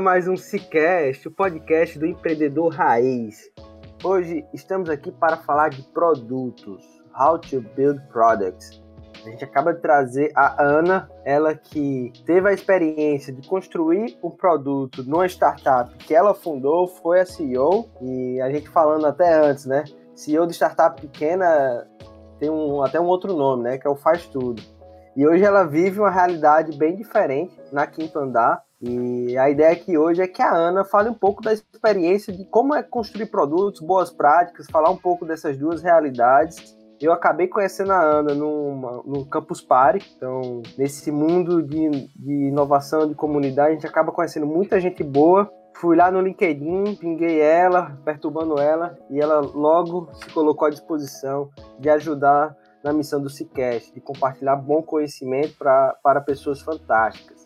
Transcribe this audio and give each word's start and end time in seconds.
Mais 0.00 0.26
um 0.26 0.34
Cicast, 0.34 1.28
o 1.28 1.30
podcast 1.30 1.98
do 1.98 2.06
empreendedor 2.06 2.72
raiz. 2.72 3.50
Hoje 4.02 4.46
estamos 4.54 4.88
aqui 4.88 5.12
para 5.12 5.36
falar 5.36 5.68
de 5.68 5.82
produtos, 5.92 6.82
how 7.14 7.38
to 7.38 7.60
build 7.76 8.00
products. 8.08 8.82
A 9.14 9.28
gente 9.28 9.44
acaba 9.44 9.74
de 9.74 9.82
trazer 9.82 10.32
a 10.34 10.62
Ana, 10.62 11.10
ela 11.22 11.54
que 11.54 12.10
teve 12.24 12.48
a 12.48 12.52
experiência 12.54 13.30
de 13.30 13.46
construir 13.46 14.18
um 14.22 14.30
produto 14.30 15.04
numa 15.04 15.26
startup 15.26 15.94
que 15.98 16.14
ela 16.14 16.32
fundou, 16.32 16.88
foi 16.88 17.20
a 17.20 17.26
CEO, 17.26 17.90
e 18.00 18.40
a 18.40 18.50
gente 18.50 18.70
falando 18.70 19.06
até 19.06 19.34
antes, 19.34 19.66
né? 19.66 19.84
CEO 20.14 20.46
de 20.46 20.54
startup 20.54 20.98
pequena 20.98 21.86
tem 22.38 22.48
um, 22.48 22.82
até 22.82 22.98
um 22.98 23.06
outro 23.06 23.34
nome, 23.34 23.64
né? 23.64 23.76
Que 23.76 23.86
é 23.86 23.90
o 23.90 23.96
Faz 23.96 24.26
Tudo. 24.26 24.62
E 25.14 25.26
hoje 25.26 25.44
ela 25.44 25.64
vive 25.64 26.00
uma 26.00 26.10
realidade 26.10 26.74
bem 26.78 26.96
diferente 26.96 27.54
na 27.70 27.86
Quinto 27.86 28.18
Andar, 28.18 28.62
e 28.82 29.36
a 29.36 29.50
ideia 29.50 29.72
aqui 29.72 29.98
hoje 29.98 30.22
é 30.22 30.26
que 30.26 30.40
a 30.40 30.54
Ana 30.54 30.84
fale 30.84 31.10
um 31.10 31.14
pouco 31.14 31.42
da 31.42 31.52
experiência 31.52 32.32
de 32.32 32.46
como 32.46 32.74
é 32.74 32.82
construir 32.82 33.26
produtos, 33.26 33.82
boas 33.82 34.10
práticas, 34.10 34.66
falar 34.70 34.88
um 34.88 34.96
pouco 34.96 35.26
dessas 35.26 35.58
duas 35.58 35.82
realidades. 35.82 36.74
Eu 36.98 37.12
acabei 37.12 37.46
conhecendo 37.46 37.92
a 37.92 38.00
Ana 38.00 38.34
numa, 38.34 39.02
no 39.04 39.26
Campus 39.26 39.60
Party, 39.60 40.10
então 40.16 40.62
nesse 40.78 41.10
mundo 41.10 41.62
de, 41.62 42.08
de 42.16 42.48
inovação, 42.48 43.06
de 43.06 43.14
comunidade, 43.14 43.70
a 43.70 43.74
gente 43.74 43.86
acaba 43.86 44.12
conhecendo 44.12 44.46
muita 44.46 44.80
gente 44.80 45.04
boa. 45.04 45.50
Fui 45.76 45.96
lá 45.96 46.10
no 46.10 46.20
LinkedIn, 46.20 46.96
pinguei 46.96 47.40
ela, 47.40 47.98
perturbando 48.04 48.58
ela, 48.58 48.98
e 49.10 49.20
ela 49.20 49.40
logo 49.40 50.08
se 50.14 50.30
colocou 50.30 50.68
à 50.68 50.70
disposição 50.70 51.50
de 51.78 51.88
ajudar 51.90 52.56
na 52.82 52.92
missão 52.92 53.20
do 53.20 53.28
Cicast, 53.28 53.92
de 53.92 54.00
compartilhar 54.00 54.56
bom 54.56 54.82
conhecimento 54.82 55.56
pra, 55.58 55.94
para 56.02 56.20
pessoas 56.20 56.60
fantásticas. 56.60 57.39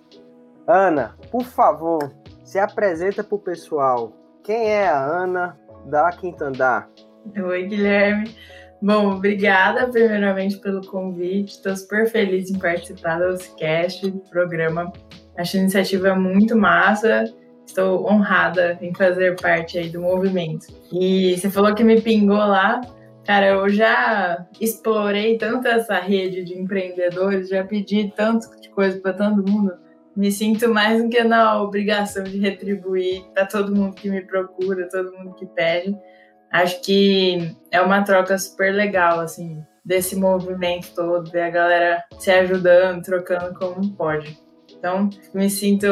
Ana, 0.67 1.15
por 1.31 1.45
favor, 1.45 2.11
se 2.43 2.59
apresenta 2.59 3.23
para 3.23 3.37
o 3.37 3.39
pessoal. 3.39 4.13
Quem 4.43 4.71
é 4.71 4.89
a 4.89 4.99
Ana 4.99 5.59
da 5.87 6.11
Quintandar? 6.11 6.89
Oi, 7.37 7.67
Guilherme. 7.67 8.35
Bom, 8.81 9.13
obrigada 9.13 9.87
primeiramente 9.89 10.57
pelo 10.59 10.87
convite. 10.87 11.53
Estou 11.53 11.77
super 11.77 12.07
feliz 12.09 12.51
em 12.51 12.59
participar 12.59 13.19
do 13.19 13.39
Cast, 13.57 14.11
do 14.11 14.21
programa. 14.31 14.91
Acho 15.37 15.59
a 15.59 15.61
iniciativa 15.61 16.15
muito 16.15 16.57
massa. 16.57 17.25
Estou 17.67 18.11
honrada 18.11 18.79
em 18.81 18.95
fazer 18.95 19.39
parte 19.41 19.79
aí 19.79 19.91
do 19.91 20.01
movimento. 20.01 20.67
E 20.93 21.37
você 21.37 21.51
falou 21.51 21.75
que 21.75 21.85
me 21.85 22.01
pingou 22.01 22.37
lá. 22.37 22.81
Cara, 23.27 23.49
eu 23.49 23.69
já 23.69 24.47
explorei 24.61 25.37
tanto 25.39 25.67
essa 25.67 25.99
rede 25.99 26.45
de 26.45 26.59
empreendedores, 26.59 27.49
já 27.49 27.65
pedi 27.65 28.13
tanto 28.15 28.49
de 28.61 28.69
coisa 28.69 28.99
para 29.01 29.15
todo 29.15 29.51
mundo 29.51 29.84
me 30.17 30.31
sinto 30.31 30.73
mais 30.73 31.03
do 31.03 31.09
que 31.09 31.23
na 31.25 31.61
obrigação 31.63 32.23
de 32.23 32.39
retribuir 32.39 33.25
para 33.33 33.47
todo 33.47 33.75
mundo 33.75 33.95
que 33.95 34.09
me 34.09 34.21
procura, 34.23 34.89
todo 34.89 35.13
mundo 35.13 35.35
que 35.35 35.47
pede. 35.47 35.97
Acho 36.51 36.81
que 36.83 37.57
é 37.71 37.81
uma 37.81 38.03
troca 38.03 38.39
super 38.39 38.73
legal, 38.73 39.21
assim, 39.21 39.63
desse 39.85 40.15
movimento 40.15 40.95
todo, 40.95 41.31
ver 41.31 41.43
a 41.43 41.51
galera 41.51 42.05
se 42.19 42.31
ajudando, 42.31 43.03
trocando 43.03 43.55
como 43.55 43.93
pode. 43.97 44.39
Então, 44.77 45.09
me 45.33 45.49
sinto 45.51 45.87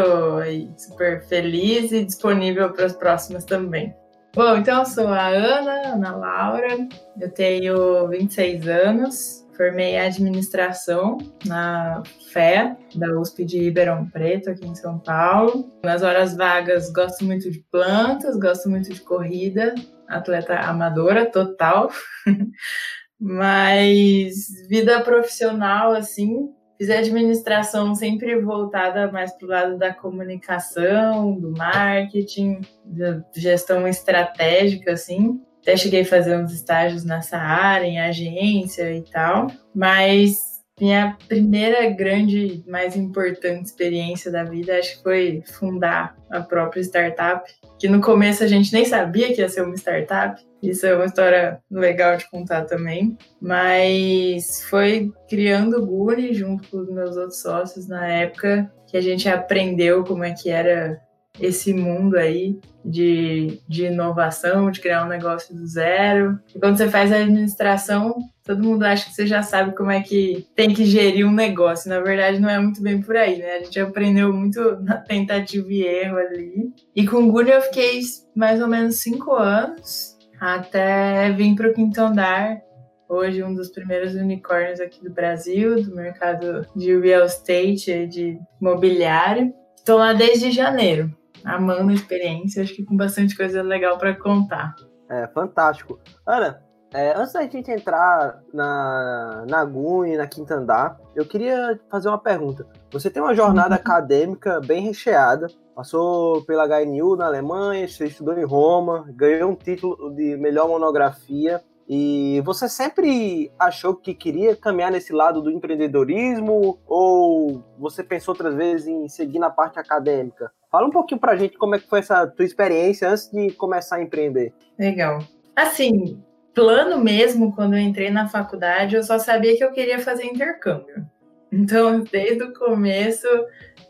super 0.77 1.23
feliz 1.25 1.91
e 1.93 2.05
disponível 2.05 2.73
para 2.73 2.87
as 2.87 2.95
próximas 2.95 3.45
também. 3.45 3.95
Bom, 4.35 4.57
então 4.57 4.81
eu 4.81 4.87
sou 4.87 5.09
a 5.09 5.29
Ana, 5.29 5.95
Ana 5.95 6.17
Laura, 6.17 6.89
eu 7.21 7.31
tenho 7.31 8.09
26 8.09 8.67
anos, 8.67 9.42
Formei 9.57 9.99
administração 9.99 11.19
na 11.45 12.03
FE, 12.33 12.99
da 12.99 13.19
USP 13.19 13.45
de 13.45 13.59
Ribeirão 13.59 14.09
Preto, 14.09 14.51
aqui 14.51 14.67
em 14.67 14.75
São 14.75 14.99
Paulo. 14.99 15.71
Nas 15.85 16.03
horas 16.03 16.35
vagas, 16.35 16.91
gosto 16.91 17.25
muito 17.25 17.51
de 17.51 17.59
plantas, 17.71 18.37
gosto 18.39 18.71
muito 18.71 18.93
de 18.93 19.01
corrida, 19.01 19.75
atleta 20.09 20.55
amadora 20.59 21.27
total. 21.27 21.91
Mas 23.21 24.35
vida 24.69 25.01
profissional, 25.03 25.93
assim, 25.93 26.51
fiz 26.79 26.91
administração 26.91 27.95
sempre 27.95 28.41
voltada 28.41 29.13
mais 29.13 29.33
para 29.33 29.47
o 29.47 29.49
lado 29.49 29.79
da 29.79 29.95
comunicação, 29.95 31.39
do 31.39 31.53
marketing, 31.53 32.63
da 32.85 33.23
gestão 33.37 33.87
estratégica, 33.87 34.93
assim. 34.93 35.41
Até 35.63 35.77
cheguei 35.77 36.03
a 36.03 36.05
fazer 36.05 36.37
uns 36.37 36.53
estágios 36.53 37.05
nessa 37.05 37.39
área, 37.39 37.87
em 37.87 38.01
agência 38.01 38.93
e 38.93 39.03
tal, 39.03 39.47
mas 39.75 40.53
minha 40.81 41.17
primeira 41.29 41.89
grande, 41.91 42.65
mais 42.67 42.97
importante 42.97 43.67
experiência 43.67 44.33
da 44.33 44.43
vida, 44.43 44.77
acho 44.77 44.97
que 44.97 45.03
foi 45.05 45.43
fundar 45.47 46.17
a 46.29 46.41
própria 46.41 46.81
startup, 46.81 47.49
que 47.79 47.89
no 47.89 48.01
começo 48.01 48.43
a 48.43 48.49
gente 48.49 48.73
nem 48.73 48.85
sabia 48.85 49.33
que 49.33 49.41
ia 49.41 49.49
ser 49.49 49.63
uma 49.63 49.77
startup. 49.77 50.43
Isso 50.61 50.85
é 50.85 50.95
uma 50.95 51.05
história 51.05 51.61
legal 51.71 52.17
de 52.17 52.29
contar 52.31 52.65
também. 52.65 53.17
Mas 53.41 54.65
foi 54.69 55.13
criando 55.29 55.79
o 55.79 55.87
Guni 55.87 56.33
junto 56.33 56.69
com 56.69 56.79
os 56.79 56.91
meus 56.91 57.17
outros 57.17 57.41
sócios 57.41 57.87
na 57.87 58.07
época 58.07 58.69
que 58.89 58.97
a 58.97 59.01
gente 59.01 59.29
aprendeu 59.29 60.05
como 60.05 60.25
é 60.25 60.33
que 60.33 60.51
era 60.51 61.01
esse 61.41 61.73
mundo 61.73 62.17
aí 62.17 62.59
de, 62.85 63.61
de 63.69 63.87
inovação, 63.87 64.71
de 64.71 64.81
criar 64.81 65.05
um 65.05 65.09
negócio 65.09 65.55
do 65.55 65.67
zero. 65.67 66.39
E 66.55 66.59
quando 66.59 66.77
você 66.77 66.89
faz 66.89 67.13
a 67.13 67.17
administração, 67.17 68.17
todo 68.45 68.63
mundo 68.63 68.83
acha 68.83 69.07
que 69.07 69.15
você 69.15 69.27
já 69.27 69.43
sabe 69.43 69.75
como 69.75 69.91
é 69.91 70.03
que 70.03 70.47
tem 70.55 70.75
que 70.75 70.85
gerir 70.85 71.27
um 71.27 71.33
negócio. 71.33 71.89
Na 71.89 72.01
verdade, 72.01 72.41
não 72.41 72.51
é 72.51 72.59
muito 72.59 72.83
bem 72.83 73.01
por 73.01 73.17
aí, 73.17 73.39
né? 73.39 73.57
A 73.57 73.65
gente 73.65 73.81
aprendeu 73.81 74.33
muito 74.33 74.61
na 74.83 74.97
tentativa 74.97 75.67
e 75.71 75.83
erro 75.83 76.19
ali. 76.19 76.73
E 76.95 77.07
com 77.07 77.19
o 77.19 77.33
Guri 77.33 77.51
eu 77.51 77.63
fiquei 77.63 78.01
mais 78.35 78.61
ou 78.61 78.69
menos 78.69 78.97
cinco 78.97 79.33
anos 79.33 80.19
até 80.41 81.31
vir 81.33 81.55
para 81.55 81.71
o 81.71 81.75
quinto 81.75 82.01
andar. 82.01 82.61
Hoje, 83.09 83.43
um 83.43 83.55
dos 83.55 83.69
primeiros 83.69 84.15
unicórnios 84.15 84.81
aqui 84.81 85.03
do 85.05 85.13
Brasil, 85.13 85.83
do 85.83 85.95
mercado 85.95 86.67
de 86.75 86.99
real 86.99 87.27
estate, 87.27 88.07
de 88.07 88.39
mobiliário. 88.59 89.53
Estou 89.77 89.99
lá 89.99 90.15
desde 90.15 90.51
janeiro 90.51 91.15
amando 91.45 91.91
a 91.91 91.95
experiência, 91.95 92.63
acho 92.63 92.75
que 92.75 92.85
com 92.85 92.97
bastante 92.97 93.37
coisa 93.37 93.63
legal 93.63 93.99
para 93.99 94.15
contar. 94.15 94.75
É, 95.11 95.27
fantástico. 95.29 95.99
Ana, 96.27 96.63
é, 96.95 97.17
antes 97.17 97.33
da 97.33 97.43
gente 97.43 97.71
entrar 97.71 98.43
na, 98.53 99.45
na 99.49 99.65
GUN 99.65 100.05
e 100.07 100.17
na 100.17 100.27
Quinta 100.27 100.55
Andar, 100.55 100.99
eu 101.17 101.25
queria 101.25 101.81
fazer 101.91 102.09
uma 102.09 102.19
pergunta. 102.19 102.67
Você 102.91 103.11
tem 103.11 103.23
uma 103.23 103.35
jornada 103.35 103.75
uhum. 103.75 103.81
acadêmica 103.81 104.61
bem 104.61 104.83
recheada, 104.83 105.47
passou 105.75 106.45
pela 106.45 106.67
HNU 106.67 107.17
na 107.17 107.27
Alemanha, 107.27 107.89
você 107.89 108.07
estudou 108.07 108.39
em 108.39 108.45
Roma, 108.45 109.07
ganhou 109.15 109.51
um 109.51 109.55
título 109.55 110.15
de 110.15 110.37
melhor 110.37 110.69
monografia 110.69 111.63
E 111.89 112.41
você 112.45 112.69
sempre 112.69 113.51
achou 113.59 113.95
que 113.95 114.15
queria 114.15 114.57
caminhar 114.57 114.91
nesse 114.91 115.13
lado 115.13 115.43
do 115.43 115.51
empreendedorismo 115.51 116.79
ou 116.87 117.65
você 117.79 118.03
pensou 118.03 118.33
outras 118.33 118.55
vezes 118.55 118.87
em 118.87 119.09
seguir 119.09 119.39
na 119.39 119.51
parte 119.51 119.79
acadêmica? 119.79 120.51
Fala 120.71 120.87
um 120.87 120.91
pouquinho 120.91 121.21
pra 121.21 121.37
gente 121.37 121.59
como 121.59 121.75
é 121.75 121.79
que 121.79 121.89
foi 121.89 121.99
essa 121.99 122.27
tua 122.27 122.45
experiência 122.45 123.11
antes 123.11 123.31
de 123.31 123.51
começar 123.53 123.97
a 123.97 124.03
empreender. 124.03 124.55
Legal. 124.79 125.19
Assim, 125.55 126.23
plano 126.55 126.99
mesmo, 126.99 127.55
quando 127.55 127.75
eu 127.75 127.81
entrei 127.81 128.11
na 128.11 128.29
faculdade, 128.29 128.97
eu 128.97 129.03
só 129.03 129.19
sabia 129.19 129.57
que 129.57 129.65
eu 129.65 129.73
queria 129.73 129.99
fazer 129.99 130.25
intercâmbio. 130.25 131.07
Então, 131.53 132.03
desde 132.11 132.43
o 132.45 132.55
começo, 132.55 133.29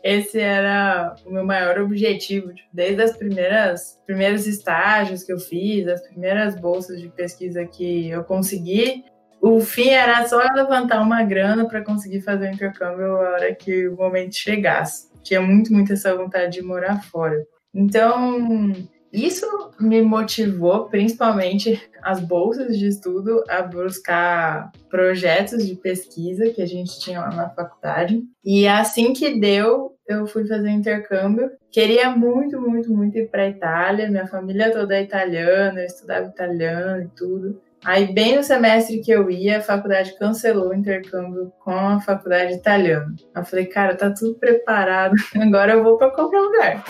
esse 0.03 0.37
era 0.37 1.15
o 1.25 1.31
meu 1.31 1.45
maior 1.45 1.79
objetivo, 1.79 2.53
tipo, 2.53 2.67
desde 2.73 3.01
as 3.01 3.15
primeiras 3.15 3.97
primeiros 4.05 4.45
estágios 4.45 5.23
que 5.23 5.31
eu 5.31 5.39
fiz, 5.39 5.87
as 5.87 6.01
primeiras 6.01 6.59
bolsas 6.59 6.99
de 6.99 7.07
pesquisa 7.07 7.65
que 7.65 8.09
eu 8.09 8.23
consegui, 8.25 9.05
o 9.41 9.59
fim 9.61 9.89
era 9.89 10.25
só 10.27 10.37
levantar 10.37 11.01
uma 11.01 11.23
grana 11.23 11.67
para 11.67 11.83
conseguir 11.83 12.21
fazer 12.21 12.49
o 12.49 12.53
intercâmbio 12.53 13.05
a 13.05 13.31
hora 13.31 13.55
que 13.55 13.87
o 13.87 13.95
momento 13.95 14.35
chegasse. 14.35 15.11
Tinha 15.21 15.41
muito, 15.41 15.71
muito 15.71 15.93
essa 15.93 16.15
vontade 16.15 16.53
de 16.53 16.61
morar 16.61 17.01
fora. 17.03 17.41
Então, 17.73 18.73
isso 19.11 19.45
me 19.79 20.01
motivou, 20.01 20.85
principalmente 20.85 21.79
as 22.01 22.19
bolsas 22.19 22.77
de 22.77 22.87
estudo, 22.87 23.43
a 23.47 23.61
buscar 23.61 24.71
projetos 24.89 25.65
de 25.65 25.75
pesquisa 25.75 26.49
que 26.49 26.61
a 26.61 26.65
gente 26.65 26.99
tinha 26.99 27.19
lá 27.19 27.29
na 27.29 27.49
faculdade. 27.49 28.23
E 28.43 28.67
assim 28.67 29.13
que 29.13 29.39
deu, 29.39 29.92
eu 30.07 30.27
fui 30.27 30.45
fazer 30.45 30.69
intercâmbio. 30.69 31.51
Queria 31.71 32.09
muito, 32.11 32.59
muito, 32.59 32.93
muito 32.93 33.17
ir 33.17 33.27
para 33.29 33.47
Itália. 33.47 34.09
Minha 34.09 34.27
família 34.27 34.71
toda 34.71 34.95
é 34.95 35.03
italiana, 35.03 35.79
eu 35.79 35.85
estudava 35.85 36.27
italiano 36.27 37.03
e 37.03 37.07
tudo. 37.09 37.61
Aí, 37.85 38.13
bem 38.13 38.37
no 38.37 38.43
semestre 38.43 39.01
que 39.01 39.11
eu 39.11 39.29
ia, 39.29 39.57
a 39.57 39.61
faculdade 39.61 40.17
cancelou 40.17 40.69
o 40.69 40.73
intercâmbio 40.73 41.51
com 41.59 41.71
a 41.71 41.99
faculdade 41.99 42.53
italiana. 42.53 43.13
Eu 43.35 43.43
falei, 43.43 43.65
cara, 43.65 43.95
tá 43.95 44.09
tudo 44.09 44.35
preparado, 44.35 45.15
agora 45.35 45.73
eu 45.73 45.83
vou 45.83 45.97
para 45.97 46.11
qualquer 46.11 46.39
lugar. 46.39 46.83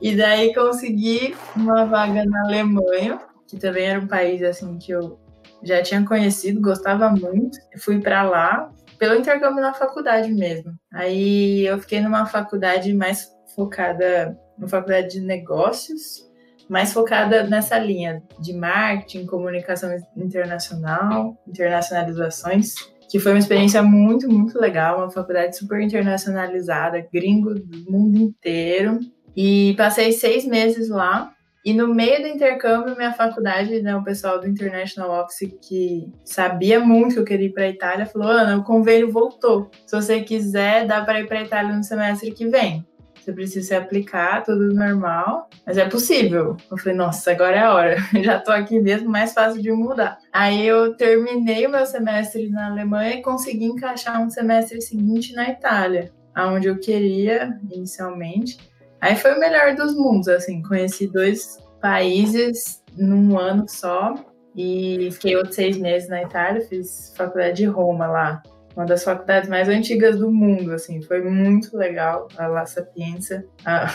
E 0.00 0.16
daí 0.16 0.54
consegui 0.54 1.34
uma 1.54 1.84
vaga 1.84 2.24
na 2.24 2.42
Alemanha, 2.44 3.20
que 3.46 3.58
também 3.58 3.86
era 3.86 4.00
um 4.00 4.06
país 4.06 4.42
assim 4.42 4.78
que 4.78 4.92
eu 4.92 5.18
já 5.62 5.82
tinha 5.82 6.04
conhecido, 6.04 6.60
gostava 6.60 7.10
muito. 7.10 7.58
Fui 7.78 8.00
para 8.00 8.22
lá 8.22 8.70
pelo 8.98 9.14
intercâmbio 9.14 9.60
na 9.60 9.74
faculdade 9.74 10.32
mesmo. 10.32 10.72
Aí 10.92 11.66
eu 11.66 11.78
fiquei 11.78 12.00
numa 12.00 12.26
faculdade 12.26 12.92
mais 12.92 13.28
focada, 13.54 14.38
uma 14.58 14.68
faculdade 14.68 15.14
de 15.14 15.20
negócios, 15.20 16.28
mais 16.68 16.92
focada 16.92 17.44
nessa 17.44 17.78
linha 17.78 18.22
de 18.40 18.52
marketing, 18.52 19.26
comunicação 19.26 19.90
internacional, 20.16 21.36
internacionalizações, 21.46 22.74
que 23.10 23.18
foi 23.18 23.32
uma 23.32 23.38
experiência 23.38 23.82
muito, 23.82 24.28
muito 24.28 24.58
legal, 24.58 24.98
uma 24.98 25.10
faculdade 25.10 25.56
super 25.56 25.80
internacionalizada, 25.80 27.06
gringo 27.12 27.54
do 27.54 27.90
mundo 27.90 28.18
inteiro. 28.18 28.98
E 29.36 29.74
passei 29.76 30.12
seis 30.12 30.46
meses 30.46 30.88
lá. 30.88 31.33
E 31.64 31.72
no 31.72 31.94
meio 31.94 32.20
do 32.20 32.28
intercâmbio, 32.28 32.96
minha 32.96 33.12
faculdade, 33.12 33.80
né, 33.80 33.96
o 33.96 34.04
pessoal 34.04 34.38
do 34.38 34.46
International 34.46 35.22
Office, 35.22 35.56
que 35.62 36.12
sabia 36.22 36.78
muito 36.78 37.14
que 37.14 37.20
eu 37.20 37.24
queria 37.24 37.46
ir 37.46 37.52
para 37.52 37.64
a 37.64 37.68
Itália, 37.68 38.06
falou: 38.06 38.28
Ana, 38.28 38.58
o 38.58 38.64
convênio 38.64 39.10
voltou. 39.10 39.70
Se 39.86 39.96
você 39.96 40.20
quiser, 40.20 40.86
dá 40.86 41.02
para 41.02 41.20
ir 41.20 41.26
para 41.26 41.38
a 41.38 41.42
Itália 41.42 41.74
no 41.74 41.82
semestre 41.82 42.32
que 42.32 42.46
vem. 42.46 42.86
Você 43.24 43.32
precisa 43.32 43.68
se 43.68 43.74
aplicar, 43.74 44.42
tudo 44.44 44.74
normal, 44.74 45.48
mas 45.64 45.78
é 45.78 45.88
possível. 45.88 46.58
Eu 46.70 46.76
falei, 46.76 46.94
nossa, 46.94 47.30
agora 47.30 47.56
é 47.56 47.60
a 47.60 47.72
hora. 47.72 47.96
Já 48.22 48.38
tô 48.38 48.52
aqui 48.52 48.78
mesmo, 48.78 49.08
mais 49.08 49.32
fácil 49.32 49.62
de 49.62 49.72
mudar. 49.72 50.18
Aí 50.30 50.66
eu 50.66 50.94
terminei 50.94 51.66
o 51.66 51.70
meu 51.70 51.86
semestre 51.86 52.50
na 52.50 52.66
Alemanha 52.66 53.14
e 53.14 53.22
consegui 53.22 53.64
encaixar 53.64 54.20
um 54.20 54.28
semestre 54.28 54.78
seguinte 54.82 55.32
na 55.32 55.48
Itália, 55.48 56.12
aonde 56.34 56.68
eu 56.68 56.78
queria 56.78 57.58
inicialmente. 57.70 58.58
Aí 59.00 59.16
foi 59.16 59.34
o 59.34 59.40
melhor 59.40 59.74
dos 59.74 59.94
mundos, 59.94 60.28
assim, 60.28 60.62
conheci 60.62 61.06
dois 61.06 61.58
países 61.80 62.82
num 62.96 63.38
ano 63.38 63.66
só 63.68 64.14
e 64.56 65.10
fiquei 65.12 65.36
outros 65.36 65.56
seis 65.56 65.76
meses 65.76 66.08
na 66.08 66.22
Itália, 66.22 66.66
fiz 66.66 67.12
faculdade 67.16 67.56
de 67.56 67.66
Roma 67.66 68.06
lá, 68.06 68.42
uma 68.76 68.86
das 68.86 69.04
faculdades 69.04 69.48
mais 69.48 69.68
antigas 69.68 70.18
do 70.18 70.30
mundo, 70.30 70.72
assim, 70.72 71.00
foi 71.02 71.22
muito 71.22 71.76
legal 71.76 72.26
a 72.36 72.46
La 72.46 72.66
Sapienza. 72.66 73.44
A, 73.64 73.86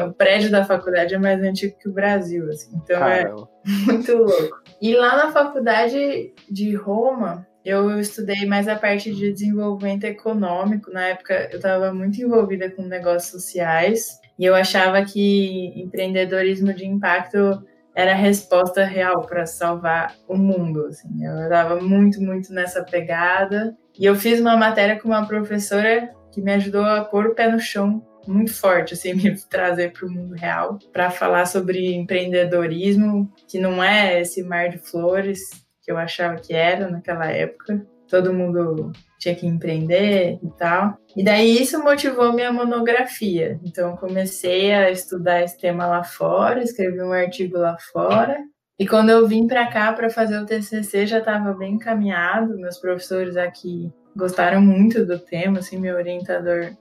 a, 0.00 0.04
o 0.06 0.14
prédio 0.14 0.50
da 0.50 0.64
faculdade 0.64 1.14
é 1.14 1.18
mais 1.18 1.42
antigo 1.42 1.76
que 1.78 1.88
o 1.88 1.92
Brasil, 1.92 2.48
assim, 2.48 2.70
então 2.82 2.96
é 3.06 3.24
Caramba. 3.24 3.48
é 3.66 3.92
muito 3.92 4.16
louco. 4.16 4.62
E 4.80 4.94
lá 4.94 5.16
na 5.16 5.32
faculdade 5.32 6.32
de 6.50 6.74
Roma, 6.74 7.46
eu 7.64 7.98
estudei 7.98 8.46
mais 8.46 8.66
a 8.66 8.76
parte 8.76 9.14
de 9.14 9.32
desenvolvimento 9.32 10.04
econômico. 10.04 10.90
Na 10.90 11.08
época, 11.08 11.48
eu 11.50 11.56
estava 11.56 11.92
muito 11.92 12.20
envolvida 12.20 12.70
com 12.70 12.82
negócios 12.82 13.30
sociais 13.30 14.20
e 14.38 14.44
eu 14.44 14.54
achava 14.54 15.04
que 15.04 15.72
empreendedorismo 15.76 16.72
de 16.72 16.86
impacto 16.86 17.64
era 17.94 18.12
a 18.12 18.16
resposta 18.16 18.84
real 18.84 19.22
para 19.22 19.46
salvar 19.46 20.14
o 20.28 20.36
mundo. 20.36 20.86
Assim. 20.86 21.24
Eu 21.24 21.44
estava 21.44 21.80
muito, 21.80 22.20
muito 22.20 22.52
nessa 22.52 22.82
pegada. 22.82 23.76
E 23.98 24.04
eu 24.04 24.16
fiz 24.16 24.40
uma 24.40 24.56
matéria 24.56 24.98
com 24.98 25.08
uma 25.08 25.26
professora 25.26 26.12
que 26.32 26.42
me 26.42 26.52
ajudou 26.54 26.84
a 26.84 27.04
pôr 27.04 27.26
o 27.26 27.34
pé 27.34 27.48
no 27.48 27.60
chão 27.60 28.04
muito 28.26 28.52
forte, 28.52 28.94
assim, 28.94 29.14
me 29.14 29.36
trazer 29.48 29.92
para 29.92 30.06
o 30.06 30.10
mundo 30.10 30.34
real, 30.34 30.78
para 30.92 31.10
falar 31.10 31.46
sobre 31.46 31.94
empreendedorismo, 31.94 33.30
que 33.48 33.60
não 33.60 33.82
é 33.82 34.20
esse 34.20 34.42
mar 34.42 34.68
de 34.68 34.78
flores 34.78 35.40
que 35.82 35.92
eu 35.92 35.98
achava 35.98 36.36
que 36.36 36.54
era 36.54 36.88
naquela 36.88 37.30
época. 37.30 37.86
Todo 38.08 38.34
mundo 38.34 38.92
tinha 39.18 39.34
que 39.34 39.46
empreender 39.46 40.38
e 40.42 40.50
tal. 40.58 40.96
E 41.16 41.24
daí 41.24 41.60
isso 41.60 41.82
motivou 41.82 42.32
minha 42.32 42.52
monografia. 42.52 43.58
Então 43.64 43.96
comecei 43.96 44.72
a 44.72 44.90
estudar 44.90 45.42
esse 45.42 45.58
tema 45.58 45.86
lá 45.86 46.04
fora, 46.04 46.62
escrevi 46.62 47.02
um 47.02 47.12
artigo 47.12 47.58
lá 47.58 47.76
fora. 47.92 48.38
E 48.78 48.86
quando 48.86 49.10
eu 49.10 49.26
vim 49.26 49.46
para 49.46 49.66
cá 49.66 49.92
para 49.92 50.10
fazer 50.10 50.38
o 50.38 50.46
TCC 50.46 51.06
já 51.06 51.18
estava 51.18 51.52
bem 51.54 51.74
encaminhado. 51.74 52.58
Meus 52.58 52.78
professores 52.78 53.36
aqui 53.36 53.90
gostaram 54.16 54.60
muito 54.60 55.04
do 55.06 55.18
tema, 55.18 55.58
assim, 55.58 55.78
meu 55.78 55.96
orientador 55.96 56.72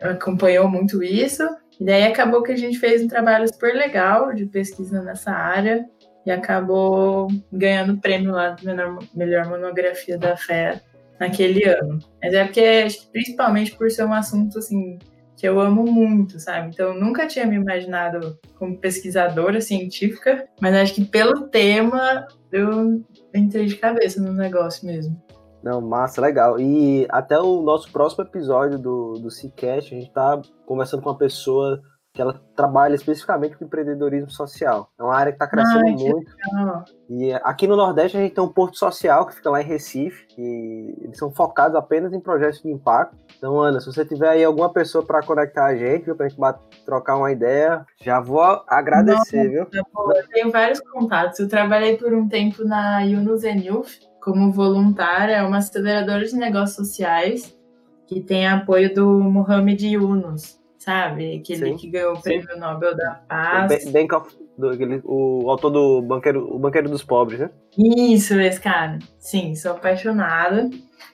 acompanhou 0.00 0.68
muito 0.68 1.02
isso. 1.02 1.42
E 1.80 1.84
daí 1.84 2.04
acabou 2.04 2.42
que 2.42 2.52
a 2.52 2.56
gente 2.56 2.78
fez 2.78 3.02
um 3.02 3.08
trabalho 3.08 3.48
super 3.48 3.74
legal 3.74 4.32
de 4.32 4.46
pesquisa 4.46 5.02
nessa 5.02 5.32
área 5.32 5.84
e 6.26 6.30
acabou 6.30 7.28
ganhando 7.52 7.94
o 7.94 8.00
prêmio 8.00 8.32
lá 8.32 8.50
de 8.50 8.64
melhor, 8.64 8.98
melhor 9.14 9.46
monografia 9.46 10.18
da 10.18 10.36
FEA 10.36 10.80
naquele 11.20 11.64
ano. 11.64 11.98
Mas 12.22 12.34
é 12.34 12.44
porque, 12.44 12.86
principalmente 13.12 13.76
por 13.76 13.90
ser 13.90 14.04
um 14.04 14.12
assunto 14.12 14.58
assim 14.58 14.98
que 15.36 15.46
eu 15.48 15.60
amo 15.60 15.84
muito, 15.84 16.38
sabe? 16.38 16.70
Então 16.72 16.94
eu 16.94 17.00
nunca 17.00 17.26
tinha 17.26 17.46
me 17.46 17.56
imaginado 17.56 18.38
como 18.58 18.78
pesquisadora 18.78 19.60
científica, 19.60 20.48
mas 20.60 20.74
acho 20.74 20.94
que 20.94 21.04
pelo 21.04 21.48
tema 21.48 22.26
eu 22.52 23.04
entrei 23.34 23.66
de 23.66 23.76
cabeça 23.76 24.22
no 24.22 24.32
negócio 24.32 24.86
mesmo. 24.86 25.20
Não, 25.62 25.80
massa, 25.80 26.20
legal. 26.20 26.60
E 26.60 27.06
até 27.08 27.38
o 27.38 27.62
nosso 27.62 27.90
próximo 27.90 28.22
episódio 28.22 28.78
do, 28.78 29.14
do 29.14 29.30
Cicast, 29.30 29.94
a 29.94 29.98
gente 29.98 30.12
tá 30.12 30.40
conversando 30.66 31.02
com 31.02 31.08
uma 31.08 31.18
pessoa 31.18 31.82
que 32.14 32.22
ela 32.22 32.40
trabalha 32.54 32.94
especificamente 32.94 33.56
com 33.56 33.64
empreendedorismo 33.64 34.30
social. 34.30 34.88
É 34.96 35.02
uma 35.02 35.16
área 35.16 35.32
que 35.32 35.36
está 35.36 35.48
crescendo 35.48 35.84
Ai, 35.84 35.96
muito. 35.96 36.32
Legal. 36.54 36.84
E 37.10 37.32
aqui 37.42 37.66
no 37.66 37.76
Nordeste 37.76 38.16
a 38.16 38.20
gente 38.20 38.34
tem 38.36 38.44
um 38.44 38.48
Porto 38.48 38.78
Social 38.78 39.26
que 39.26 39.34
fica 39.34 39.50
lá 39.50 39.60
em 39.60 39.64
Recife 39.64 40.24
e 40.38 40.94
eles 41.02 41.18
são 41.18 41.32
focados 41.32 41.76
apenas 41.76 42.12
em 42.12 42.20
projetos 42.20 42.62
de 42.62 42.70
impacto. 42.70 43.16
Então, 43.36 43.60
Ana, 43.60 43.80
se 43.80 43.86
você 43.86 44.04
tiver 44.04 44.28
aí 44.28 44.44
alguma 44.44 44.72
pessoa 44.72 45.04
para 45.04 45.26
conectar 45.26 45.66
a 45.66 45.76
gente, 45.76 46.04
viu, 46.04 46.14
para 46.14 46.26
a 46.26 46.28
gente 46.28 46.40
trocar 46.86 47.16
uma 47.16 47.32
ideia, 47.32 47.84
já 48.00 48.20
vou 48.20 48.62
agradecer, 48.68 49.50
viu? 49.50 49.66
Eu 49.72 50.28
tenho 50.32 50.52
vários 50.52 50.80
contatos. 50.80 51.40
Eu 51.40 51.48
trabalhei 51.48 51.96
por 51.96 52.14
um 52.14 52.28
tempo 52.28 52.64
na 52.64 53.00
Yunus 53.00 53.42
Youth 53.42 53.90
como 54.22 54.52
voluntária, 54.52 55.34
é 55.34 55.42
uma 55.42 55.58
aceleradora 55.58 56.24
de 56.24 56.36
negócios 56.36 56.76
sociais 56.76 57.58
que 58.06 58.20
tem 58.20 58.46
apoio 58.46 58.94
do 58.94 59.20
Mohamed 59.20 59.84
Yunus 59.88 60.63
sabe? 60.84 61.36
Aquele 61.36 61.70
Sim. 61.70 61.76
que 61.76 61.88
ganhou 61.88 62.14
o 62.14 62.20
prêmio 62.20 62.46
Sim. 62.52 62.60
Nobel 62.60 62.94
da 62.94 63.22
Paz. 63.26 63.90
Bank 63.90 64.14
of, 64.14 64.36
do, 64.58 64.68
aquele, 64.68 65.00
o 65.04 65.50
autor 65.50 65.70
do 65.70 66.02
banqueiro, 66.02 66.54
o 66.54 66.58
Banqueiro 66.58 66.90
dos 66.90 67.02
Pobres, 67.02 67.40
né? 67.40 67.50
Isso, 67.76 68.38
esse 68.38 68.60
cara. 68.60 68.98
Sim, 69.18 69.54
sou 69.54 69.72
apaixonada. 69.72 70.68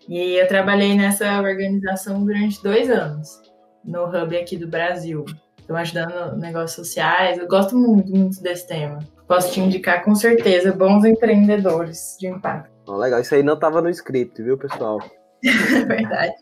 E 0.08 0.34
eu 0.40 0.48
trabalhei 0.48 0.96
nessa 0.96 1.40
organização 1.40 2.24
durante 2.24 2.60
dois 2.62 2.90
anos, 2.90 3.40
no 3.84 4.06
hub 4.06 4.36
aqui 4.36 4.56
do 4.56 4.66
Brasil. 4.66 5.24
Estou 5.58 5.76
ajudando 5.76 6.36
negócios 6.36 6.72
sociais. 6.72 7.38
Eu 7.38 7.46
gosto 7.46 7.76
muito, 7.76 8.10
muito 8.10 8.42
desse 8.42 8.66
tema. 8.66 8.98
Posso 9.28 9.52
te 9.52 9.60
indicar 9.60 10.04
com 10.04 10.16
certeza 10.16 10.72
bons 10.72 11.04
empreendedores 11.04 12.16
de 12.18 12.26
impacto. 12.26 12.70
Oh, 12.88 12.96
legal, 12.96 13.20
isso 13.20 13.32
aí 13.36 13.42
não 13.44 13.54
estava 13.54 13.80
no 13.80 13.88
script, 13.88 14.42
viu, 14.42 14.58
pessoal? 14.58 14.98
Verdade. 15.86 16.34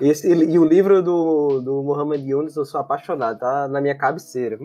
Esse, 0.00 0.28
e 0.28 0.58
o 0.58 0.64
livro 0.64 1.02
do, 1.02 1.60
do 1.60 1.82
Muhammad 1.82 2.20
Yunus, 2.20 2.56
eu 2.56 2.64
sou 2.64 2.80
apaixonado, 2.80 3.38
tá 3.38 3.68
na 3.68 3.80
minha 3.80 3.96
cabeceira. 3.96 4.58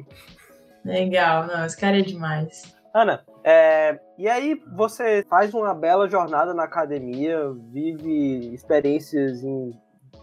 Legal, 0.86 1.48
não, 1.48 1.66
esse 1.66 1.78
cara 1.78 2.00
é 2.00 2.02
demais. 2.02 2.76
Ana, 2.94 3.24
é, 3.44 4.00
e 4.18 4.28
aí 4.28 4.62
você 4.76 5.26
faz 5.30 5.54
uma 5.54 5.74
bela 5.74 6.10
jornada 6.10 6.54
na 6.54 6.64
academia, 6.64 7.52
vive 7.72 8.54
experiências 8.54 9.44
em 9.44 9.72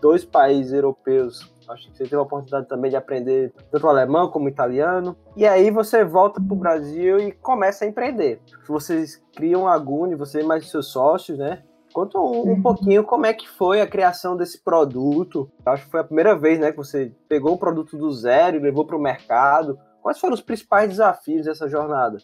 dois 0.01 0.25
países 0.25 0.73
europeus. 0.73 1.53
Acho 1.69 1.91
que 1.91 1.97
você 1.97 2.05
teve 2.05 2.17
a 2.17 2.23
oportunidade 2.23 2.67
também 2.67 2.91
de 2.91 2.97
aprender 2.97 3.53
tanto 3.71 3.89
alemão 3.89 4.31
como 4.31 4.49
italiano. 4.49 5.17
E 5.37 5.47
aí 5.47 5.71
você 5.71 6.05
volta 6.05 6.41
para 6.41 6.55
o 6.55 6.57
Brasil 6.57 7.19
e 7.21 7.33
começa 7.33 7.85
a 7.85 7.89
empreender. 7.89 8.41
Vocês 8.67 9.23
criam 9.37 9.69
a 9.69 9.77
Guni, 9.79 10.15
você 10.15 10.41
e 10.41 10.45
mais 10.45 10.69
seus 10.71 10.89
sócios, 10.89 11.39
né? 11.39 11.63
Conta 11.99 12.17
um, 12.17 12.23
um, 12.23 12.51
uhum. 12.51 12.63
pouquinho 12.63 13.03
como 13.03 13.27
é 13.27 13.35
que 13.35 13.49
foi 13.49 13.81
a 13.81 13.87
criação 13.87 14.37
desse 14.37 14.63
produto. 14.63 15.51
Acho 15.67 15.85
que 15.85 15.91
foi 15.91 15.99
a 15.99 16.05
primeira 16.05 16.39
vez 16.39 16.57
né, 16.61 16.71
que 16.71 16.77
você 16.77 17.13
pegou 17.29 17.55
um 17.55 17.59
produto 17.59 17.99
do 17.99 18.09
zero 18.13 18.57
e 18.57 18.61
levou 18.61 18.87
para 18.87 18.97
o 18.97 19.03
mercado. 19.03 19.77
Quais 20.01 20.17
foram 20.17 20.35
os 20.35 20.41
principais 20.41 20.91
desafios 20.91 21.47
dessa 21.47 21.69
jornada? 21.69 22.19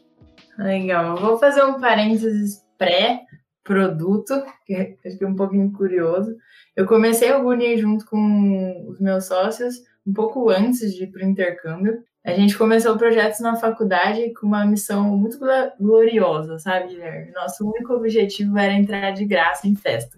Legal. 0.56 1.16
Eu 1.16 1.22
vou 1.22 1.38
fazer 1.38 1.64
um 1.64 1.80
parênteses 1.80 2.64
pré-produto, 2.78 4.44
que 4.64 4.96
acho 5.04 5.18
que 5.18 5.24
é 5.24 5.26
um 5.26 5.34
pouquinho 5.34 5.72
curioso. 5.72 6.36
Eu 6.76 6.86
comecei 6.86 7.32
o 7.32 7.42
Guni 7.42 7.76
junto 7.76 8.06
com 8.06 8.86
os 8.88 9.00
meus 9.00 9.24
sócios 9.24 9.82
um 10.06 10.12
pouco 10.12 10.50
antes 10.50 10.94
de 10.94 11.02
ir 11.02 11.10
para 11.10 11.26
o 11.26 11.28
intercâmbio. 11.28 12.00
A 12.24 12.32
gente 12.32 12.56
começou 12.56 12.96
projetos 12.96 13.40
na 13.40 13.54
faculdade 13.54 14.32
com 14.32 14.46
uma 14.46 14.64
missão 14.64 15.16
muito 15.18 15.38
gloriosa, 15.78 16.58
sabe, 16.58 16.88
Guilherme? 16.88 17.30
Nosso 17.32 17.68
único 17.68 17.92
objetivo 17.92 18.56
era 18.56 18.72
entrar 18.72 19.10
de 19.10 19.26
graça 19.26 19.68
em 19.68 19.76
festa. 19.76 20.16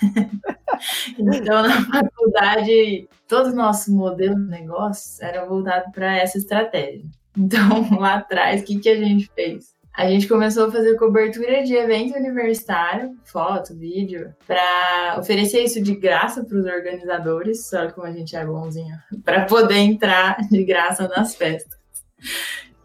então, 1.18 1.62
na 1.62 1.82
faculdade, 1.84 3.06
todo 3.28 3.50
o 3.50 3.54
nosso 3.54 3.94
modelo 3.94 4.34
de 4.34 4.50
negócio 4.50 5.22
era 5.22 5.44
voltado 5.44 5.92
para 5.92 6.16
essa 6.16 6.38
estratégia. 6.38 7.04
Então, 7.36 7.86
lá 8.00 8.14
atrás, 8.14 8.62
o 8.62 8.64
que, 8.64 8.78
que 8.78 8.88
a 8.88 8.96
gente 8.96 9.30
fez? 9.34 9.75
A 9.96 10.10
gente 10.10 10.28
começou 10.28 10.66
a 10.66 10.70
fazer 10.70 10.94
cobertura 10.96 11.64
de 11.64 11.74
evento 11.74 12.14
universitário, 12.18 13.16
foto, 13.24 13.74
vídeo, 13.74 14.34
para 14.46 15.16
oferecer 15.18 15.64
isso 15.64 15.80
de 15.80 15.94
graça 15.96 16.44
para 16.44 16.58
os 16.58 16.66
organizadores, 16.66 17.72
olha 17.72 17.90
como 17.90 18.06
a 18.06 18.12
gente 18.12 18.36
é 18.36 18.44
bonzinho, 18.44 18.94
para 19.24 19.46
poder 19.46 19.78
entrar 19.78 20.36
de 20.50 20.62
graça 20.64 21.08
nas 21.08 21.34
festas. 21.34 21.78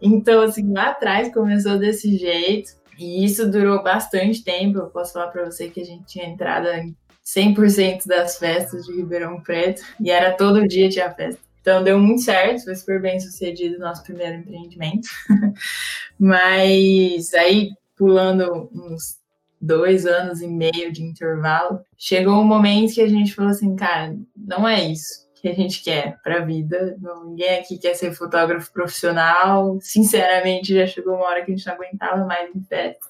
Então, 0.00 0.40
assim, 0.40 0.72
lá 0.72 0.88
atrás 0.88 1.30
começou 1.34 1.78
desse 1.78 2.16
jeito, 2.16 2.72
e 2.98 3.22
isso 3.22 3.46
durou 3.50 3.82
bastante 3.82 4.42
tempo. 4.42 4.78
Eu 4.78 4.86
posso 4.86 5.12
falar 5.12 5.28
para 5.28 5.44
você 5.44 5.68
que 5.68 5.82
a 5.82 5.84
gente 5.84 6.06
tinha 6.06 6.24
entrado 6.24 6.66
em 6.68 6.96
100% 7.26 8.06
das 8.06 8.38
festas 8.38 8.86
de 8.86 8.96
Ribeirão 8.96 9.38
Preto, 9.42 9.82
e 10.00 10.10
era 10.10 10.32
todo 10.32 10.66
dia 10.66 10.88
tinha 10.88 11.10
festa. 11.10 11.51
Então 11.62 11.82
deu 11.82 11.98
muito 11.98 12.22
certo, 12.22 12.64
foi 12.64 12.74
super 12.74 13.00
bem 13.00 13.18
sucedido 13.18 13.76
o 13.76 13.80
nosso 13.80 14.02
primeiro 14.02 14.34
empreendimento. 14.34 15.08
Mas 16.18 17.32
aí, 17.32 17.70
pulando 17.96 18.68
uns 18.74 19.18
dois 19.60 20.04
anos 20.04 20.42
e 20.42 20.48
meio 20.48 20.92
de 20.92 21.02
intervalo, 21.02 21.80
chegou 21.96 22.34
um 22.34 22.44
momento 22.44 22.94
que 22.94 23.00
a 23.00 23.08
gente 23.08 23.32
falou 23.32 23.52
assim, 23.52 23.76
cara, 23.76 24.14
não 24.36 24.68
é 24.68 24.82
isso 24.90 25.22
que 25.40 25.48
a 25.48 25.54
gente 25.54 25.82
quer 25.82 26.18
para 26.22 26.38
a 26.38 26.44
vida. 26.44 26.96
Ninguém 27.24 27.58
aqui 27.58 27.78
quer 27.78 27.94
ser 27.94 28.12
fotógrafo 28.12 28.72
profissional. 28.72 29.78
Sinceramente, 29.80 30.74
já 30.74 30.86
chegou 30.86 31.14
uma 31.14 31.26
hora 31.26 31.44
que 31.44 31.52
a 31.52 31.56
gente 31.56 31.66
não 31.66 31.74
aguentava 31.74 32.24
mais 32.24 32.54
em 32.54 32.62
festa. 32.62 33.06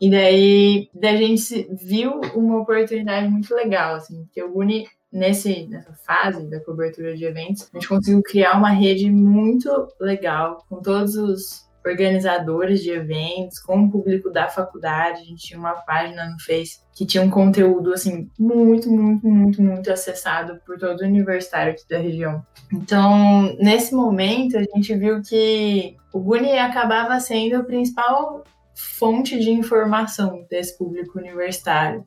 E 0.00 0.10
daí, 0.10 0.90
daí 0.94 1.14
a 1.14 1.18
gente 1.18 1.68
viu 1.70 2.20
uma 2.34 2.60
oportunidade 2.60 3.28
muito 3.28 3.54
legal, 3.54 3.94
assim, 3.94 4.24
porque 4.24 4.42
o 4.42 4.52
Guni 4.52 4.86
nesse, 5.12 5.66
nessa 5.66 5.92
fase 6.06 6.48
da 6.48 6.60
cobertura 6.60 7.14
de 7.16 7.24
eventos, 7.24 7.68
a 7.72 7.76
gente 7.76 7.88
conseguiu 7.88 8.22
criar 8.22 8.56
uma 8.56 8.70
rede 8.70 9.10
muito 9.10 9.70
legal 10.00 10.64
com 10.68 10.80
todos 10.80 11.16
os 11.16 11.70
organizadores 11.84 12.80
de 12.82 12.90
eventos, 12.90 13.58
com 13.58 13.84
o 13.84 13.90
público 13.90 14.30
da 14.30 14.48
faculdade. 14.48 15.20
A 15.20 15.24
gente 15.24 15.48
tinha 15.48 15.58
uma 15.58 15.74
página 15.74 16.30
no 16.30 16.40
Face 16.40 16.80
que 16.94 17.04
tinha 17.04 17.22
um 17.22 17.30
conteúdo 17.30 17.92
assim 17.92 18.28
muito, 18.38 18.90
muito, 18.90 19.26
muito, 19.26 19.62
muito 19.62 19.92
acessado 19.92 20.60
por 20.64 20.78
todo 20.78 21.00
o 21.00 21.04
universitário 21.04 21.72
aqui 21.72 21.82
da 21.88 21.98
região. 21.98 22.44
Então, 22.72 23.54
nesse 23.58 23.94
momento, 23.94 24.56
a 24.56 24.62
gente 24.62 24.94
viu 24.94 25.20
que 25.22 25.96
o 26.12 26.20
Guni 26.20 26.56
acabava 26.58 27.18
sendo 27.18 27.56
a 27.56 27.64
principal 27.64 28.44
fonte 28.74 29.38
de 29.38 29.50
informação 29.50 30.46
desse 30.48 30.78
público 30.78 31.18
universitário. 31.18 32.06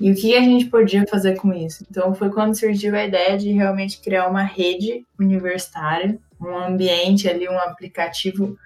E 0.00 0.12
o 0.12 0.14
que 0.14 0.36
a 0.36 0.40
gente 0.40 0.66
podia 0.66 1.04
fazer 1.06 1.36
com 1.36 1.52
isso? 1.52 1.84
Então 1.90 2.14
foi 2.14 2.30
quando 2.30 2.58
surgiu 2.58 2.94
a 2.94 3.04
ideia 3.04 3.36
de 3.36 3.50
realmente 3.50 4.00
criar 4.00 4.28
uma 4.28 4.42
rede 4.42 5.04
universitária, 5.18 6.18
um 6.40 6.56
ambiente 6.56 7.28
ali, 7.28 7.48
um 7.48 7.58
aplicativo 7.58 8.56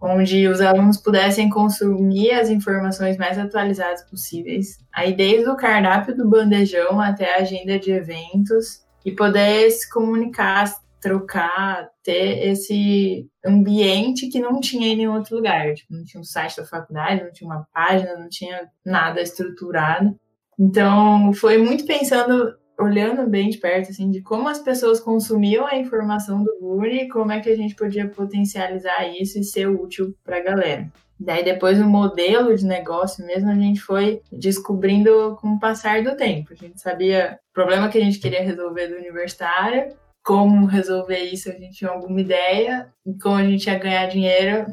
onde 0.00 0.48
os 0.48 0.60
alunos 0.60 0.96
pudessem 0.96 1.48
consumir 1.48 2.32
as 2.32 2.50
informações 2.50 3.16
mais 3.16 3.38
atualizadas 3.38 4.02
possíveis, 4.02 4.78
aí 4.92 5.14
desde 5.14 5.48
o 5.48 5.56
cardápio 5.56 6.16
do 6.16 6.28
bandejão 6.28 7.00
até 7.00 7.36
a 7.36 7.42
agenda 7.42 7.78
de 7.78 7.92
eventos 7.92 8.82
e 9.04 9.12
poder 9.12 9.70
se 9.70 9.88
comunicar, 9.88 10.74
trocar, 11.00 11.88
ter 12.02 12.48
esse 12.48 13.28
ambiente 13.44 14.28
que 14.28 14.40
não 14.40 14.60
tinha 14.60 14.88
em 14.88 14.96
nenhum 14.96 15.14
outro 15.14 15.36
lugar. 15.36 15.72
Tipo, 15.74 15.94
não 15.94 16.04
tinha 16.04 16.20
um 16.20 16.24
site 16.24 16.56
da 16.56 16.64
faculdade, 16.64 17.22
não 17.22 17.32
tinha 17.32 17.48
uma 17.48 17.66
página, 17.72 18.16
não 18.16 18.28
tinha 18.28 18.68
nada 18.84 19.20
estruturado. 19.20 20.18
Então, 20.58 21.32
foi 21.32 21.58
muito 21.58 21.84
pensando, 21.86 22.54
olhando 22.78 23.28
bem 23.28 23.50
de 23.50 23.58
perto, 23.58 23.90
assim, 23.90 24.10
de 24.10 24.20
como 24.22 24.48
as 24.48 24.58
pessoas 24.58 25.00
consumiam 25.00 25.66
a 25.66 25.76
informação 25.76 26.42
do 26.42 26.58
Guri 26.60 27.02
e 27.02 27.08
como 27.08 27.32
é 27.32 27.40
que 27.40 27.50
a 27.50 27.56
gente 27.56 27.74
podia 27.74 28.08
potencializar 28.08 29.06
isso 29.08 29.38
e 29.38 29.44
ser 29.44 29.68
útil 29.68 30.14
para 30.24 30.38
a 30.38 30.42
galera. 30.42 30.92
Daí 31.18 31.44
depois 31.44 31.80
o 31.80 31.84
modelo 31.84 32.54
de 32.56 32.66
negócio 32.66 33.24
mesmo 33.24 33.48
a 33.48 33.54
gente 33.54 33.80
foi 33.80 34.20
descobrindo 34.32 35.36
com 35.40 35.54
o 35.54 35.60
passar 35.60 36.02
do 36.02 36.16
tempo. 36.16 36.52
A 36.52 36.56
gente 36.56 36.80
sabia 36.80 37.38
o 37.50 37.54
problema 37.54 37.88
que 37.88 37.98
a 37.98 38.00
gente 38.00 38.18
queria 38.18 38.42
resolver 38.42 38.88
do 38.88 38.96
universitário, 38.96 39.94
como 40.24 40.66
resolver 40.66 41.18
isso 41.18 41.48
a 41.48 41.52
gente 41.52 41.76
tinha 41.76 41.90
alguma 41.90 42.20
ideia, 42.20 42.92
e 43.06 43.14
como 43.18 43.36
a 43.36 43.44
gente 43.44 43.66
ia 43.66 43.78
ganhar 43.78 44.06
dinheiro, 44.06 44.66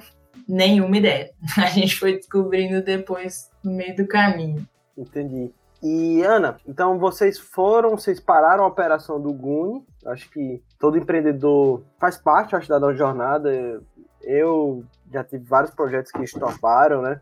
nenhuma 0.48 0.98
ideia. 0.98 1.30
A 1.58 1.68
gente 1.68 1.96
foi 1.96 2.14
descobrindo 2.14 2.82
depois 2.82 3.50
no 3.64 3.72
meio 3.72 3.96
do 3.96 4.08
caminho. 4.08 4.68
Entendi. 4.98 5.52
E 5.82 6.22
Ana, 6.24 6.58
então 6.68 7.00
vocês 7.00 7.40
foram, 7.40 7.92
vocês 7.92 8.20
pararam 8.20 8.64
a 8.64 8.68
operação 8.68 9.20
do 9.20 9.32
Guni. 9.32 9.86
Acho 10.06 10.30
que 10.30 10.62
todo 10.78 10.98
empreendedor 10.98 11.84
faz 12.00 12.18
parte, 12.18 12.56
acho, 12.56 12.68
da 12.68 12.94
jornada. 12.94 13.82
Eu 14.22 14.84
já 15.12 15.24
tive 15.24 15.46
vários 15.46 15.74
projetos 15.74 16.12
que 16.12 16.24
estoparam, 16.24 17.02
né? 17.02 17.22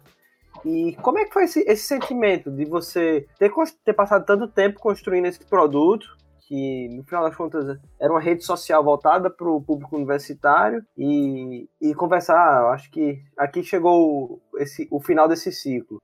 E 0.65 0.95
como 1.03 1.19
é 1.19 1.25
que 1.25 1.33
foi 1.33 1.43
esse, 1.43 1.59
esse 1.67 1.83
sentimento 1.83 2.49
de 2.49 2.65
você 2.65 3.27
ter, 3.37 3.51
ter 3.85 3.93
passado 3.93 4.25
tanto 4.25 4.47
tempo 4.47 4.79
construindo 4.79 5.27
esse 5.27 5.45
produto, 5.45 6.17
que 6.47 6.87
no 6.89 7.03
final 7.03 7.23
das 7.23 7.35
contas 7.35 7.77
era 7.99 8.11
uma 8.11 8.21
rede 8.21 8.43
social 8.43 8.83
voltada 8.83 9.29
para 9.29 9.47
o 9.47 9.61
público 9.61 9.95
universitário 9.95 10.83
e, 10.97 11.69
e 11.79 11.93
conversar. 11.93 12.71
Acho 12.73 12.89
que 12.89 13.21
aqui 13.37 13.61
chegou 13.63 14.41
esse, 14.55 14.87
o 14.89 14.99
final 14.99 15.27
desse 15.27 15.51
ciclo. 15.51 16.01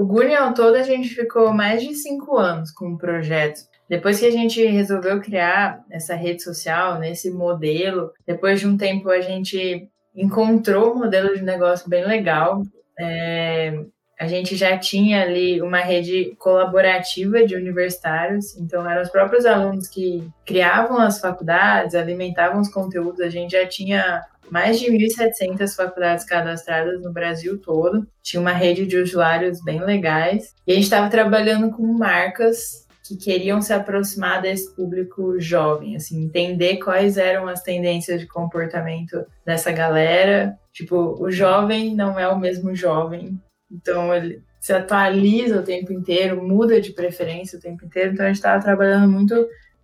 O 0.00 0.04
Guni 0.06 0.34
ao 0.34 0.54
todo 0.54 0.76
a 0.76 0.82
gente 0.82 1.10
ficou 1.10 1.52
mais 1.52 1.82
de 1.82 1.94
cinco 1.94 2.38
anos 2.38 2.70
com 2.70 2.92
o 2.92 2.96
projeto. 2.96 3.60
Depois 3.86 4.18
que 4.18 4.24
a 4.24 4.30
gente 4.30 4.64
resolveu 4.64 5.20
criar 5.20 5.84
essa 5.90 6.14
rede 6.14 6.42
social, 6.42 6.98
nesse 6.98 7.30
modelo, 7.30 8.10
depois 8.26 8.60
de 8.60 8.66
um 8.66 8.78
tempo 8.78 9.10
a 9.10 9.20
gente 9.20 9.86
encontrou 10.16 10.94
um 10.94 11.00
modelo 11.00 11.34
de 11.34 11.42
negócio 11.42 11.86
bem 11.86 12.06
legal. 12.06 12.62
É, 12.98 13.78
a 14.18 14.26
gente 14.26 14.56
já 14.56 14.78
tinha 14.78 15.20
ali 15.20 15.60
uma 15.60 15.80
rede 15.80 16.34
colaborativa 16.38 17.44
de 17.44 17.54
universitários, 17.54 18.56
então 18.56 18.88
eram 18.88 19.02
os 19.02 19.10
próprios 19.10 19.44
alunos 19.44 19.86
que 19.86 20.26
criavam 20.46 20.98
as 20.98 21.20
faculdades, 21.20 21.94
alimentavam 21.94 22.62
os 22.62 22.72
conteúdos, 22.72 23.20
a 23.20 23.28
gente 23.28 23.50
já 23.50 23.66
tinha 23.66 24.22
mais 24.50 24.78
de 24.78 24.90
1.700 24.90 25.74
faculdades 25.74 26.24
cadastradas 26.24 27.00
no 27.02 27.12
Brasil 27.12 27.58
todo. 27.58 28.06
Tinha 28.22 28.40
uma 28.40 28.52
rede 28.52 28.86
de 28.86 28.96
usuários 28.96 29.62
bem 29.62 29.80
legais. 29.84 30.54
E 30.66 30.72
a 30.72 30.74
gente 30.74 30.84
estava 30.84 31.08
trabalhando 31.08 31.70
com 31.70 31.86
marcas 31.86 32.86
que 33.10 33.16
queriam 33.16 33.60
se 33.60 33.72
aproximar 33.72 34.40
desse 34.40 34.74
público 34.76 35.40
jovem, 35.40 35.96
assim, 35.96 36.22
entender 36.22 36.76
quais 36.76 37.16
eram 37.16 37.48
as 37.48 37.60
tendências 37.60 38.20
de 38.20 38.26
comportamento 38.28 39.26
dessa 39.44 39.72
galera. 39.72 40.56
Tipo, 40.72 41.20
o 41.20 41.28
jovem 41.28 41.94
não 41.96 42.18
é 42.18 42.28
o 42.28 42.38
mesmo 42.38 42.72
jovem, 42.72 43.36
então 43.68 44.14
ele 44.14 44.40
se 44.60 44.72
atualiza 44.72 45.58
o 45.58 45.64
tempo 45.64 45.92
inteiro, 45.92 46.40
muda 46.40 46.80
de 46.80 46.92
preferência 46.92 47.58
o 47.58 47.60
tempo 47.60 47.84
inteiro. 47.84 48.12
Então 48.12 48.24
a 48.24 48.28
gente 48.28 48.36
estava 48.36 48.62
trabalhando 48.62 49.10
muito 49.10 49.34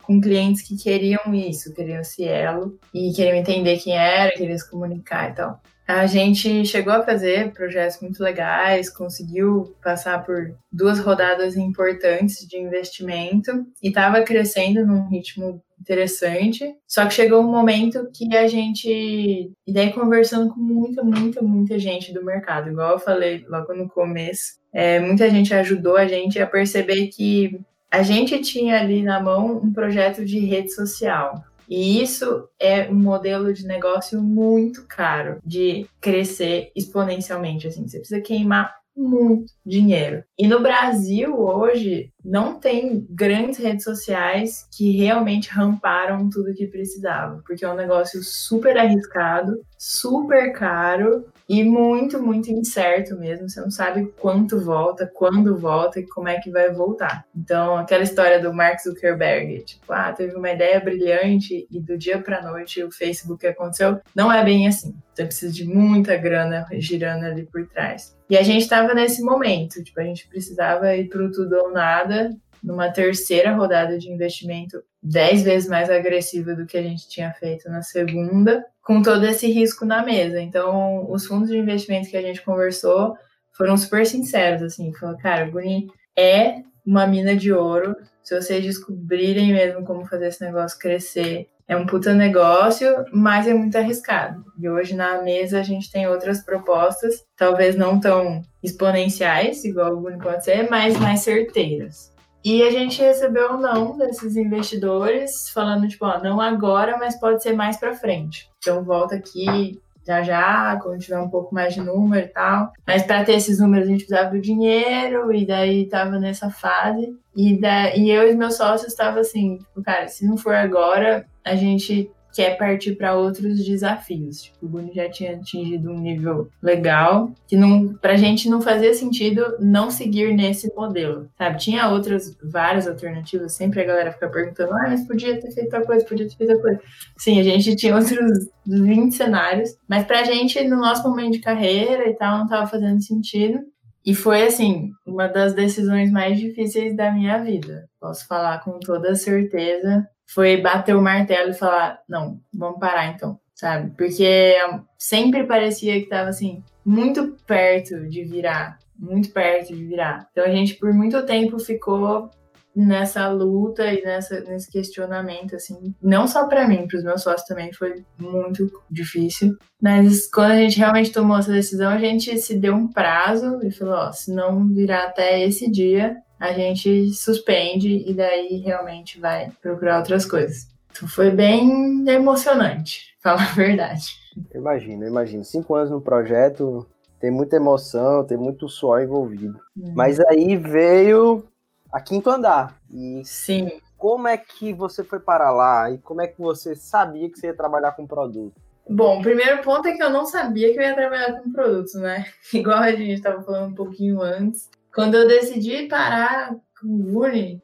com 0.06 0.20
clientes 0.20 0.62
que 0.62 0.76
queriam 0.76 1.34
isso, 1.34 1.74
queriam 1.74 2.00
esse 2.00 2.24
elo 2.24 2.78
e 2.94 3.12
queriam 3.12 3.36
entender 3.36 3.78
quem 3.78 3.96
era, 3.96 4.32
queriam 4.32 4.56
se 4.56 4.70
comunicar 4.70 5.30
e 5.30 5.34
tal. 5.34 5.60
A 5.86 6.06
gente 6.06 6.66
chegou 6.66 6.92
a 6.92 7.02
fazer 7.04 7.52
projetos 7.52 8.00
muito 8.00 8.20
legais, 8.20 8.90
conseguiu 8.90 9.76
passar 9.80 10.24
por 10.24 10.52
duas 10.72 10.98
rodadas 10.98 11.56
importantes 11.56 12.46
de 12.46 12.58
investimento 12.58 13.64
e 13.80 13.88
estava 13.88 14.22
crescendo 14.22 14.84
num 14.84 15.08
ritmo 15.08 15.62
interessante. 15.80 16.74
Só 16.88 17.06
que 17.06 17.14
chegou 17.14 17.40
um 17.40 17.50
momento 17.50 18.10
que 18.12 18.36
a 18.36 18.48
gente. 18.48 19.52
E 19.64 19.72
daí 19.72 19.92
conversando 19.92 20.52
com 20.52 20.60
muita, 20.60 21.04
muita, 21.04 21.40
muita 21.40 21.78
gente 21.78 22.12
do 22.12 22.24
mercado, 22.24 22.68
igual 22.68 22.94
eu 22.94 22.98
falei 22.98 23.44
logo 23.48 23.72
no 23.72 23.88
começo, 23.88 24.58
é, 24.72 24.98
muita 24.98 25.30
gente 25.30 25.54
ajudou 25.54 25.96
a 25.96 26.06
gente 26.08 26.40
a 26.40 26.46
perceber 26.48 27.06
que 27.08 27.60
a 27.90 28.02
gente 28.02 28.40
tinha 28.40 28.80
ali 28.80 29.02
na 29.02 29.20
mão 29.20 29.60
um 29.62 29.72
projeto 29.72 30.24
de 30.24 30.38
rede 30.40 30.72
social. 30.72 31.44
E 31.68 32.00
isso 32.00 32.48
é 32.60 32.88
um 32.88 32.94
modelo 32.94 33.52
de 33.52 33.66
negócio 33.66 34.22
muito 34.22 34.86
caro 34.86 35.38
de 35.44 35.86
crescer 36.00 36.70
exponencialmente. 36.76 37.66
Assim, 37.66 37.86
você 37.86 37.98
precisa 37.98 38.20
queimar 38.20 38.72
muito 38.96 39.52
dinheiro. 39.64 40.24
E 40.38 40.46
no 40.46 40.60
Brasil, 40.60 41.38
hoje, 41.38 42.10
não 42.26 42.58
tem 42.58 43.06
grandes 43.08 43.58
redes 43.58 43.84
sociais 43.84 44.66
que 44.76 44.96
realmente 44.96 45.48
ramparam 45.48 46.28
tudo 46.28 46.54
que 46.54 46.66
precisava, 46.66 47.40
porque 47.46 47.64
é 47.64 47.70
um 47.70 47.76
negócio 47.76 48.20
super 48.22 48.76
arriscado, 48.76 49.62
super 49.78 50.52
caro 50.52 51.24
e 51.48 51.62
muito, 51.62 52.20
muito 52.20 52.50
incerto 52.50 53.16
mesmo. 53.16 53.48
Você 53.48 53.60
não 53.60 53.70
sabe 53.70 54.12
quanto 54.18 54.60
volta, 54.60 55.10
quando 55.14 55.56
volta 55.56 56.00
e 56.00 56.06
como 56.06 56.28
é 56.28 56.40
que 56.40 56.50
vai 56.50 56.72
voltar. 56.72 57.24
Então, 57.34 57.76
aquela 57.76 58.02
história 58.02 58.40
do 58.40 58.52
Mark 58.52 58.80
Zuckerberg, 58.80 59.62
tipo, 59.62 59.92
ah, 59.92 60.12
teve 60.12 60.34
uma 60.34 60.50
ideia 60.50 60.80
brilhante 60.80 61.66
e 61.70 61.80
do 61.80 61.96
dia 61.96 62.18
para 62.18 62.42
noite 62.42 62.82
o 62.82 62.90
Facebook 62.90 63.46
aconteceu, 63.46 64.00
não 64.14 64.32
é 64.32 64.42
bem 64.44 64.66
assim. 64.66 64.94
Você 65.14 65.24
precisa 65.24 65.52
de 65.52 65.64
muita 65.64 66.16
grana 66.16 66.66
girando 66.72 67.24
ali 67.24 67.44
por 67.44 67.66
trás. 67.68 68.14
E 68.28 68.36
a 68.36 68.42
gente 68.42 68.62
estava 68.62 68.92
nesse 68.92 69.22
momento, 69.22 69.82
tipo, 69.82 70.00
a 70.00 70.04
gente 70.04 70.26
precisava 70.28 70.94
ir 70.96 71.08
para 71.08 71.30
tudo 71.30 71.54
ou 71.56 71.72
nada, 71.72 72.15
numa 72.62 72.90
terceira 72.90 73.54
rodada 73.54 73.98
de 73.98 74.10
investimento 74.10 74.82
dez 75.02 75.42
vezes 75.42 75.68
mais 75.68 75.88
agressiva 75.88 76.54
do 76.54 76.66
que 76.66 76.76
a 76.76 76.82
gente 76.82 77.08
tinha 77.08 77.32
feito 77.32 77.68
na 77.68 77.82
segunda, 77.82 78.64
com 78.82 79.02
todo 79.02 79.24
esse 79.24 79.46
risco 79.50 79.84
na 79.84 80.04
mesa. 80.04 80.40
Então, 80.40 81.10
os 81.10 81.26
fundos 81.26 81.48
de 81.48 81.58
investimento 81.58 82.10
que 82.10 82.16
a 82.16 82.22
gente 82.22 82.42
conversou 82.42 83.16
foram 83.52 83.76
super 83.76 84.04
sinceros, 84.04 84.62
assim, 84.62 84.92
falou, 84.94 85.16
cara, 85.16 85.48
Guni 85.48 85.86
é 86.16 86.62
uma 86.84 87.06
mina 87.06 87.34
de 87.36 87.52
ouro. 87.52 87.96
Se 88.22 88.38
vocês 88.38 88.64
descobrirem 88.64 89.52
mesmo 89.52 89.84
como 89.84 90.04
fazer 90.04 90.28
esse 90.28 90.44
negócio 90.44 90.78
crescer, 90.78 91.48
é 91.68 91.76
um 91.76 91.86
puta 91.86 92.14
negócio, 92.14 93.04
mas 93.12 93.46
é 93.46 93.54
muito 93.54 93.76
arriscado. 93.76 94.44
E 94.58 94.68
hoje 94.68 94.94
na 94.94 95.22
mesa 95.22 95.60
a 95.60 95.62
gente 95.62 95.90
tem 95.90 96.06
outras 96.06 96.40
propostas, 96.42 97.24
talvez 97.36 97.76
não 97.76 97.98
tão 97.98 98.42
exponenciais, 98.62 99.64
igual 99.64 99.96
Guni 99.96 100.18
pode 100.18 100.44
ser, 100.44 100.70
mas 100.70 100.98
mais 100.98 101.20
certeiras. 101.20 102.14
E 102.44 102.62
a 102.62 102.70
gente 102.70 103.02
recebeu 103.02 103.54
um 103.54 103.60
não 103.60 103.98
desses 103.98 104.36
investidores, 104.36 105.50
falando, 105.50 105.88
tipo, 105.88 106.06
ó, 106.06 106.22
não 106.22 106.40
agora, 106.40 106.96
mas 106.96 107.18
pode 107.18 107.42
ser 107.42 107.54
mais 107.54 107.76
para 107.76 107.94
frente. 107.94 108.48
Então 108.58 108.84
volta 108.84 109.16
aqui 109.16 109.80
já 110.06 110.22
já, 110.22 110.78
quando 110.80 111.00
tiver 111.00 111.18
um 111.18 111.28
pouco 111.28 111.54
mais 111.54 111.74
de 111.74 111.80
número 111.80 112.24
e 112.24 112.28
tal. 112.28 112.72
Mas 112.86 113.02
para 113.02 113.24
ter 113.24 113.34
esses 113.34 113.58
números 113.58 113.88
a 113.88 113.90
gente 113.90 114.06
precisava 114.06 114.30
do 114.30 114.40
dinheiro, 114.40 115.32
e 115.32 115.46
daí 115.46 115.88
tava 115.88 116.18
nessa 116.18 116.48
fase. 116.48 117.14
E, 117.34 117.60
da, 117.60 117.94
e 117.94 118.10
eu 118.10 118.30
e 118.30 118.34
meus 118.34 118.56
sócios 118.56 118.92
estavam 118.92 119.20
assim, 119.20 119.58
tipo, 119.58 119.82
cara, 119.82 120.08
se 120.08 120.26
não 120.26 120.36
for 120.36 120.54
agora, 120.54 121.26
a 121.44 121.54
gente 121.54 122.10
quer 122.36 122.58
partir 122.58 122.96
para 122.96 123.16
outros 123.16 123.64
desafios. 123.64 124.42
Tipo, 124.42 124.66
o 124.66 124.68
Buni 124.68 124.92
já 124.94 125.08
tinha 125.08 125.32
atingido 125.32 125.90
um 125.90 125.98
nível 125.98 126.50
legal 126.62 127.32
que 127.48 127.56
não, 127.56 127.94
pra 127.94 128.18
gente 128.18 128.46
não 128.50 128.60
fazia 128.60 128.92
sentido 128.92 129.56
não 129.58 129.90
seguir 129.90 130.34
nesse 130.34 130.70
modelo, 130.74 131.30
sabe? 131.38 131.56
Tinha 131.56 131.88
outras, 131.88 132.36
várias 132.42 132.86
alternativas, 132.86 133.54
sempre 133.54 133.80
a 133.80 133.84
galera 133.84 134.12
fica 134.12 134.28
perguntando, 134.28 134.74
ah, 134.74 134.84
mas 134.86 135.06
podia 135.06 135.40
ter 135.40 135.50
feito 135.50 135.70
tal 135.70 135.86
coisa, 135.86 136.04
podia 136.04 136.28
ter 136.28 136.36
feito 136.36 136.52
tal 136.52 136.60
coisa. 136.60 136.80
Sim, 137.16 137.40
a 137.40 137.42
gente 137.42 137.74
tinha 137.74 137.96
outros 137.96 138.50
20 138.66 139.14
cenários, 139.14 139.70
mas 139.88 140.04
pra 140.04 140.22
gente, 140.24 140.62
no 140.68 140.76
nosso 140.76 141.08
momento 141.08 141.32
de 141.32 141.40
carreira 141.40 142.06
e 142.06 142.14
tal, 142.14 142.36
não 142.36 142.46
tava 142.46 142.66
fazendo 142.66 143.02
sentido. 143.02 143.60
E 144.04 144.14
foi, 144.14 144.42
assim, 144.42 144.90
uma 145.06 145.26
das 145.26 145.54
decisões 145.54 146.12
mais 146.12 146.38
difíceis 146.38 146.94
da 146.94 147.10
minha 147.10 147.38
vida. 147.38 147.88
Posso 147.98 148.26
falar 148.28 148.62
com 148.62 148.78
toda 148.78 149.14
certeza 149.14 150.06
foi 150.26 150.60
bater 150.60 150.96
o 150.96 151.02
martelo 151.02 151.50
e 151.50 151.54
falar: 151.54 152.00
não, 152.08 152.40
vamos 152.52 152.78
parar 152.78 153.06
então, 153.06 153.38
sabe? 153.54 153.92
Porque 153.96 154.54
sempre 154.98 155.44
parecia 155.44 155.94
que 155.94 156.04
estava 156.04 156.28
assim, 156.28 156.62
muito 156.84 157.36
perto 157.46 158.08
de 158.08 158.24
virar, 158.24 158.78
muito 158.98 159.30
perto 159.30 159.74
de 159.74 159.84
virar. 159.84 160.28
Então 160.32 160.44
a 160.44 160.50
gente 160.50 160.74
por 160.74 160.92
muito 160.92 161.24
tempo 161.24 161.58
ficou 161.58 162.30
nessa 162.76 163.26
luta 163.28 163.90
e 163.90 164.04
nessa, 164.04 164.40
nesse 164.40 164.70
questionamento, 164.70 165.56
assim, 165.56 165.94
não 166.02 166.28
só 166.28 166.46
para 166.46 166.68
mim, 166.68 166.86
para 166.86 166.98
os 166.98 167.04
meus 167.04 167.22
sócios 167.22 167.48
também 167.48 167.72
foi 167.72 168.04
muito 168.18 168.70
difícil. 168.90 169.56
Mas 169.80 170.28
quando 170.28 170.50
a 170.50 170.56
gente 170.56 170.76
realmente 170.76 171.10
tomou 171.10 171.38
essa 171.38 171.50
decisão, 171.50 171.90
a 171.90 171.98
gente 171.98 172.36
se 172.36 172.54
deu 172.58 172.74
um 172.74 172.86
prazo 172.86 173.60
e 173.62 173.70
falou: 173.70 173.94
ó, 173.94 174.12
se 174.12 174.30
não 174.30 174.68
virar 174.68 175.04
até 175.04 175.42
esse 175.42 175.70
dia, 175.70 176.16
a 176.38 176.52
gente 176.52 177.12
suspende 177.12 178.04
e 178.06 178.14
daí 178.14 178.58
realmente 178.58 179.20
vai 179.20 179.50
procurar 179.60 179.98
outras 179.98 180.24
coisas. 180.24 180.68
Então 180.90 181.08
foi 181.08 181.30
bem 181.30 182.08
emocionante, 182.08 183.14
falar 183.20 183.50
a 183.50 183.54
verdade. 183.54 184.14
Imagino, 184.54 185.06
imagino. 185.06 185.44
Cinco 185.44 185.74
anos 185.74 185.90
no 185.90 186.00
projeto, 186.00 186.86
tem 187.18 187.30
muita 187.30 187.56
emoção, 187.56 188.24
tem 188.24 188.36
muito 188.36 188.68
suor 188.68 189.02
envolvido. 189.02 189.58
Hum. 189.76 189.92
Mas 189.94 190.20
aí 190.20 190.56
veio 190.56 191.46
a 191.92 192.00
quinto 192.00 192.30
andar. 192.30 192.78
E 192.90 193.22
Sim. 193.24 193.80
Como 193.96 194.28
é 194.28 194.36
que 194.36 194.74
você 194.74 195.02
foi 195.02 195.18
para 195.18 195.50
lá? 195.50 195.90
E 195.90 195.98
como 195.98 196.20
é 196.20 196.26
que 196.26 196.38
você 196.38 196.76
sabia 196.76 197.30
que 197.30 197.38
você 197.38 197.46
ia 197.46 197.54
trabalhar 197.54 197.92
com 197.92 198.06
produto? 198.06 198.60
Bom, 198.88 199.18
o 199.18 199.22
primeiro 199.22 199.62
ponto 199.62 199.88
é 199.88 199.92
que 199.92 200.02
eu 200.02 200.10
não 200.10 200.26
sabia 200.26 200.72
que 200.72 200.78
eu 200.78 200.82
ia 200.82 200.94
trabalhar 200.94 201.40
com 201.40 201.50
produtos, 201.50 201.94
né? 201.94 202.26
Igual 202.52 202.78
a 202.78 202.92
gente 202.92 203.14
estava 203.14 203.42
falando 203.42 203.72
um 203.72 203.74
pouquinho 203.74 204.22
antes. 204.22 204.70
Quando 204.96 205.14
eu 205.14 205.28
decidi 205.28 205.88
parar 205.88 206.56
com 206.80 206.86
o 206.86 207.02
Guni, 207.02 207.60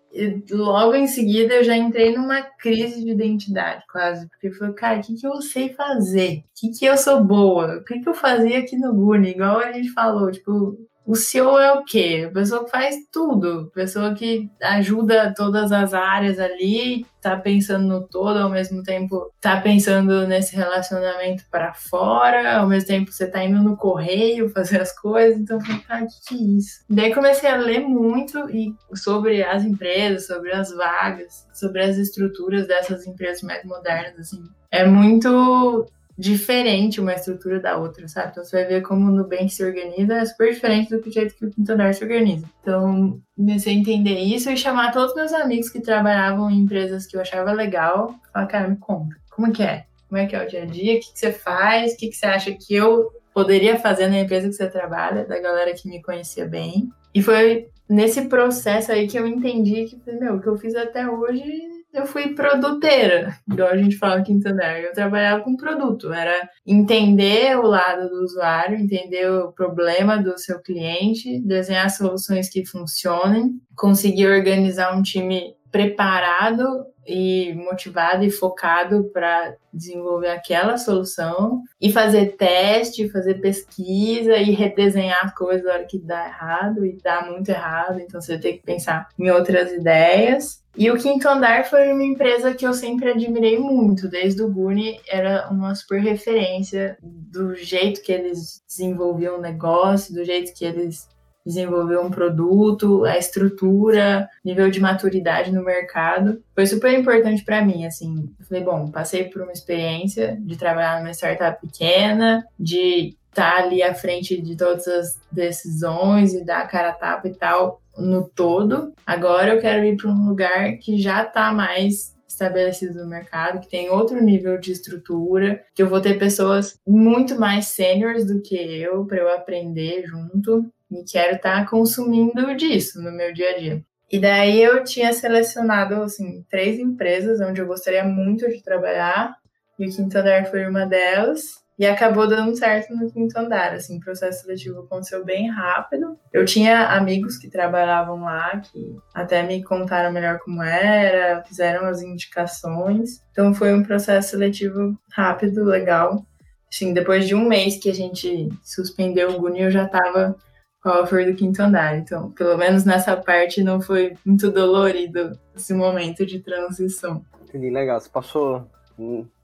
logo 0.50 0.94
em 0.94 1.06
seguida 1.06 1.54
eu 1.54 1.64
já 1.64 1.74
entrei 1.74 2.14
numa 2.14 2.42
crise 2.42 3.02
de 3.02 3.10
identidade, 3.10 3.82
quase. 3.90 4.28
Porque 4.28 4.48
eu 4.48 4.52
falei, 4.52 4.74
cara, 4.74 4.98
o 4.98 5.02
que, 5.02 5.14
que 5.14 5.26
eu 5.26 5.40
sei 5.40 5.72
fazer? 5.72 6.40
O 6.40 6.44
que, 6.54 6.78
que 6.78 6.84
eu 6.84 6.94
sou 6.94 7.24
boa? 7.24 7.78
O 7.78 7.84
que, 7.84 8.00
que 8.00 8.08
eu 8.10 8.12
fazia 8.12 8.58
aqui 8.58 8.76
no 8.76 8.92
Guni? 8.92 9.30
Igual 9.30 9.60
a 9.60 9.72
gente 9.72 9.88
falou, 9.94 10.30
tipo, 10.30 10.76
o 11.04 11.16
CEO 11.16 11.58
é 11.58 11.72
o 11.72 11.84
quê? 11.84 12.26
A 12.28 12.32
pessoa 12.32 12.64
que 12.64 12.70
faz 12.70 12.96
tudo, 13.10 13.70
pessoa 13.74 14.14
que 14.14 14.48
ajuda 14.62 15.34
todas 15.36 15.72
as 15.72 15.92
áreas 15.92 16.38
ali, 16.38 17.04
tá 17.20 17.36
pensando 17.36 17.86
no 17.86 18.06
todo, 18.06 18.38
ao 18.38 18.50
mesmo 18.50 18.82
tempo 18.82 19.32
tá 19.40 19.60
pensando 19.60 20.26
nesse 20.26 20.54
relacionamento 20.54 21.44
para 21.50 21.72
fora, 21.72 22.58
ao 22.58 22.68
mesmo 22.68 22.86
tempo 22.86 23.12
você 23.12 23.26
tá 23.26 23.42
indo 23.44 23.62
no 23.62 23.76
correio 23.76 24.48
fazer 24.50 24.80
as 24.80 24.96
coisas, 24.96 25.40
então 25.40 25.58
eu 25.58 25.64
falei, 25.64 25.80
cara, 25.82 26.06
que 26.06 26.28
que 26.28 26.34
é 26.34 26.46
isso? 26.58 26.84
Daí 26.88 27.14
comecei 27.14 27.50
a 27.50 27.56
ler 27.56 27.80
muito 27.80 28.48
e 28.50 28.74
sobre 28.94 29.42
as 29.42 29.64
empresas, 29.64 30.26
sobre 30.26 30.52
as 30.52 30.72
vagas, 30.74 31.46
sobre 31.52 31.82
as 31.82 31.96
estruturas 31.96 32.66
dessas 32.66 33.06
empresas 33.06 33.42
mais 33.42 33.64
modernas, 33.64 34.18
assim. 34.18 34.42
É 34.70 34.86
muito 34.86 35.86
diferente 36.18 37.00
uma 37.00 37.14
estrutura 37.14 37.58
da 37.58 37.76
outra, 37.76 38.06
sabe? 38.08 38.30
Então 38.30 38.44
você 38.44 38.56
vai 38.56 38.66
ver 38.66 38.82
como 38.82 39.08
o 39.08 39.12
Nubank 39.12 39.48
se 39.48 39.64
organiza 39.64 40.14
é 40.14 40.24
super 40.24 40.52
diferente 40.52 40.96
do 40.96 41.10
jeito 41.10 41.34
que 41.34 41.46
o 41.46 41.50
Quintonar 41.50 41.94
se 41.94 42.04
organiza. 42.04 42.46
Então 42.60 43.20
comecei 43.36 43.74
a 43.74 43.78
entender 43.78 44.18
isso 44.18 44.50
e 44.50 44.56
chamar 44.56 44.92
todos 44.92 45.14
meus 45.14 45.32
amigos 45.32 45.68
que 45.68 45.80
trabalhavam 45.80 46.50
em 46.50 46.60
empresas 46.60 47.06
que 47.06 47.16
eu 47.16 47.20
achava 47.20 47.52
legal, 47.52 48.14
falar, 48.32 48.46
cara, 48.46 48.68
me 48.68 48.76
conta, 48.76 49.16
como 49.30 49.52
que 49.52 49.62
é? 49.62 49.86
Como 50.08 50.20
é 50.20 50.26
que 50.26 50.36
é 50.36 50.44
o 50.44 50.46
dia 50.48 50.62
a 50.62 50.66
dia? 50.66 50.96
O 50.96 51.00
que, 51.00 51.12
que 51.12 51.18
você 51.18 51.32
faz? 51.32 51.94
O 51.94 51.96
que, 51.96 52.08
que 52.08 52.16
você 52.16 52.26
acha 52.26 52.52
que 52.52 52.74
eu 52.74 53.10
poderia 53.32 53.78
fazer 53.78 54.08
na 54.08 54.20
empresa 54.20 54.46
que 54.46 54.54
você 54.54 54.68
trabalha? 54.68 55.24
Da 55.24 55.38
galera 55.38 55.72
que 55.72 55.88
me 55.88 56.02
conhecia 56.02 56.46
bem. 56.46 56.90
E 57.14 57.22
foi 57.22 57.68
nesse 57.88 58.28
processo 58.28 58.92
aí 58.92 59.06
que 59.08 59.18
eu 59.18 59.26
entendi 59.26 59.86
que, 59.86 60.12
meu, 60.12 60.34
o 60.34 60.40
que 60.40 60.48
eu 60.48 60.58
fiz 60.58 60.74
até 60.74 61.08
hoje 61.08 61.71
eu 61.92 62.06
fui 62.06 62.34
produteira, 62.34 63.36
igual 63.50 63.68
a 63.68 63.76
gente 63.76 63.96
fala 63.96 64.16
aqui 64.16 64.32
em 64.32 64.40
Santander. 64.40 64.84
Eu 64.84 64.92
trabalhava 64.92 65.42
com 65.42 65.56
produto, 65.56 66.12
era 66.12 66.48
entender 66.66 67.58
o 67.58 67.66
lado 67.66 68.08
do 68.08 68.24
usuário, 68.24 68.78
entender 68.78 69.30
o 69.30 69.52
problema 69.52 70.16
do 70.16 70.38
seu 70.38 70.60
cliente, 70.60 71.40
desenhar 71.40 71.90
soluções 71.90 72.48
que 72.48 72.64
funcionem, 72.64 73.60
conseguir 73.76 74.26
organizar 74.26 74.96
um 74.96 75.02
time 75.02 75.54
preparado 75.70 76.86
e 77.06 77.52
motivado 77.54 78.24
e 78.24 78.30
focado 78.30 79.10
para 79.12 79.56
desenvolver 79.72 80.28
aquela 80.28 80.76
solução 80.76 81.62
e 81.80 81.90
fazer 81.90 82.36
teste, 82.36 83.10
fazer 83.10 83.34
pesquisa 83.40 84.36
e 84.36 84.52
redesenhar 84.52 85.18
as 85.24 85.34
coisas 85.34 85.64
na 85.64 85.72
hora 85.72 85.84
que 85.84 85.98
dá 85.98 86.26
errado 86.26 86.86
e 86.86 86.96
dá 87.02 87.22
muito 87.22 87.48
errado, 87.48 87.98
então 88.00 88.20
você 88.20 88.38
tem 88.38 88.56
que 88.56 88.62
pensar 88.62 89.08
em 89.18 89.30
outras 89.30 89.72
ideias. 89.72 90.61
E 90.76 90.90
o 90.90 90.96
Quinto 90.96 91.28
Andar 91.28 91.64
foi 91.64 91.92
uma 91.92 92.02
empresa 92.02 92.54
que 92.54 92.66
eu 92.66 92.72
sempre 92.72 93.10
admirei 93.10 93.58
muito, 93.58 94.08
desde 94.08 94.42
o 94.42 94.50
Guni 94.50 94.98
era 95.06 95.48
uma 95.50 95.74
super 95.74 96.00
referência 96.00 96.96
do 97.02 97.54
jeito 97.54 98.02
que 98.02 98.10
eles 98.10 98.62
desenvolviam 98.66 99.36
o 99.36 99.40
negócio, 99.40 100.14
do 100.14 100.24
jeito 100.24 100.54
que 100.54 100.64
eles 100.64 101.08
desenvolver 101.44 101.98
um 101.98 102.10
produto, 102.10 103.04
a 103.04 103.18
estrutura, 103.18 104.28
nível 104.44 104.70
de 104.70 104.80
maturidade 104.80 105.50
no 105.50 105.64
mercado. 105.64 106.42
Foi 106.54 106.66
super 106.66 106.96
importante 106.96 107.44
para 107.44 107.64
mim, 107.64 107.84
assim. 107.84 108.30
Eu 108.38 108.46
falei, 108.46 108.62
bom, 108.62 108.90
passei 108.90 109.24
por 109.24 109.42
uma 109.42 109.52
experiência 109.52 110.38
de 110.40 110.56
trabalhar 110.56 111.00
numa 111.00 111.12
startup 111.12 111.60
pequena, 111.60 112.44
de 112.58 113.16
estar 113.28 113.56
tá 113.56 113.58
ali 113.58 113.82
à 113.82 113.94
frente 113.94 114.40
de 114.40 114.56
todas 114.56 114.86
as 114.86 115.20
decisões 115.30 116.32
e 116.32 116.44
dar 116.44 116.60
a 116.60 116.66
cara 116.66 116.90
a 116.90 116.94
tapa 116.94 117.28
e 117.28 117.34
tal 117.34 117.81
no 117.96 118.28
todo. 118.28 118.92
Agora 119.06 119.54
eu 119.54 119.60
quero 119.60 119.84
ir 119.84 119.96
para 119.96 120.10
um 120.10 120.28
lugar 120.28 120.76
que 120.78 121.00
já 121.00 121.22
está 121.22 121.52
mais 121.52 122.12
estabelecido 122.26 122.98
no 123.00 123.08
mercado, 123.08 123.60
que 123.60 123.68
tem 123.68 123.90
outro 123.90 124.22
nível 124.22 124.58
de 124.58 124.72
estrutura, 124.72 125.62
que 125.74 125.82
eu 125.82 125.88
vou 125.88 126.00
ter 126.00 126.18
pessoas 126.18 126.78
muito 126.86 127.38
mais 127.38 127.66
sêniores 127.66 128.26
do 128.26 128.40
que 128.40 128.56
eu 128.56 129.04
para 129.04 129.18
eu 129.18 129.28
aprender 129.28 130.04
junto 130.06 130.66
e 130.90 131.04
quero 131.04 131.36
estar 131.36 131.64
tá 131.64 131.70
consumindo 131.70 132.54
disso 132.56 133.00
no 133.02 133.12
meu 133.12 133.32
dia 133.32 133.50
a 133.50 133.58
dia. 133.58 133.84
E 134.10 134.18
daí 134.18 134.62
eu 134.62 134.84
tinha 134.84 135.12
selecionado 135.12 135.94
assim 136.02 136.44
três 136.50 136.78
empresas 136.78 137.40
onde 137.40 137.60
eu 137.60 137.66
gostaria 137.66 138.04
muito 138.04 138.46
de 138.48 138.62
trabalhar 138.62 139.34
e 139.78 139.86
o 139.86 139.90
Quinto 139.90 140.18
Andar 140.18 140.46
foi 140.50 140.66
uma 140.66 140.84
delas. 140.84 141.61
E 141.78 141.86
acabou 141.86 142.28
dando 142.28 142.54
certo 142.56 142.94
no 142.94 143.10
quinto 143.10 143.36
andar, 143.38 143.72
assim, 143.72 143.96
o 143.96 144.00
processo 144.00 144.42
seletivo 144.42 144.80
aconteceu 144.80 145.24
bem 145.24 145.50
rápido. 145.50 146.18
Eu 146.32 146.44
tinha 146.44 146.88
amigos 146.88 147.38
que 147.38 147.48
trabalhavam 147.48 148.22
lá, 148.22 148.58
que 148.58 148.94
até 149.14 149.42
me 149.42 149.64
contaram 149.64 150.12
melhor 150.12 150.38
como 150.40 150.62
era, 150.62 151.42
fizeram 151.44 151.86
as 151.86 152.02
indicações. 152.02 153.22
Então 153.32 153.54
foi 153.54 153.72
um 153.72 153.82
processo 153.82 154.30
seletivo 154.30 154.96
rápido, 155.10 155.64
legal. 155.64 156.24
Assim, 156.72 156.92
depois 156.92 157.26
de 157.26 157.34
um 157.34 157.48
mês 157.48 157.76
que 157.76 157.90
a 157.90 157.94
gente 157.94 158.48
suspendeu 158.62 159.30
o 159.30 159.40
Guni, 159.40 159.62
eu 159.62 159.70
já 159.70 159.84
estava 159.84 160.36
com 160.82 160.88
a 160.88 161.00
offer 161.00 161.26
do 161.26 161.36
quinto 161.36 161.62
andar. 161.62 161.96
Então, 161.98 162.30
pelo 162.32 162.56
menos 162.56 162.84
nessa 162.84 163.16
parte 163.16 163.62
não 163.62 163.80
foi 163.80 164.16
muito 164.24 164.50
dolorido 164.50 165.38
esse 165.54 165.72
momento 165.72 166.26
de 166.26 166.40
transição. 166.40 167.24
Entendi, 167.42 167.70
legal. 167.70 168.00
Você 168.00 168.08
passou 168.08 168.66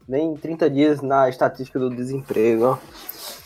nem 0.08 0.34
30 0.34 0.70
dias 0.70 1.02
na 1.02 1.28
estatística 1.28 1.78
do 1.78 1.90
desemprego, 1.90 2.64
ó. 2.64 2.78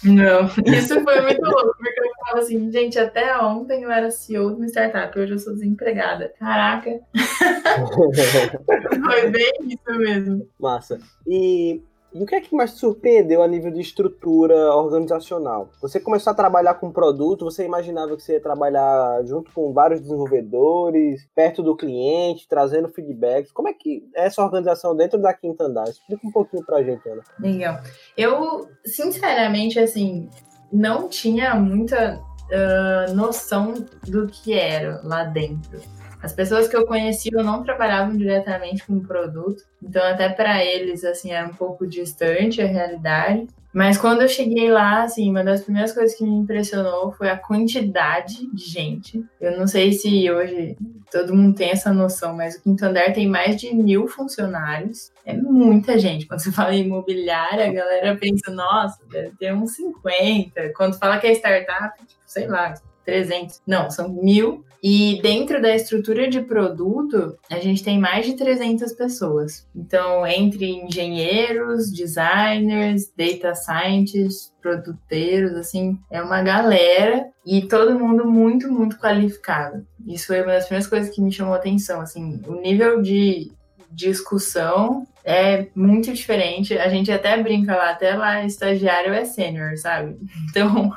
Não, 0.04 0.46
isso 0.66 1.00
foi 1.02 1.20
muito 1.20 1.42
louco, 1.42 1.76
porque 1.76 2.00
eu 2.00 2.12
falo 2.26 2.38
assim, 2.40 2.70
gente, 2.70 2.98
até 2.98 3.36
ontem 3.38 3.82
eu 3.82 3.90
era 3.90 4.10
CEO 4.10 4.50
de 4.50 4.56
uma 4.56 4.66
startup, 4.66 5.18
hoje 5.18 5.32
eu 5.32 5.38
sou 5.38 5.54
desempregada. 5.54 6.32
Caraca! 6.38 7.00
foi 9.04 9.30
bem 9.30 9.52
isso 9.66 9.98
mesmo. 9.98 10.48
Massa. 10.58 11.00
E 11.26 11.82
e 12.14 12.22
o 12.22 12.26
que 12.26 12.34
é 12.34 12.40
que 12.40 12.54
mais 12.54 12.74
te 12.74 12.80
surpreendeu 12.80 13.42
a 13.42 13.48
nível 13.48 13.70
de 13.70 13.80
estrutura 13.80 14.74
organizacional? 14.74 15.70
Você 15.80 15.98
começou 15.98 16.30
a 16.30 16.34
trabalhar 16.34 16.74
com 16.74 16.92
produto, 16.92 17.44
você 17.44 17.64
imaginava 17.64 18.16
que 18.16 18.22
você 18.22 18.34
ia 18.34 18.40
trabalhar 18.40 19.24
junto 19.24 19.50
com 19.52 19.72
vários 19.72 20.00
desenvolvedores, 20.00 21.26
perto 21.34 21.62
do 21.62 21.76
cliente, 21.76 22.46
trazendo 22.48 22.88
feedbacks. 22.88 23.52
Como 23.52 23.68
é 23.68 23.72
que 23.72 24.08
é 24.14 24.26
essa 24.26 24.42
organização 24.42 24.94
dentro 24.94 25.20
da 25.20 25.32
Quinta 25.32 25.64
Andar? 25.64 25.88
Explica 25.88 26.26
um 26.26 26.32
pouquinho 26.32 26.64
pra 26.64 26.82
gente, 26.82 27.08
Ana. 27.08 27.22
Legal. 27.40 27.80
Eu, 28.16 28.68
sinceramente, 28.84 29.78
assim, 29.78 30.28
não 30.72 31.08
tinha 31.08 31.54
muita 31.54 32.18
uh, 32.18 33.14
noção 33.14 33.74
do 34.06 34.26
que 34.26 34.52
era 34.52 35.00
lá 35.02 35.24
dentro. 35.24 35.80
As 36.22 36.32
pessoas 36.32 36.68
que 36.68 36.76
eu 36.76 36.86
conhecia 36.86 37.42
não 37.42 37.62
trabalhavam 37.62 38.16
diretamente 38.16 38.86
com 38.86 38.94
o 38.94 39.02
produto, 39.02 39.64
então 39.82 40.02
até 40.04 40.28
para 40.28 40.64
eles 40.64 41.04
assim 41.04 41.32
era 41.32 41.48
um 41.48 41.54
pouco 41.54 41.86
distante 41.86 42.62
a 42.62 42.66
realidade. 42.66 43.48
Mas 43.72 43.96
quando 43.96 44.20
eu 44.20 44.28
cheguei 44.28 44.70
lá, 44.70 45.02
assim, 45.02 45.30
uma 45.30 45.42
das 45.42 45.62
primeiras 45.62 45.92
coisas 45.92 46.16
que 46.16 46.22
me 46.22 46.30
impressionou 46.30 47.10
foi 47.12 47.30
a 47.30 47.38
quantidade 47.38 48.46
de 48.52 48.64
gente. 48.64 49.24
Eu 49.40 49.58
não 49.58 49.66
sei 49.66 49.92
se 49.92 50.30
hoje 50.30 50.76
todo 51.10 51.34
mundo 51.34 51.56
tem 51.56 51.70
essa 51.70 51.90
noção, 51.90 52.36
mas 52.36 52.54
o 52.54 52.62
Quinto 52.62 52.84
Andar 52.84 53.14
tem 53.14 53.26
mais 53.26 53.58
de 53.58 53.74
mil 53.74 54.06
funcionários. 54.06 55.10
É 55.24 55.34
muita 55.34 55.98
gente. 55.98 56.26
Quando 56.26 56.40
você 56.40 56.52
fala 56.52 56.74
em 56.74 56.84
imobiliária, 56.84 57.66
a 57.66 57.72
galera 57.72 58.14
pensa, 58.16 58.50
nossa, 58.50 58.98
deve 59.10 59.30
ter 59.38 59.54
uns 59.54 59.74
50. 59.74 60.74
Quando 60.76 60.98
fala 60.98 61.18
que 61.18 61.26
é 61.26 61.32
startup, 61.32 61.98
tipo, 62.06 62.20
sei 62.26 62.46
lá, 62.46 62.74
300. 63.04 63.60
Não, 63.66 63.90
são 63.90 64.08
mil. 64.08 64.64
E 64.82 65.20
dentro 65.22 65.62
da 65.62 65.76
estrutura 65.76 66.28
de 66.28 66.40
produto, 66.40 67.38
a 67.48 67.60
gente 67.60 67.84
tem 67.84 68.00
mais 68.00 68.26
de 68.26 68.34
300 68.34 68.92
pessoas. 68.94 69.64
Então, 69.76 70.26
entre 70.26 70.68
engenheiros, 70.68 71.92
designers, 71.92 73.12
data 73.16 73.54
scientists, 73.54 74.52
produteiros, 74.60 75.52
assim, 75.54 75.96
é 76.10 76.20
uma 76.20 76.42
galera 76.42 77.28
e 77.46 77.62
todo 77.62 77.98
mundo 77.98 78.26
muito, 78.26 78.72
muito 78.72 78.98
qualificado. 78.98 79.86
Isso 80.04 80.26
foi 80.26 80.42
uma 80.42 80.52
das 80.52 80.64
primeiras 80.64 80.88
coisas 80.88 81.14
que 81.14 81.22
me 81.22 81.30
chamou 81.30 81.54
a 81.54 81.58
atenção, 81.58 82.00
assim, 82.00 82.40
o 82.48 82.54
nível 82.60 83.00
de 83.00 83.52
discussão 83.88 85.06
é 85.24 85.68
muito 85.74 86.12
diferente. 86.12 86.76
A 86.76 86.88
gente 86.88 87.10
até 87.10 87.40
brinca 87.42 87.76
lá, 87.76 87.90
até 87.90 88.14
lá 88.14 88.44
estagiário 88.44 89.12
é 89.12 89.24
sênior, 89.24 89.76
sabe? 89.76 90.16
Então, 90.50 90.92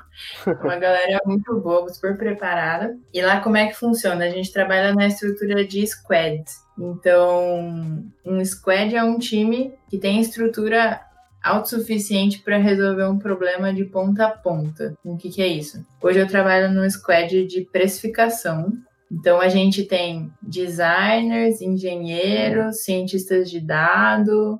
uma 0.45 0.75
galera 0.75 1.19
muito 1.25 1.59
boa, 1.61 1.88
super 1.89 2.17
preparada. 2.17 2.97
E 3.13 3.21
lá 3.21 3.39
como 3.39 3.57
é 3.57 3.67
que 3.67 3.75
funciona? 3.75 4.25
A 4.25 4.29
gente 4.29 4.51
trabalha 4.51 4.93
na 4.93 5.07
estrutura 5.07 5.65
de 5.65 5.85
squad. 5.88 6.43
Então, 6.77 8.03
um 8.25 8.43
squad 8.43 8.95
é 8.95 9.03
um 9.03 9.17
time 9.17 9.73
que 9.89 9.97
tem 9.97 10.19
estrutura 10.19 10.99
autossuficiente 11.41 12.39
para 12.39 12.57
resolver 12.57 13.05
um 13.05 13.19
problema 13.19 13.73
de 13.73 13.85
ponta 13.85 14.25
a 14.25 14.31
ponta. 14.31 14.97
O 15.03 15.15
que, 15.15 15.29
que 15.29 15.41
é 15.41 15.47
isso? 15.47 15.85
Hoje 16.01 16.19
eu 16.19 16.27
trabalho 16.27 16.69
no 16.73 16.89
squad 16.89 17.45
de 17.45 17.61
precificação, 17.61 18.73
então, 19.17 19.39
a 19.39 19.47
gente 19.47 19.84
tem 19.84 20.30
designers, 20.41 21.62
engenheiros, 21.62 22.84
cientistas 22.84 23.49
de 23.49 23.62
dados, 23.62 24.58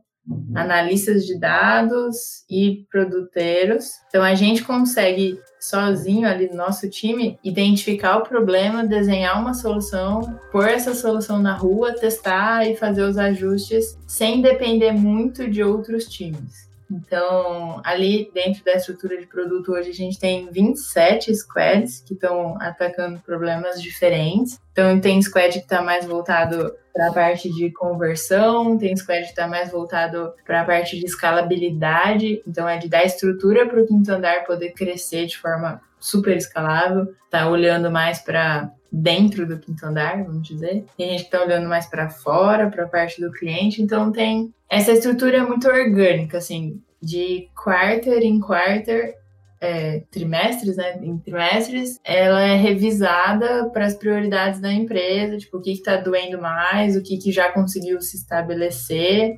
analistas 0.56 1.26
de 1.26 1.38
dados 1.38 2.46
e 2.50 2.86
produteiros. 2.90 3.92
Então, 4.08 4.24
a 4.24 4.34
gente 4.34 4.64
consegue, 4.64 5.38
sozinho 5.60 6.26
ali 6.28 6.48
no 6.48 6.56
nosso 6.56 6.90
time, 6.90 7.38
identificar 7.44 8.18
o 8.18 8.24
problema, 8.24 8.88
desenhar 8.88 9.40
uma 9.40 9.54
solução, 9.54 10.22
pôr 10.54 10.70
essa 10.70 10.96
solução 10.96 11.38
na 11.40 11.54
rua, 11.54 11.94
testar 11.94 12.66
e 12.66 12.78
fazer 12.78 13.04
os 13.04 13.18
ajustes 13.18 13.98
sem 14.08 14.42
depender 14.42 14.94
muito 14.94 15.50
de 15.50 15.62
outros 15.62 16.06
times. 16.06 16.66
Então, 16.90 17.82
ali 17.84 18.30
dentro 18.34 18.64
da 18.64 18.74
estrutura 18.74 19.18
de 19.18 19.26
produto, 19.26 19.72
hoje 19.72 19.90
a 19.90 19.94
gente 19.94 20.20
tem 20.20 20.50
27 20.52 21.34
squads 21.36 22.02
que 22.02 22.14
estão 22.14 22.56
atacando 22.62 23.20
problemas 23.20 23.82
diferentes. 23.82 24.60
Então, 24.72 25.00
tem 25.00 25.22
squad 25.22 25.54
que 25.54 25.60
está 25.60 25.82
mais 25.82 26.06
voltado 26.06 26.74
para 26.94 27.08
a 27.10 27.14
parte 27.14 27.50
de 27.50 27.72
conversão, 27.72 28.78
tem 28.78 28.96
squad 28.96 29.24
que 29.24 29.30
está 29.30 29.48
mais 29.48 29.72
voltado 29.72 30.34
para 30.46 30.62
a 30.62 30.66
parte 30.66 31.00
de 31.00 31.06
escalabilidade. 31.06 32.42
Então, 32.48 32.68
é 32.68 32.78
de 32.78 32.88
dar 32.88 33.04
estrutura 33.04 33.68
para 33.68 33.82
o 33.82 33.86
quinto 33.88 34.12
andar 34.12 34.46
poder 34.46 34.72
crescer 34.72 35.26
de 35.26 35.38
forma 35.38 35.82
super 36.00 36.38
escalável, 36.38 37.08
tá 37.32 37.50
olhando 37.50 37.90
mais 37.90 38.20
para 38.20 38.72
dentro 38.98 39.46
do 39.46 39.60
quinto 39.60 39.86
andar, 39.86 40.24
vamos 40.24 40.48
dizer. 40.48 40.86
Tem 40.98 41.10
gente 41.10 41.24
que 41.24 41.36
está 41.36 41.44
olhando 41.44 41.68
mais 41.68 41.86
para 41.86 42.10
fora, 42.10 42.70
para 42.70 42.86
a 42.86 42.88
parte 42.88 43.20
do 43.20 43.30
cliente. 43.30 43.82
Então, 43.82 44.10
tem 44.10 44.54
essa 44.70 44.94
estrutura 44.94 45.46
muito 45.46 45.68
orgânica, 45.68 46.38
assim, 46.38 46.82
de 47.02 47.50
quarter 47.54 48.24
em 48.24 48.40
quarter, 48.40 49.16
é, 49.60 50.02
trimestres, 50.10 50.78
né? 50.78 50.98
Em 51.02 51.18
trimestres, 51.18 52.00
ela 52.06 52.42
é 52.42 52.56
revisada 52.56 53.70
para 53.70 53.86
as 53.86 53.96
prioridades 53.96 54.62
da 54.62 54.72
empresa, 54.72 55.38
tipo, 55.38 55.58
o 55.58 55.62
que 55.62 55.72
está 55.72 55.98
doendo 55.98 56.42
mais, 56.42 56.96
o 56.96 57.04
que, 57.04 57.18
que 57.18 57.34
já 57.34 57.52
conseguiu 57.52 58.02
se 58.02 58.16
estabelecer, 58.16 59.36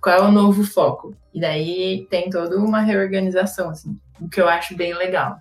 qual 0.00 0.16
é 0.16 0.22
o 0.22 0.32
novo 0.32 0.64
foco. 0.64 1.14
E 1.34 1.40
daí 1.40 2.06
tem 2.08 2.30
toda 2.30 2.56
uma 2.56 2.80
reorganização, 2.80 3.68
assim, 3.68 3.98
o 4.18 4.28
que 4.28 4.40
eu 4.40 4.48
acho 4.48 4.74
bem 4.76 4.94
legal. 4.94 5.36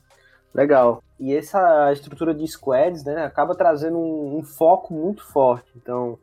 Legal. 0.54 1.02
E 1.23 1.36
essa 1.36 1.91
estrutura 1.93 2.33
de 2.33 2.45
squads, 2.47 3.03
né, 3.03 3.23
acaba 3.23 3.55
trazendo 3.55 3.97
um, 3.97 4.39
um 4.39 4.43
foco 4.43 4.93
muito 4.93 5.25
forte. 5.25 5.71
Então, 5.75 6.19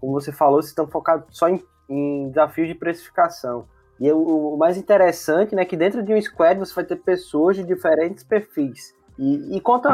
como 0.00 0.12
você 0.12 0.32
falou, 0.32 0.60
vocês 0.60 0.70
estão 0.70 0.88
focados 0.88 1.26
só 1.30 1.48
em 1.48 1.62
em 1.90 2.28
desafios 2.28 2.68
de 2.68 2.74
precificação. 2.74 3.68
E 3.98 4.10
o, 4.12 4.54
o, 4.54 4.56
mais 4.56 4.78
interessante, 4.78 5.54
né, 5.54 5.64
que 5.64 5.76
dentro 5.76 6.02
de 6.02 6.14
um 6.14 6.22
squad 6.22 6.58
você 6.58 6.72
vai 6.72 6.84
ter 6.84 6.96
pessoas 6.96 7.56
de 7.56 7.64
diferentes 7.64 8.22
perfis. 8.22 8.94
E, 9.18 9.56
e 9.56 9.60
conta 9.60 9.90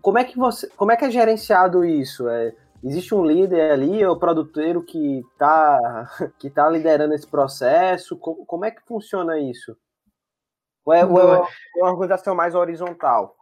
como 0.00 0.16
é 0.16 0.24
que 0.24 0.38
você, 0.38 0.68
como 0.70 0.92
é 0.92 0.96
que 0.96 1.04
é 1.04 1.10
gerenciado 1.10 1.84
isso? 1.84 2.28
É, 2.28 2.54
existe 2.82 3.14
um 3.14 3.22
líder 3.22 3.72
ali, 3.72 4.00
é 4.00 4.08
o 4.08 4.18
produteiro 4.18 4.82
que 4.82 5.18
está 5.32 6.08
que 6.38 6.48
tá 6.48 6.70
liderando 6.70 7.12
esse 7.12 7.26
processo? 7.26 8.16
Como, 8.16 8.46
como 8.46 8.64
é 8.64 8.70
que 8.70 8.80
funciona 8.86 9.38
isso? 9.38 9.76
Ou 10.86 10.94
é, 10.94 11.04
ou 11.04 11.20
é 11.20 11.46
uma 11.82 11.90
organização 11.90 12.34
mais 12.34 12.54
horizontal? 12.54 13.36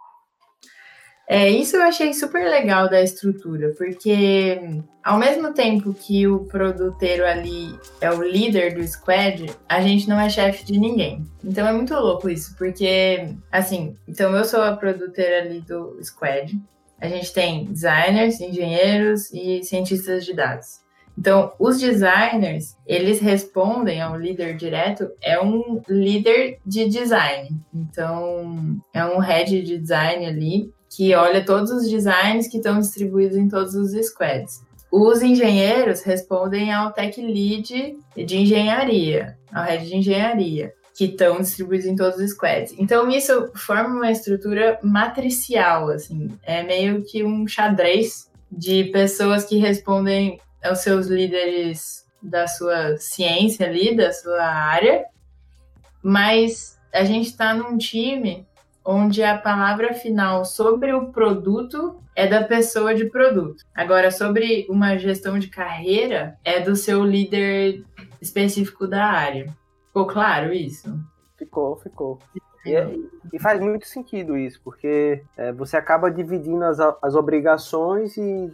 É, 1.30 1.46
isso 1.50 1.76
eu 1.76 1.82
achei 1.82 2.14
super 2.14 2.48
legal 2.48 2.88
da 2.88 3.02
estrutura, 3.02 3.74
porque 3.76 4.58
ao 5.04 5.18
mesmo 5.18 5.52
tempo 5.52 5.92
que 5.92 6.26
o 6.26 6.46
produteiro 6.46 7.26
ali 7.26 7.78
é 8.00 8.10
o 8.10 8.22
líder 8.22 8.74
do 8.74 8.82
squad, 8.88 9.44
a 9.68 9.82
gente 9.82 10.08
não 10.08 10.18
é 10.18 10.30
chefe 10.30 10.64
de 10.64 10.78
ninguém. 10.78 11.22
Então 11.44 11.68
é 11.68 11.72
muito 11.72 11.92
louco 11.92 12.30
isso, 12.30 12.56
porque, 12.56 13.28
assim, 13.52 13.94
então 14.08 14.34
eu 14.34 14.44
sou 14.44 14.62
a 14.62 14.74
produteira 14.74 15.42
ali 15.42 15.60
do 15.60 16.02
squad, 16.02 16.58
a 16.98 17.06
gente 17.06 17.30
tem 17.32 17.66
designers, 17.66 18.40
engenheiros 18.40 19.30
e 19.30 19.62
cientistas 19.62 20.24
de 20.24 20.32
dados. 20.32 20.80
Então, 21.16 21.52
os 21.58 21.80
designers, 21.80 22.76
eles 22.86 23.20
respondem 23.20 24.00
ao 24.00 24.16
líder 24.16 24.56
direto, 24.56 25.10
é 25.20 25.38
um 25.40 25.82
líder 25.88 26.58
de 26.64 26.88
design. 26.88 27.48
Então, 27.74 28.80
é 28.94 29.04
um 29.04 29.18
head 29.18 29.62
de 29.62 29.78
design 29.78 30.24
ali 30.24 30.72
que 30.90 31.14
olha 31.14 31.44
todos 31.44 31.70
os 31.70 31.88
designs 31.88 32.48
que 32.48 32.56
estão 32.56 32.78
distribuídos 32.80 33.36
em 33.36 33.48
todos 33.48 33.74
os 33.74 33.92
squads. 34.06 34.62
Os 34.90 35.20
engenheiros 35.20 36.02
respondem 36.02 36.72
ao 36.72 36.92
tech 36.92 37.20
lead 37.20 37.98
de 38.16 38.36
engenharia, 38.36 39.36
ao 39.52 39.64
head 39.64 39.86
de 39.86 39.96
engenharia, 39.96 40.72
que 40.96 41.04
estão 41.04 41.40
distribuídos 41.40 41.86
em 41.86 41.94
todos 41.94 42.18
os 42.18 42.30
squads. 42.30 42.74
Então 42.78 43.08
isso 43.10 43.50
forma 43.54 43.96
uma 43.96 44.10
estrutura 44.10 44.78
matricial, 44.82 45.90
assim, 45.90 46.28
é 46.42 46.62
meio 46.62 47.04
que 47.04 47.22
um 47.22 47.46
xadrez 47.46 48.30
de 48.50 48.84
pessoas 48.84 49.44
que 49.44 49.58
respondem 49.58 50.40
aos 50.64 50.78
seus 50.78 51.06
líderes 51.06 52.06
da 52.22 52.48
sua 52.48 52.96
ciência 52.96 53.66
ali, 53.66 53.94
da 53.94 54.12
sua 54.12 54.42
área, 54.42 55.04
mas 56.02 56.78
a 56.92 57.04
gente 57.04 57.28
está 57.28 57.54
num 57.54 57.76
time 57.76 58.47
onde 58.90 59.22
a 59.22 59.36
palavra 59.36 59.92
final 59.92 60.46
sobre 60.46 60.94
o 60.94 61.12
produto 61.12 62.00
é 62.16 62.26
da 62.26 62.42
pessoa 62.42 62.94
de 62.94 63.04
produto. 63.04 63.62
Agora, 63.74 64.10
sobre 64.10 64.66
uma 64.66 64.96
gestão 64.96 65.38
de 65.38 65.48
carreira, 65.48 66.38
é 66.42 66.58
do 66.58 66.74
seu 66.74 67.04
líder 67.04 67.84
específico 68.18 68.86
da 68.86 69.04
área. 69.04 69.54
Ficou 69.88 70.06
claro 70.06 70.54
isso? 70.54 70.98
Ficou, 71.36 71.76
ficou. 71.76 72.18
E, 72.64 72.74
é, 72.74 72.90
e 73.30 73.38
faz 73.38 73.60
muito 73.60 73.86
sentido 73.86 74.38
isso, 74.38 74.58
porque 74.64 75.22
é, 75.36 75.52
você 75.52 75.76
acaba 75.76 76.10
dividindo 76.10 76.64
as, 76.64 76.80
as 76.80 77.14
obrigações 77.14 78.16
e 78.16 78.50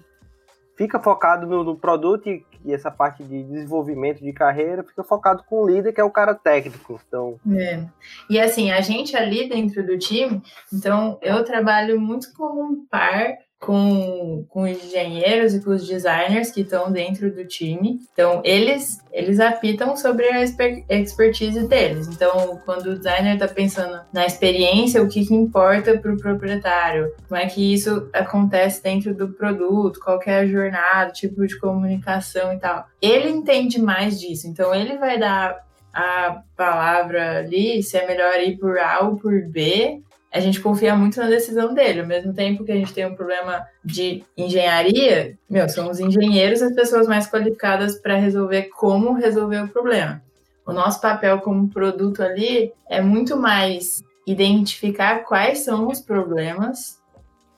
fica 0.77 0.99
focado 0.99 1.47
no, 1.47 1.63
no 1.63 1.77
produto 1.77 2.29
e, 2.29 2.45
e, 2.65 2.73
essa 2.73 2.91
parte 2.91 3.23
de 3.23 3.43
desenvolvimento 3.43 4.23
de 4.23 4.33
carreira 4.33 4.83
fica 4.83 5.05
focado 5.05 5.45
com 5.45 5.63
o 5.63 5.69
líder, 5.69 5.93
que 5.93 6.01
é 6.01 6.05
o 6.05 6.11
cara 6.11 6.35
técnico. 6.35 7.01
Então... 7.07 7.39
É. 7.57 7.85
E 8.29 8.41
assim, 8.41 8.71
a 8.71 8.81
gente 8.81 9.17
ali 9.17 9.49
dentro 9.49 9.85
do 9.85 9.99
time, 9.99 10.43
então 10.73 11.19
eu 11.23 11.45
trabalho 11.45 12.01
muito 12.01 12.33
como 12.35 12.63
um 12.63 12.87
par 12.87 13.37
com, 13.65 14.45
com 14.51 14.63
os 14.63 14.85
engenheiros 14.85 15.55
e 15.55 15.61
com 15.61 15.71
os 15.71 15.87
designers 15.87 16.51
que 16.51 16.61
estão 16.61 16.93
dentro 16.93 17.35
do 17.35 17.47
time. 17.47 17.99
Então, 18.13 18.43
eles, 18.45 18.99
eles 19.11 19.41
apitam 19.41 19.97
sobre 19.97 20.29
a 20.29 20.43
expertise 20.43 21.67
deles. 21.67 22.07
Então, 22.09 22.61
quando 22.67 22.89
o 22.89 22.99
designer 22.99 23.35
está 23.35 23.49
pensando 23.49 24.01
na 24.13 24.27
experiência, 24.27 25.03
o 25.03 25.09
que, 25.09 25.25
que 25.25 25.35
importa 25.35 25.97
para 25.99 26.13
o 26.13 26.19
proprietário, 26.19 27.11
como 27.27 27.41
é 27.41 27.47
que 27.47 27.73
isso 27.73 28.09
acontece 28.13 28.83
dentro 28.83 29.15
do 29.15 29.29
produto, 29.29 29.99
qual 29.99 30.21
é 30.27 30.41
a 30.41 30.47
jornada, 30.47 31.11
tipo 31.11 31.47
de 31.47 31.59
comunicação 31.59 32.53
e 32.53 32.59
tal. 32.59 32.85
Ele 33.01 33.31
entende 33.31 33.81
mais 33.81 34.21
disso. 34.21 34.47
Então, 34.47 34.75
ele 34.75 34.99
vai 34.99 35.19
dar 35.19 35.65
a 35.93 36.43
palavra 36.55 37.39
ali, 37.39 37.83
se 37.83 37.97
é 37.97 38.07
melhor 38.07 38.39
ir 38.41 38.59
por 38.59 38.79
A 38.79 39.05
ou 39.05 39.17
por 39.17 39.41
B, 39.49 40.03
a 40.35 40.41
gente 40.41 40.61
confia 40.61 40.97
muito 40.97 41.21
na 41.21 41.29
decisão 41.29 41.73
dele. 41.73 42.01
Ao 42.01 42.07
mesmo 42.07 42.35
tempo 42.35 42.65
que 42.65 42.73
a 42.73 42.75
gente 42.75 42.93
tem 42.93 43.07
um 43.07 43.15
problema 43.15 43.65
de 43.85 44.25
engenharia, 44.37 45.39
meu, 45.49 45.69
são 45.69 45.89
os 45.89 46.01
engenheiros 46.01 46.61
as 46.61 46.75
pessoas 46.75 47.07
mais 47.07 47.31
qualificadas 47.31 48.01
para 48.01 48.17
resolver 48.17 48.65
como 48.77 49.13
resolver 49.13 49.63
o 49.63 49.69
problema. 49.69 50.21
O 50.67 50.73
nosso 50.73 51.01
papel 51.01 51.39
como 51.39 51.69
produto 51.69 52.21
ali 52.21 52.73
é 52.91 53.01
muito 53.01 53.37
mais 53.37 54.03
identificar 54.27 55.21
quais 55.21 55.61
são 55.61 55.87
os 55.87 56.01
problemas, 56.01 57.01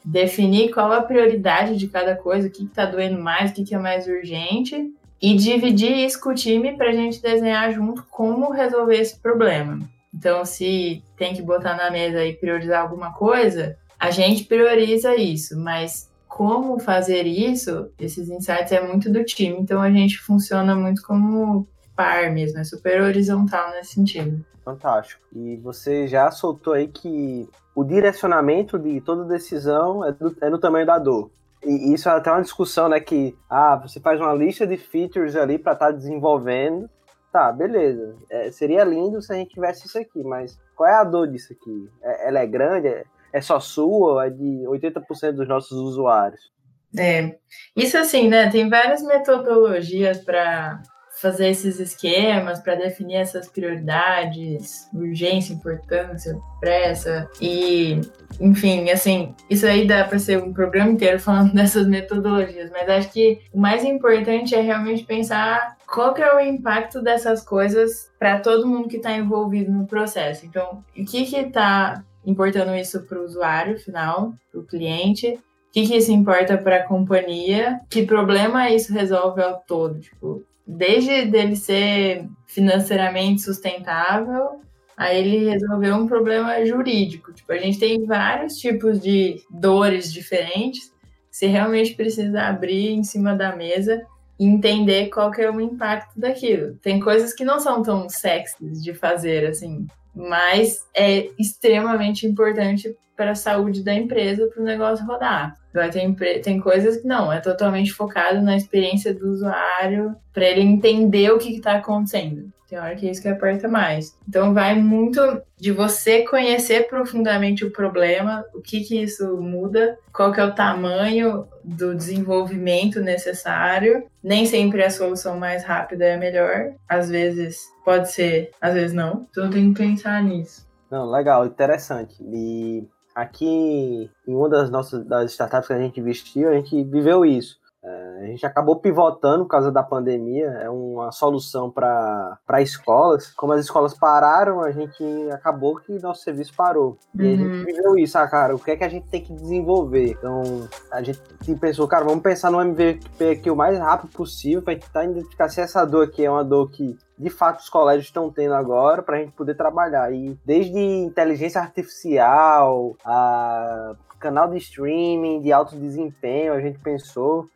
definir 0.04 0.70
qual 0.70 0.92
a 0.92 1.00
prioridade 1.00 1.78
de 1.78 1.88
cada 1.88 2.14
coisa, 2.14 2.48
o 2.48 2.50
que 2.50 2.64
está 2.64 2.84
doendo 2.84 3.18
mais, 3.18 3.52
o 3.52 3.54
que, 3.54 3.64
que 3.64 3.74
é 3.74 3.78
mais 3.78 4.06
urgente, 4.06 4.92
e 5.22 5.34
dividir 5.34 5.96
isso 5.96 6.20
com 6.20 6.28
o 6.28 6.34
time 6.34 6.76
para 6.76 6.90
a 6.90 6.92
gente 6.92 7.22
desenhar 7.22 7.72
junto 7.72 8.04
como 8.10 8.52
resolver 8.52 9.00
esse 9.00 9.18
problema. 9.18 9.78
Então, 10.16 10.44
se 10.44 11.04
tem 11.16 11.34
que 11.34 11.42
botar 11.42 11.76
na 11.76 11.90
mesa 11.90 12.24
e 12.24 12.32
priorizar 12.32 12.80
alguma 12.80 13.12
coisa, 13.12 13.76
a 13.98 14.10
gente 14.10 14.44
prioriza 14.44 15.14
isso, 15.14 15.58
mas 15.58 16.10
como 16.26 16.78
fazer 16.78 17.26
isso, 17.26 17.90
esses 17.98 18.28
insights 18.28 18.72
é 18.72 18.80
muito 18.80 19.12
do 19.12 19.24
time, 19.24 19.56
então 19.58 19.80
a 19.80 19.90
gente 19.90 20.18
funciona 20.18 20.74
muito 20.74 21.02
como 21.02 21.66
par 21.94 22.30
mesmo, 22.30 22.58
é 22.58 22.64
super 22.64 23.02
horizontal 23.02 23.70
nesse 23.72 23.94
sentido. 23.94 24.44
Fantástico. 24.64 25.22
E 25.34 25.56
você 25.56 26.08
já 26.08 26.30
soltou 26.30 26.72
aí 26.72 26.88
que 26.88 27.48
o 27.74 27.84
direcionamento 27.84 28.78
de 28.78 29.00
toda 29.00 29.24
decisão 29.24 30.04
é, 30.04 30.12
do, 30.12 30.36
é 30.40 30.50
no 30.50 30.58
tamanho 30.58 30.86
da 30.86 30.98
dor. 30.98 31.30
E 31.64 31.92
isso 31.92 32.08
é 32.08 32.12
até 32.12 32.30
uma 32.30 32.42
discussão, 32.42 32.88
né? 32.88 33.00
Que 33.00 33.36
ah, 33.48 33.76
você 33.76 34.00
faz 34.00 34.20
uma 34.20 34.32
lista 34.34 34.66
de 34.66 34.76
features 34.76 35.36
ali 35.36 35.58
para 35.58 35.72
estar 35.72 35.86
tá 35.86 35.92
desenvolvendo, 35.92 36.88
tá, 37.36 37.52
beleza. 37.52 38.16
É, 38.30 38.50
seria 38.50 38.82
lindo 38.82 39.20
se 39.20 39.30
a 39.30 39.36
gente 39.36 39.50
tivesse 39.50 39.86
isso 39.86 39.98
aqui, 39.98 40.24
mas 40.24 40.58
qual 40.74 40.88
é 40.88 40.94
a 40.94 41.04
dor 41.04 41.28
disso 41.28 41.52
aqui? 41.52 41.90
É, 42.02 42.28
ela 42.28 42.38
é 42.38 42.46
grande? 42.46 42.88
É, 42.88 43.04
é 43.30 43.40
só 43.42 43.60
sua 43.60 44.26
é 44.26 44.30
de 44.30 44.64
80% 44.66 45.32
dos 45.32 45.46
nossos 45.46 45.72
usuários? 45.72 46.50
É, 46.98 47.36
isso 47.76 47.98
assim, 47.98 48.28
né? 48.28 48.50
Tem 48.50 48.70
várias 48.70 49.02
metodologias 49.02 50.18
para 50.18 50.82
fazer 51.20 51.48
esses 51.48 51.80
esquemas, 51.80 52.60
para 52.60 52.74
definir 52.74 53.16
essas 53.16 53.48
prioridades, 53.48 54.88
urgência, 54.92 55.54
importância, 55.54 56.38
pressa 56.60 57.28
e, 57.40 58.00
enfim, 58.38 58.90
assim, 58.90 59.34
isso 59.48 59.66
aí 59.66 59.86
dá 59.86 60.04
para 60.04 60.18
ser 60.18 60.42
um 60.42 60.52
programa 60.52 60.90
inteiro 60.90 61.18
falando 61.18 61.52
dessas 61.54 61.86
metodologias, 61.86 62.70
mas 62.70 62.88
acho 62.88 63.12
que 63.12 63.40
o 63.52 63.58
mais 63.58 63.82
importante 63.84 64.54
é 64.54 64.60
realmente 64.60 65.04
pensar 65.04 65.76
qual 65.86 66.12
que 66.12 66.22
é 66.22 66.34
o 66.34 66.40
impacto 66.40 67.00
dessas 67.00 67.42
coisas 67.42 68.10
para 68.18 68.40
todo 68.40 68.66
mundo 68.66 68.88
que 68.88 68.96
está 68.96 69.16
envolvido 69.16 69.72
no 69.72 69.86
processo. 69.86 70.44
Então, 70.44 70.84
o 70.96 71.04
que 71.04 71.24
que 71.24 71.36
está 71.36 72.04
importando 72.26 72.74
isso 72.74 73.02
para 73.04 73.18
o 73.18 73.24
usuário 73.24 73.78
final, 73.78 74.34
para 74.50 74.60
o 74.60 74.66
cliente? 74.66 75.28
O 75.28 75.72
que, 75.72 75.86
que 75.86 75.96
isso 75.96 76.10
importa 76.10 76.58
para 76.58 76.76
a 76.76 76.82
companhia? 76.82 77.80
Que 77.88 78.04
problema 78.04 78.70
isso 78.70 78.92
resolve 78.92 79.42
ao 79.42 79.60
todo? 79.60 80.00
Tipo, 80.00 80.44
desde 80.66 81.26
dele 81.26 81.56
ser 81.56 82.28
financeiramente 82.46 83.42
sustentável 83.42 84.60
a 84.96 85.12
ele 85.12 85.50
resolver 85.50 85.92
um 85.92 86.06
problema 86.06 86.64
jurídico. 86.64 87.32
Tipo, 87.32 87.52
a 87.52 87.58
gente 87.58 87.78
tem 87.78 88.04
vários 88.04 88.56
tipos 88.56 88.98
de 88.98 89.42
dores 89.50 90.12
diferentes. 90.12 90.92
Você 91.30 91.46
realmente 91.46 91.94
precisa 91.94 92.42
abrir 92.42 92.92
em 92.92 93.04
cima 93.04 93.34
da 93.34 93.54
mesa 93.54 94.02
entender 94.38 95.08
qual 95.08 95.30
que 95.30 95.40
é 95.40 95.50
o 95.50 95.60
impacto 95.60 96.18
daquilo. 96.18 96.76
Tem 96.76 97.00
coisas 97.00 97.32
que 97.32 97.44
não 97.44 97.58
são 97.58 97.82
tão 97.82 98.08
sexys 98.08 98.82
de 98.82 98.94
fazer, 98.94 99.46
assim, 99.46 99.86
mas 100.16 100.86
é 100.96 101.28
extremamente 101.38 102.26
importante 102.26 102.96
para 103.14 103.32
a 103.32 103.36
saúde 103.36 103.82
da 103.82 103.94
empresa, 103.94 104.46
para 104.46 104.62
o 104.62 104.64
negócio 104.64 105.06
rodar. 105.06 105.54
Vai 105.72 105.90
ter 105.90 106.40
tem 106.42 106.58
coisas 106.58 106.98
que 106.98 107.06
não, 107.06 107.32
é 107.32 107.40
totalmente 107.40 107.92
focado 107.92 108.40
na 108.40 108.56
experiência 108.56 109.12
do 109.12 109.30
usuário, 109.30 110.16
para 110.32 110.44
ele 110.44 110.62
entender 110.62 111.30
o 111.30 111.38
que 111.38 111.54
está 111.54 111.76
acontecendo. 111.76 112.50
Tem 112.68 112.78
hora 112.78 112.96
que 112.96 113.06
é 113.06 113.10
isso 113.10 113.22
que 113.22 113.28
aperta 113.28 113.68
mais. 113.68 114.16
Então 114.28 114.52
vai 114.52 114.74
muito 114.74 115.20
de 115.56 115.70
você 115.70 116.22
conhecer 116.22 116.88
profundamente 116.88 117.64
o 117.64 117.70
problema, 117.70 118.44
o 118.52 118.60
que 118.60 118.80
que 118.80 119.00
isso 119.00 119.36
muda, 119.36 119.96
qual 120.12 120.32
que 120.32 120.40
é 120.40 120.44
o 120.44 120.54
tamanho 120.54 121.46
do 121.62 121.94
desenvolvimento 121.94 123.00
necessário. 123.00 124.04
Nem 124.22 124.46
sempre 124.46 124.82
a 124.82 124.90
solução 124.90 125.38
mais 125.38 125.62
rápida 125.62 126.06
é 126.06 126.14
a 126.14 126.18
melhor. 126.18 126.72
Às 126.88 127.08
vezes 127.08 127.66
pode 127.86 128.10
ser, 128.10 128.50
às 128.60 128.74
vezes 128.74 128.92
não. 128.92 129.24
Então 129.30 129.48
tem 129.48 129.72
que 129.72 129.80
pensar 129.80 130.20
nisso. 130.20 130.66
Não, 130.90 131.08
legal, 131.08 131.46
interessante. 131.46 132.16
E 132.20 132.84
aqui 133.14 134.10
em 134.26 134.34
uma 134.34 134.48
das 134.48 134.68
nossas 134.68 135.06
das 135.06 135.30
startups 135.30 135.68
que 135.68 135.72
a 135.72 135.78
gente 135.78 136.00
investiu, 136.00 136.50
a 136.50 136.54
gente 136.54 136.82
viveu 136.82 137.24
isso. 137.24 137.56
É, 137.86 138.18
a 138.22 138.26
gente 138.26 138.44
acabou 138.44 138.76
pivotando 138.76 139.44
por 139.44 139.50
causa 139.50 139.70
da 139.70 139.82
pandemia, 139.82 140.46
é 140.60 140.68
uma 140.68 141.12
solução 141.12 141.70
para 141.70 142.36
escolas. 142.60 143.32
Como 143.36 143.52
as 143.52 143.60
escolas 143.60 143.94
pararam, 143.94 144.60
a 144.60 144.72
gente 144.72 145.04
acabou 145.30 145.76
que 145.76 145.96
nosso 146.00 146.22
serviço 146.22 146.52
parou. 146.56 146.98
E 147.14 147.22
uhum. 147.22 147.26
a 147.26 147.36
gente 147.36 147.46
uhum. 147.46 147.64
viveu 147.64 147.98
isso, 147.98 148.18
ah, 148.18 148.26
cara, 148.26 148.56
o 148.56 148.58
que 148.58 148.72
é 148.72 148.76
que 148.76 148.82
a 148.82 148.88
gente 148.88 149.06
tem 149.06 149.22
que 149.22 149.32
desenvolver? 149.32 150.10
Então, 150.10 150.68
a 150.90 151.00
gente 151.00 151.20
pensou, 151.60 151.86
cara, 151.86 152.04
vamos 152.04 152.22
pensar 152.22 152.50
no 152.50 152.60
MVP 152.60 153.30
aqui 153.30 153.50
o 153.50 153.56
mais 153.56 153.78
rápido 153.78 154.10
possível 154.10 154.62
para 154.62 154.76
tentar 154.76 155.04
identificar 155.04 155.48
se 155.48 155.60
essa 155.60 155.84
dor 155.84 156.08
aqui 156.08 156.24
é 156.24 156.30
uma 156.30 156.44
dor 156.44 156.68
que 156.70 156.98
de 157.18 157.30
fato 157.30 157.60
os 157.60 157.68
colégios 157.68 158.06
estão 158.06 158.30
tendo 158.30 158.54
agora 158.54 159.02
para 159.02 159.16
a 159.16 159.20
gente 159.20 159.32
poder 159.32 159.54
trabalhar. 159.54 160.12
E 160.12 160.36
desde 160.44 160.78
inteligência 160.78 161.60
artificial, 161.60 162.96
a 163.04 163.94
canal 164.18 164.50
de 164.50 164.58
streaming, 164.58 165.40
de 165.40 165.52
alto 165.52 165.76
desempenho, 165.76 166.52
a 166.52 166.60
gente 166.60 166.78
pensou. 166.80 167.48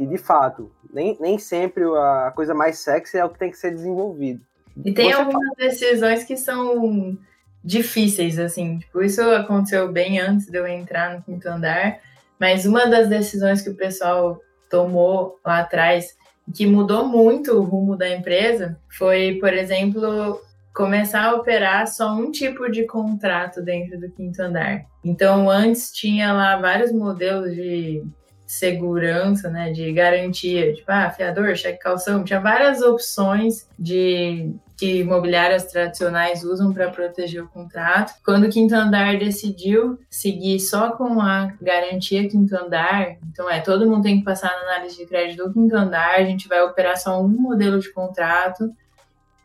E 0.00 0.06
de 0.06 0.16
fato, 0.16 0.72
nem, 0.90 1.14
nem 1.20 1.38
sempre 1.38 1.84
a 1.84 2.32
coisa 2.34 2.54
mais 2.54 2.78
sexy 2.78 3.18
é 3.18 3.24
o 3.24 3.28
que 3.28 3.38
tem 3.38 3.50
que 3.50 3.58
ser 3.58 3.70
desenvolvido. 3.70 4.40
E 4.82 4.94
tem 4.94 5.10
Você 5.10 5.20
algumas 5.20 5.42
fala... 5.42 5.68
decisões 5.68 6.24
que 6.24 6.38
são 6.38 7.18
difíceis, 7.62 8.38
assim. 8.38 8.78
Tipo, 8.78 9.02
isso 9.02 9.20
aconteceu 9.20 9.92
bem 9.92 10.18
antes 10.18 10.46
de 10.46 10.56
eu 10.56 10.66
entrar 10.66 11.14
no 11.14 11.22
quinto 11.22 11.46
andar. 11.46 11.98
Mas 12.38 12.64
uma 12.64 12.86
das 12.86 13.10
decisões 13.10 13.60
que 13.60 13.68
o 13.68 13.76
pessoal 13.76 14.40
tomou 14.70 15.38
lá 15.44 15.58
atrás, 15.58 16.16
que 16.54 16.64
mudou 16.64 17.06
muito 17.06 17.52
o 17.52 17.62
rumo 17.62 17.94
da 17.94 18.08
empresa, 18.08 18.80
foi, 18.96 19.36
por 19.38 19.52
exemplo, 19.52 20.40
começar 20.74 21.26
a 21.26 21.34
operar 21.34 21.86
só 21.86 22.14
um 22.14 22.30
tipo 22.30 22.70
de 22.70 22.86
contrato 22.86 23.60
dentro 23.60 24.00
do 24.00 24.10
quinto 24.10 24.40
andar. 24.40 24.86
Então, 25.04 25.50
antes 25.50 25.92
tinha 25.92 26.32
lá 26.32 26.56
vários 26.56 26.90
modelos 26.90 27.54
de 27.54 28.02
segurança, 28.50 29.48
né, 29.48 29.70
de 29.70 29.92
garantia, 29.92 30.74
tipo, 30.74 30.90
ah, 30.90 31.08
fiador, 31.08 31.54
cheque 31.54 31.78
calção, 31.78 32.24
tinha 32.24 32.40
várias 32.40 32.82
opções 32.82 33.68
de 33.78 34.52
que 34.76 35.00
imobiliárias 35.00 35.66
tradicionais 35.66 36.42
usam 36.42 36.72
para 36.72 36.90
proteger 36.90 37.44
o 37.44 37.48
contrato. 37.48 38.12
Quando 38.24 38.44
o 38.44 38.50
quinto 38.50 38.74
andar 38.74 39.16
decidiu 39.18 40.00
seguir 40.10 40.58
só 40.58 40.90
com 40.90 41.20
a 41.20 41.52
garantia 41.62 42.28
quinto 42.28 42.56
andar, 42.56 43.18
então 43.30 43.48
é 43.48 43.60
todo 43.60 43.88
mundo 43.88 44.02
tem 44.02 44.18
que 44.18 44.24
passar 44.24 44.48
na 44.48 44.72
análise 44.74 44.96
de 44.96 45.06
crédito 45.06 45.44
do 45.44 45.52
quinto 45.52 45.76
andar, 45.76 46.16
a 46.16 46.24
gente 46.24 46.48
vai 46.48 46.60
operar 46.62 46.96
só 46.96 47.22
um 47.22 47.28
modelo 47.28 47.78
de 47.78 47.92
contrato. 47.92 48.74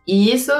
E 0.07 0.33
isso 0.33 0.51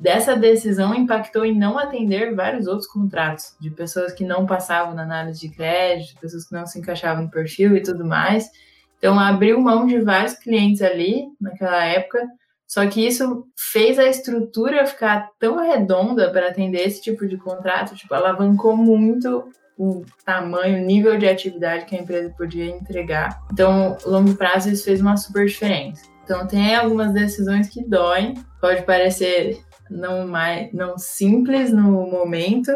dessa 0.00 0.34
decisão 0.34 0.94
impactou 0.94 1.44
em 1.44 1.56
não 1.56 1.78
atender 1.78 2.34
vários 2.34 2.66
outros 2.66 2.88
contratos 2.88 3.54
de 3.60 3.70
pessoas 3.70 4.14
que 4.14 4.24
não 4.24 4.46
passavam 4.46 4.94
na 4.94 5.02
análise 5.02 5.40
de 5.40 5.54
crédito, 5.54 6.18
pessoas 6.18 6.48
que 6.48 6.54
não 6.54 6.66
se 6.66 6.78
encaixavam 6.78 7.24
no 7.24 7.30
perfil 7.30 7.76
e 7.76 7.82
tudo 7.82 8.02
mais. 8.02 8.50
Então, 8.96 9.20
abriu 9.20 9.60
mão 9.60 9.86
de 9.86 10.00
vários 10.00 10.34
clientes 10.34 10.80
ali 10.80 11.26
naquela 11.38 11.84
época, 11.84 12.26
só 12.66 12.86
que 12.86 13.06
isso 13.06 13.46
fez 13.56 13.98
a 13.98 14.06
estrutura 14.06 14.86
ficar 14.86 15.28
tão 15.38 15.58
redonda 15.58 16.30
para 16.30 16.48
atender 16.48 16.86
esse 16.86 17.02
tipo 17.02 17.26
de 17.26 17.36
contrato, 17.36 17.94
tipo, 17.94 18.14
alavancou 18.14 18.76
muito 18.76 19.50
o 19.76 20.04
tamanho, 20.24 20.82
o 20.82 20.86
nível 20.86 21.18
de 21.18 21.26
atividade 21.26 21.86
que 21.86 21.96
a 21.96 22.00
empresa 22.00 22.32
podia 22.36 22.66
entregar. 22.66 23.40
Então, 23.52 23.96
longo 24.04 24.34
prazo, 24.34 24.70
isso 24.70 24.84
fez 24.84 25.00
uma 25.00 25.16
super 25.16 25.46
diferença. 25.46 26.02
Então, 26.22 26.46
tem 26.46 26.74
algumas 26.74 27.12
decisões 27.12 27.68
que 27.68 27.82
doem, 27.82 28.34
pode 28.60 28.82
parecer 28.82 29.58
não 29.90 30.26
mais 30.26 30.72
não 30.72 30.96
simples 30.96 31.72
no 31.72 32.06
momento, 32.06 32.72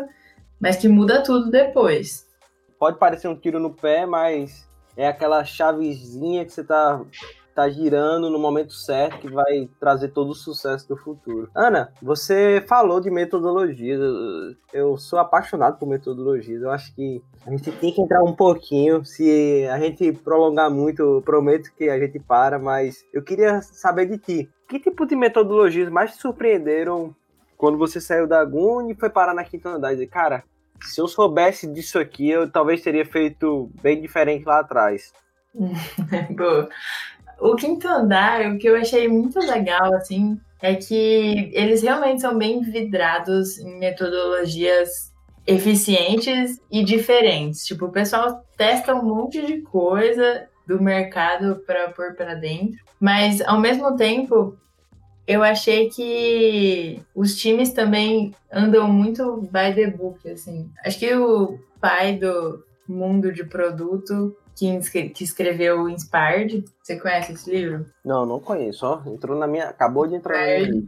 mas 0.60 0.76
que 0.76 0.88
muda 0.88 1.22
tudo 1.22 1.50
depois. 1.50 2.26
Pode 2.78 2.98
parecer 2.98 3.28
um 3.28 3.36
tiro 3.36 3.58
no 3.58 3.72
pé, 3.72 4.04
mas 4.04 4.68
é 4.96 5.06
aquela 5.06 5.44
chavezinha 5.44 6.44
que 6.44 6.52
você 6.52 6.64
tá 6.64 7.00
tá 7.54 7.70
girando 7.70 8.28
no 8.28 8.38
momento 8.38 8.72
certo 8.72 9.18
que 9.18 9.30
vai 9.30 9.68
trazer 9.78 10.08
todo 10.08 10.30
o 10.30 10.34
sucesso 10.34 10.88
do 10.88 10.96
futuro. 10.96 11.48
Ana, 11.54 11.92
você 12.02 12.62
falou 12.68 13.00
de 13.00 13.10
metodologias. 13.10 14.00
Eu 14.72 14.96
sou 14.96 15.18
apaixonado 15.18 15.78
por 15.78 15.86
metodologias. 15.86 16.62
Eu 16.62 16.70
acho 16.70 16.92
que 16.94 17.22
a 17.46 17.50
gente 17.50 17.70
tem 17.70 17.92
que 17.92 18.00
entrar 18.00 18.22
um 18.24 18.34
pouquinho. 18.34 19.04
Se 19.04 19.66
a 19.70 19.78
gente 19.78 20.12
prolongar 20.12 20.70
muito, 20.70 21.22
prometo 21.24 21.72
que 21.76 21.88
a 21.88 21.98
gente 21.98 22.18
para, 22.18 22.58
mas 22.58 23.04
eu 23.12 23.22
queria 23.22 23.62
saber 23.62 24.06
de 24.06 24.18
ti. 24.18 24.50
Que 24.68 24.78
tipo 24.78 25.06
de 25.06 25.14
metodologias 25.14 25.90
mais 25.90 26.12
te 26.12 26.20
surpreenderam 26.20 27.14
quando 27.56 27.78
você 27.78 28.00
saiu 28.00 28.26
da 28.26 28.44
GUN 28.44 28.90
e 28.90 28.94
foi 28.94 29.10
parar 29.10 29.34
na 29.34 29.44
quinta 29.44 29.68
andar? 29.68 29.92
Dizer, 29.92 30.06
cara, 30.06 30.44
se 30.82 31.00
eu 31.00 31.08
soubesse 31.08 31.66
disso 31.66 31.98
aqui, 31.98 32.30
eu 32.30 32.50
talvez 32.50 32.82
teria 32.82 33.04
feito 33.04 33.70
bem 33.82 34.00
diferente 34.00 34.44
lá 34.44 34.60
atrás. 34.60 35.12
Boa. 36.34 36.68
O 37.40 37.56
quinto 37.56 37.86
andar, 37.88 38.46
o 38.46 38.58
que 38.58 38.68
eu 38.68 38.76
achei 38.76 39.08
muito 39.08 39.38
legal, 39.38 39.92
assim, 39.94 40.38
é 40.62 40.74
que 40.74 41.50
eles 41.52 41.82
realmente 41.82 42.20
são 42.20 42.36
bem 42.38 42.62
vidrados 42.62 43.58
em 43.58 43.78
metodologias 43.78 45.12
eficientes 45.46 46.60
e 46.70 46.82
diferentes. 46.82 47.66
Tipo, 47.66 47.86
o 47.86 47.92
pessoal 47.92 48.44
testa 48.56 48.94
um 48.94 49.02
monte 49.02 49.44
de 49.44 49.60
coisa 49.62 50.48
do 50.66 50.82
mercado 50.82 51.62
para 51.66 51.90
pôr 51.90 52.14
para 52.14 52.34
dentro, 52.34 52.78
mas 53.00 53.40
ao 53.42 53.60
mesmo 53.60 53.96
tempo 53.96 54.56
eu 55.26 55.42
achei 55.42 55.88
que 55.88 57.02
os 57.14 57.36
times 57.36 57.72
também 57.72 58.34
andam 58.52 58.88
muito 58.88 59.42
by 59.42 59.74
the 59.74 59.86
book, 59.86 60.28
assim. 60.30 60.70
Acho 60.84 60.98
que 60.98 61.14
o 61.14 61.58
pai 61.80 62.16
do 62.16 62.62
mundo 62.86 63.32
de 63.32 63.44
produto 63.44 64.36
que, 64.54 65.08
que 65.10 65.24
escreveu 65.24 65.82
o 65.82 65.88
Inspired, 65.88 66.64
você 66.82 66.98
conhece 66.98 67.32
esse 67.32 67.50
livro? 67.50 67.86
Não, 68.04 68.24
não 68.24 68.38
conheço, 68.38 68.86
ó. 68.86 69.02
Entrou 69.06 69.38
na 69.38 69.46
minha. 69.46 69.64
Acabou 69.68 70.06
de 70.06 70.14
entrar 70.14 70.38
na 70.38 70.68
minha 70.68 70.84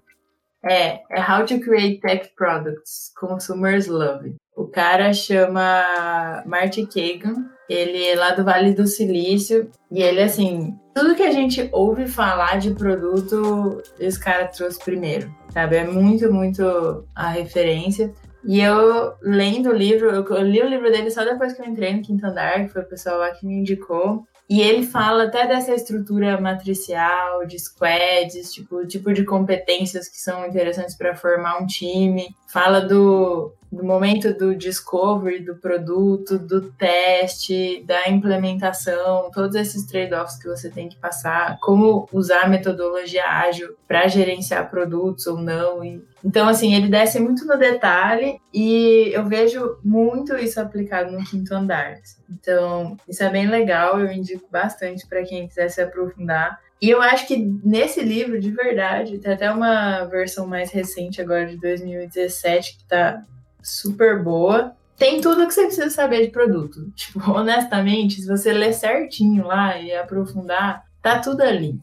é, 0.69 1.01
é 1.11 1.21
How 1.21 1.45
to 1.47 1.61
Create 1.61 2.01
Tech 2.01 2.31
Products, 2.37 3.13
Consumers 3.19 3.87
Love. 3.87 4.35
O 4.57 4.67
cara 4.67 5.13
chama 5.13 6.43
Marty 6.47 6.87
Kagan, 6.87 7.45
ele 7.69 8.05
é 8.05 8.17
lá 8.17 8.31
do 8.31 8.45
Vale 8.45 8.73
do 8.73 8.87
Silício, 8.87 9.71
e 9.91 10.03
ele, 10.03 10.23
assim, 10.23 10.75
tudo 10.95 11.15
que 11.15 11.23
a 11.23 11.31
gente 11.31 11.69
ouve 11.73 12.07
falar 12.07 12.59
de 12.59 12.73
produto, 12.73 13.83
esse 13.99 14.19
cara 14.19 14.47
trouxe 14.47 14.83
primeiro, 14.83 15.31
sabe? 15.51 15.77
É 15.77 15.85
muito, 15.85 16.33
muito 16.33 17.05
a 17.15 17.29
referência. 17.29 18.13
E 18.45 18.61
eu, 18.61 19.13
lendo 19.21 19.71
o 19.71 19.75
livro, 19.75 20.09
eu, 20.09 20.43
li 20.43 20.63
o 20.63 20.69
livro 20.69 20.91
dele 20.91 21.11
só 21.11 21.25
depois 21.25 21.53
que 21.53 21.61
eu 21.61 21.67
entrei 21.67 21.93
no 21.93 22.03
Quinto 22.03 22.25
Andar, 22.25 22.65
que 22.65 22.73
foi 22.73 22.83
o 22.83 22.89
pessoal 22.89 23.19
lá 23.19 23.31
que 23.33 23.45
me 23.45 23.55
indicou. 23.59 24.25
E 24.49 24.61
ele 24.61 24.87
fala 24.87 25.25
até 25.25 25.47
dessa 25.47 25.75
estrutura 25.75 26.41
matricial, 26.41 27.45
de 27.47 27.59
squads, 27.59 28.53
tipo, 28.53 28.87
tipo 28.87 29.13
de 29.13 29.25
competências 29.25 30.09
que 30.09 30.21
são 30.21 30.47
interessantes 30.47 30.95
para 30.95 31.17
formar 31.17 31.61
um 31.61 31.67
time. 31.67 32.29
Fala 32.47 32.81
do, 32.81 33.53
do 33.71 33.85
momento 33.85 34.33
do 34.33 34.55
discovery 34.55 35.41
do 35.41 35.57
produto, 35.57 36.39
do 36.39 36.71
teste, 36.73 37.83
da 37.87 38.09
implementação, 38.09 39.31
todos 39.33 39.57
esses 39.57 39.85
trade-offs 39.85 40.39
que 40.39 40.49
você 40.49 40.71
tem 40.71 40.89
que 40.89 40.97
passar, 40.97 41.59
como 41.61 42.09
usar 42.13 42.43
a 42.43 42.49
metodologia 42.49 43.25
ágil 43.25 43.77
para 43.87 44.09
gerenciar 44.09 44.71
produtos 44.71 45.27
ou 45.27 45.39
não. 45.39 45.85
E, 45.85 46.03
então, 46.25 46.49
assim, 46.49 46.75
ele 46.75 46.89
desce 46.89 47.21
muito 47.21 47.45
no 47.47 47.59
detalhe 47.59 48.41
e 48.53 49.11
eu 49.13 49.25
vejo 49.25 49.79
muito 49.85 50.37
isso 50.37 50.61
aplicado 50.61 51.13
no 51.13 51.25
quinto 51.25 51.55
andar. 51.55 51.97
Então, 52.31 52.97
isso 53.09 53.23
é 53.23 53.31
bem 53.31 53.47
legal, 53.49 54.01
eu 54.01 54.11
indico 54.11 54.49
bastante 54.51 55.07
para 55.07 55.23
quem 55.23 55.47
quiser 55.47 55.69
se 55.69 55.81
aprofundar. 55.81 56.59
E 56.81 56.91
eu 56.91 57.01
acho 57.01 57.27
que 57.27 57.37
nesse 57.65 58.03
livro, 58.03 58.39
de 58.39 58.51
verdade, 58.51 59.19
tem 59.19 59.33
até 59.33 59.51
uma 59.51 60.05
versão 60.05 60.47
mais 60.47 60.71
recente 60.71 61.21
agora 61.23 61.47
de 61.47 61.57
2017 61.59 62.77
que 62.77 62.83
está 62.83 63.25
super 63.67 64.23
boa. 64.23 64.73
Tem 64.97 65.21
tudo 65.21 65.47
que 65.47 65.53
você 65.53 65.67
precisa 65.67 65.91
saber 65.91 66.25
de 66.25 66.31
produto. 66.31 66.91
Tipo, 66.95 67.33
honestamente, 67.33 68.21
se 68.21 68.27
você 68.27 68.53
ler 68.53 68.73
certinho 68.73 69.47
lá 69.47 69.79
e 69.79 69.93
aprofundar, 69.95 70.85
tá 71.03 71.19
tudo 71.19 71.43
ali. 71.43 71.79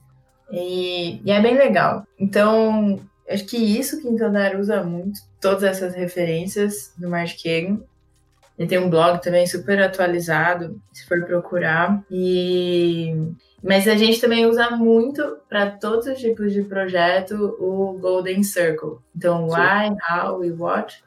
E, 0.52 1.22
e 1.24 1.32
é 1.32 1.41
bem 1.41 1.56
legal. 1.56 2.06
Então, 2.17 3.00
acho 3.30 3.46
que 3.46 3.58
isso 3.58 4.02
que 4.02 4.08
Intandar 4.08 4.60
usa 4.60 4.84
muito, 4.84 5.19
todas 5.41 5.63
essas 5.63 5.93
referências 5.93 6.93
do 6.98 7.10
Mark 7.10 7.32
Kagan. 7.41 7.80
Ele 8.58 8.67
tem 8.67 8.78
um 8.78 8.89
blog 8.89 9.19
também 9.22 9.48
super 9.48 9.82
atualizado, 9.82 10.80
se 10.91 11.06
for 11.08 11.26
procurar. 11.26 12.04
E 12.10 13.15
mas 13.63 13.88
a 13.88 13.96
gente 13.96 14.19
também 14.19 14.46
usa 14.46 14.72
muito 14.72 15.38
para 15.48 15.72
todos 15.72 16.06
os 16.06 16.19
tipos 16.19 16.52
de 16.52 16.63
projeto 16.63 17.56
o 17.60 17.98
Golden 17.98 18.43
Circle. 18.43 18.98
Então, 19.15 19.48
why, 19.48 19.96
how 20.12 20.43
e 20.43 20.52
what. 20.52 21.02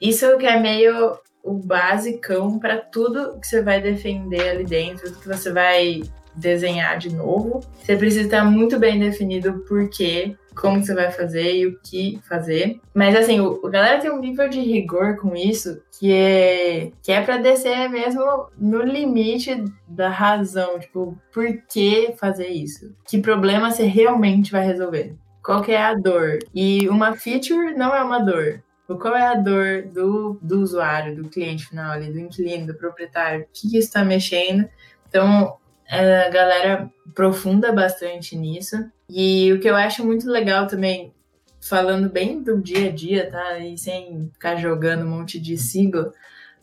Isso 0.00 0.36
que 0.38 0.46
é 0.46 0.58
meio 0.58 1.18
o 1.42 1.54
basicão 1.54 2.58
para 2.58 2.76
tudo 2.76 3.38
que 3.40 3.46
você 3.46 3.62
vai 3.62 3.80
defender 3.80 4.50
ali 4.50 4.64
dentro, 4.64 5.06
tudo 5.06 5.20
que 5.20 5.28
você 5.28 5.52
vai 5.52 6.02
desenhar 6.34 6.98
de 6.98 7.14
novo. 7.14 7.60
Você 7.82 7.96
precisa 7.96 8.24
estar 8.24 8.44
muito 8.44 8.78
bem 8.78 8.98
definido 8.98 9.50
o 9.50 9.60
porquê, 9.60 10.36
como 10.54 10.82
você 10.82 10.94
vai 10.94 11.10
fazer 11.10 11.56
e 11.56 11.66
o 11.66 11.78
que 11.80 12.20
fazer. 12.28 12.80
Mas 12.94 13.14
assim, 13.16 13.40
o, 13.40 13.60
a 13.66 13.70
galera 13.70 14.00
tem 14.00 14.10
um 14.10 14.20
nível 14.20 14.48
de 14.48 14.60
rigor 14.60 15.16
com 15.16 15.34
isso 15.34 15.80
que 15.98 16.12
é 16.12 16.92
que 17.02 17.10
é 17.10 17.20
para 17.20 17.38
descer 17.38 17.88
mesmo 17.88 18.48
no 18.56 18.82
limite 18.82 19.64
da 19.86 20.08
razão, 20.08 20.78
tipo, 20.78 21.18
por 21.32 21.46
que 21.68 22.14
fazer 22.18 22.48
isso? 22.48 22.94
Que 23.06 23.20
problema 23.20 23.70
você 23.70 23.84
realmente 23.84 24.52
vai 24.52 24.64
resolver? 24.64 25.16
Qual 25.42 25.62
que 25.62 25.72
é 25.72 25.82
a 25.82 25.94
dor? 25.94 26.38
E 26.54 26.88
uma 26.88 27.14
feature 27.14 27.74
não 27.74 27.94
é 27.94 28.02
uma 28.02 28.18
dor. 28.18 28.62
Qual 28.96 29.14
é 29.14 29.26
a 29.26 29.34
dor 29.34 29.82
do, 29.92 30.38
do 30.40 30.60
usuário, 30.60 31.14
do 31.14 31.28
cliente 31.28 31.66
final 31.66 31.92
ali, 31.92 32.10
do 32.10 32.18
inquilino, 32.18 32.68
do 32.68 32.74
proprietário? 32.74 33.42
O 33.42 33.48
que, 33.52 33.76
está 33.76 34.02
mexendo? 34.02 34.68
Então, 35.08 35.58
a 35.88 36.30
galera 36.30 36.90
aprofunda 37.06 37.70
bastante 37.70 38.36
nisso. 38.36 38.76
E 39.08 39.52
o 39.52 39.60
que 39.60 39.68
eu 39.68 39.76
acho 39.76 40.04
muito 40.04 40.28
legal 40.28 40.66
também, 40.66 41.12
falando 41.60 42.08
bem 42.08 42.42
do 42.42 42.60
dia 42.60 42.88
a 42.88 42.92
dia, 42.92 43.30
tá? 43.30 43.58
E 43.58 43.76
sem 43.76 44.30
ficar 44.32 44.56
jogando 44.56 45.04
um 45.04 45.10
monte 45.10 45.38
de 45.38 45.56
sigla, 45.58 46.12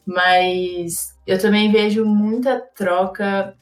mas 0.05 1.15
eu 1.25 1.39
também 1.39 1.71
vejo 1.71 2.05
muita 2.05 2.59
troca 2.59 3.55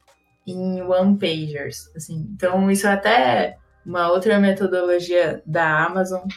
em 0.45 0.81
one 0.81 1.17
pagers, 1.17 1.89
assim. 1.95 2.27
Então 2.33 2.69
isso 2.69 2.87
é 2.87 2.91
até 2.91 3.57
uma 3.85 4.09
outra 4.11 4.39
metodologia 4.39 5.41
da 5.45 5.85
Amazon 5.85 6.27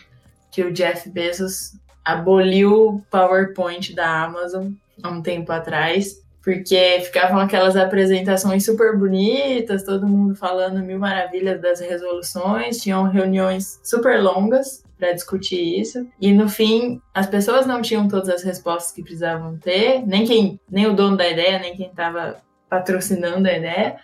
que 0.50 0.62
o 0.62 0.72
Jeff 0.72 1.10
Bezos 1.10 1.72
aboliu 2.06 2.88
o 2.88 3.02
PowerPoint 3.10 3.92
da 3.94 4.24
Amazon 4.24 4.70
há 5.02 5.10
um 5.10 5.20
tempo 5.20 5.50
atrás 5.50 6.24
porque 6.46 7.00
ficavam 7.00 7.40
aquelas 7.40 7.74
apresentações 7.74 8.64
super 8.64 8.96
bonitas, 8.96 9.82
todo 9.82 10.06
mundo 10.06 10.36
falando 10.36 10.78
mil 10.78 10.96
maravilhas 10.96 11.60
das 11.60 11.80
resoluções, 11.80 12.78
tinham 12.78 13.02
reuniões 13.02 13.80
super 13.82 14.22
longas 14.22 14.84
para 14.96 15.10
discutir 15.12 15.80
isso. 15.80 16.06
E 16.20 16.32
no 16.32 16.48
fim, 16.48 17.02
as 17.12 17.26
pessoas 17.26 17.66
não 17.66 17.82
tinham 17.82 18.06
todas 18.06 18.28
as 18.28 18.44
respostas 18.44 18.92
que 18.92 19.02
precisavam 19.02 19.58
ter, 19.58 20.06
nem 20.06 20.24
quem, 20.24 20.60
nem 20.70 20.86
o 20.86 20.94
dono 20.94 21.16
da 21.16 21.28
ideia, 21.28 21.58
nem 21.58 21.74
quem 21.74 21.88
estava 21.88 22.36
patrocinando 22.70 23.48
a 23.48 23.52
ideia. 23.52 23.96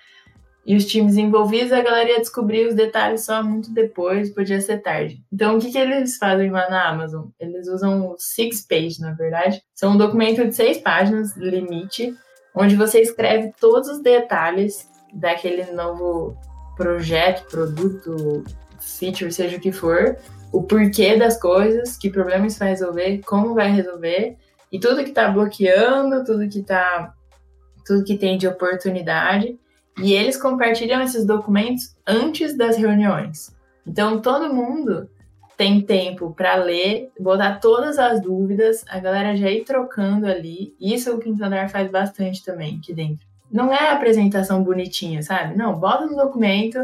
E 0.65 0.77
os 0.77 0.87
times 0.87 1.17
envolvidos, 1.17 1.73
a 1.73 1.83
galera 1.83 2.11
ia 2.11 2.21
descobrir 2.21 2.69
os 2.69 2.75
detalhes 2.75 3.25
só 3.25 3.43
muito 3.43 3.73
depois, 3.73 4.31
podia 4.31 4.61
ser 4.61 4.79
tarde. 4.79 5.21
Então, 5.33 5.57
o 5.57 5.61
que, 5.61 5.73
que 5.73 5.79
eles 5.79 6.17
fazem 6.17 6.51
lá 6.51 6.71
na 6.71 6.89
Amazon? 6.89 7.27
Eles 7.41 7.67
usam 7.67 8.11
o 8.11 8.17
Six 8.17 8.65
Page, 8.67 9.01
na 9.01 9.13
verdade. 9.13 9.61
São 9.75 9.93
um 9.93 9.99
documento 9.99 10.47
de 10.47 10.55
seis 10.55 10.79
páginas, 10.79 11.37
limite, 11.37 12.15
onde 12.55 12.77
você 12.77 13.01
escreve 13.01 13.53
todos 13.61 13.89
os 13.89 14.01
detalhes 14.01 14.89
daquele 15.13 15.65
novo 15.73 16.37
projeto, 16.77 17.47
produto, 17.51 18.45
feature, 18.81 19.33
seja 19.33 19.57
o 19.57 19.61
que 19.61 19.73
for, 19.73 20.17
o 20.53 20.63
porquê 20.63 21.17
das 21.17 21.41
coisas, 21.41 21.97
que 21.97 22.11
problemas 22.11 22.59
vai 22.59 22.69
resolver, 22.69 23.21
como 23.25 23.55
vai 23.55 23.71
resolver, 23.71 24.37
e 24.71 24.79
tudo 24.79 25.03
que 25.03 25.11
está 25.11 25.29
bloqueando, 25.29 26.25
tudo 26.25 26.49
que 26.49 26.63
tá, 26.63 27.13
tudo 27.85 28.05
que 28.05 28.17
tem 28.17 28.39
de 28.39 28.47
oportunidade. 28.47 29.59
E 29.99 30.15
eles 30.15 30.37
compartilham 30.37 31.03
esses 31.03 31.27
documentos 31.27 31.95
antes 32.07 32.57
das 32.57 32.77
reuniões. 32.77 33.55
Então 33.87 34.21
todo 34.21 34.55
mundo 34.55 35.09
tem 35.57 35.81
tempo 35.81 36.33
para 36.35 36.57
ler, 36.57 37.11
botar 37.21 37.61
todas 37.61 37.99
as 37.99 38.21
dúvidas, 38.21 38.85
a 38.89 38.99
galera 38.99 39.37
já 39.37 39.51
ir 39.51 39.65
trocando 39.65 40.27
ali. 40.27 40.75
Isso 40.81 41.15
o 41.15 41.19
Quinto 41.19 41.45
Andar 41.45 41.69
faz 41.69 41.91
bastante 41.91 42.45
também 42.45 42.79
aqui 42.79 42.93
dentro. 42.93 43.27
Não 43.51 43.73
é 43.73 43.91
apresentação 43.91 44.65
bonitinha, 44.65 45.23
sabe? 45.23 45.55
Não, 45.55 45.79
bota 45.79 46.07
no 46.07 46.17
documento, 46.17 46.79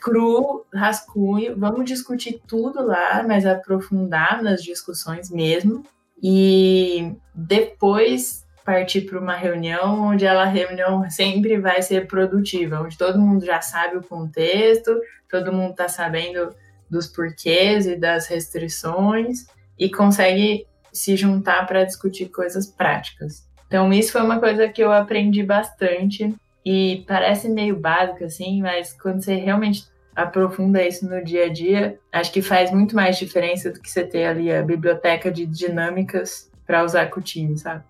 cru, 0.00 0.64
rascunho, 0.72 1.58
vamos 1.58 1.84
discutir 1.84 2.40
tudo 2.46 2.86
lá, 2.86 3.24
mas 3.26 3.44
aprofundar 3.44 4.40
nas 4.40 4.62
discussões 4.62 5.28
mesmo. 5.28 5.82
E 6.22 7.12
depois 7.34 8.43
partir 8.64 9.02
para 9.02 9.20
uma 9.20 9.36
reunião 9.36 10.08
onde 10.08 10.24
ela 10.24 10.44
reunião 10.44 11.08
sempre 11.10 11.58
vai 11.58 11.82
ser 11.82 12.06
produtiva, 12.06 12.80
onde 12.80 12.96
todo 12.96 13.20
mundo 13.20 13.44
já 13.44 13.60
sabe 13.60 13.96
o 13.96 14.02
contexto, 14.02 14.98
todo 15.30 15.52
mundo 15.52 15.72
está 15.72 15.88
sabendo 15.88 16.54
dos 16.90 17.06
porquês 17.06 17.86
e 17.86 17.96
das 17.96 18.26
restrições 18.26 19.46
e 19.78 19.90
consegue 19.90 20.66
se 20.92 21.16
juntar 21.16 21.66
para 21.66 21.84
discutir 21.84 22.28
coisas 22.28 22.66
práticas. 22.66 23.46
Então 23.66 23.92
isso 23.92 24.12
foi 24.12 24.22
uma 24.22 24.38
coisa 24.38 24.68
que 24.68 24.82
eu 24.82 24.92
aprendi 24.92 25.42
bastante 25.42 26.34
e 26.64 27.04
parece 27.06 27.48
meio 27.48 27.76
básico 27.76 28.24
assim, 28.24 28.62
mas 28.62 28.92
quando 28.92 29.22
você 29.22 29.34
realmente 29.34 29.84
aprofunda 30.14 30.82
isso 30.86 31.08
no 31.08 31.22
dia 31.22 31.46
a 31.46 31.48
dia, 31.52 31.98
acho 32.12 32.32
que 32.32 32.40
faz 32.40 32.70
muito 32.70 32.94
mais 32.94 33.18
diferença 33.18 33.70
do 33.70 33.80
que 33.80 33.90
você 33.90 34.04
ter 34.04 34.24
ali 34.26 34.52
a 34.52 34.62
biblioteca 34.62 35.30
de 35.30 35.44
dinâmicas 35.44 36.50
para 36.64 36.84
usar 36.84 37.06
com 37.06 37.20
o 37.20 37.22
time, 37.22 37.58
sabe? 37.58 37.82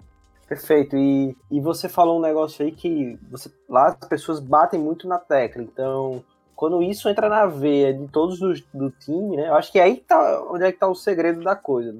Perfeito. 0.54 0.96
E, 0.96 1.36
e 1.50 1.60
você 1.60 1.88
falou 1.88 2.18
um 2.18 2.22
negócio 2.22 2.64
aí 2.64 2.70
que 2.70 3.18
você, 3.28 3.50
lá 3.68 3.88
as 3.88 4.08
pessoas 4.08 4.38
batem 4.38 4.78
muito 4.78 5.08
na 5.08 5.18
tecla. 5.18 5.60
Então, 5.60 6.24
quando 6.54 6.80
isso 6.80 7.08
entra 7.08 7.28
na 7.28 7.44
veia 7.44 7.92
de 7.92 8.06
todos 8.06 8.40
os 8.40 8.60
do 8.72 8.88
time, 8.88 9.36
né? 9.36 9.48
Eu 9.48 9.54
acho 9.56 9.72
que 9.72 9.80
aí 9.80 9.96
tá 9.96 10.46
onde 10.48 10.64
é 10.64 10.70
que 10.70 10.78
tá 10.78 10.86
o 10.86 10.94
segredo 10.94 11.42
da 11.42 11.56
coisa. 11.56 11.92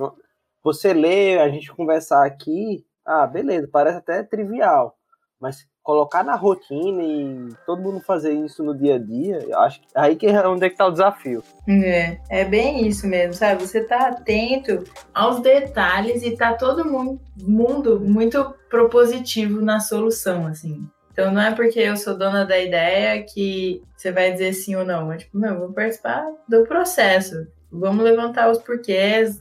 Você 0.63 0.95
lê, 0.95 1.39
a 1.39 1.49
gente 1.49 1.73
conversar 1.73 2.25
aqui, 2.25 2.87
ah, 3.05 3.27
beleza, 3.27 3.69
parece 3.71 3.99
até 3.99 4.23
trivial. 4.23 4.97
Mas 5.45 5.67
colocar 5.83 6.25
na 6.25 6.37
rotina 6.37 7.03
e 7.03 7.51
todo 7.67 7.83
mundo 7.83 8.01
fazer 8.01 8.33
isso 8.33 8.65
no 8.65 8.75
dia 8.75 8.95
a 8.95 8.99
dia, 8.99 9.41
eu 9.47 9.59
acho 9.59 9.79
que 9.83 9.87
aí 9.95 10.17
que 10.17 10.27
é 10.27 10.49
onde 10.49 10.65
é 10.65 10.71
que 10.71 10.77
tá 10.79 10.87
o 10.87 10.91
desafio. 10.91 11.45
É, 11.69 12.19
é 12.31 12.45
bem 12.47 12.89
isso 12.89 13.07
mesmo, 13.07 13.35
sabe? 13.35 13.61
Você 13.61 13.85
tá 13.85 14.09
atento 14.09 14.83
aos 15.13 15.41
detalhes 15.41 16.23
e 16.23 16.35
tá 16.35 16.55
todo 16.55 16.91
mundo, 16.91 17.21
mundo 17.39 18.01
muito 18.01 18.55
propositivo 18.71 19.61
na 19.61 19.81
solução, 19.81 20.47
assim. 20.47 20.89
Então 21.13 21.31
não 21.31 21.43
é 21.43 21.55
porque 21.55 21.79
eu 21.79 21.99
sou 21.99 22.17
dona 22.17 22.47
da 22.47 22.59
ideia 22.59 23.23
que 23.23 23.83
você 23.95 24.11
vai 24.11 24.33
dizer 24.33 24.55
sim 24.55 24.75
ou 24.75 24.85
não. 24.87 25.13
É 25.13 25.19
tipo, 25.19 25.39
não, 25.39 25.59
vou 25.59 25.73
participar 25.75 26.27
do 26.49 26.65
processo. 26.65 27.47
Vamos 27.71 28.03
levantar 28.03 28.51
os 28.51 28.57
porquês, 28.57 29.39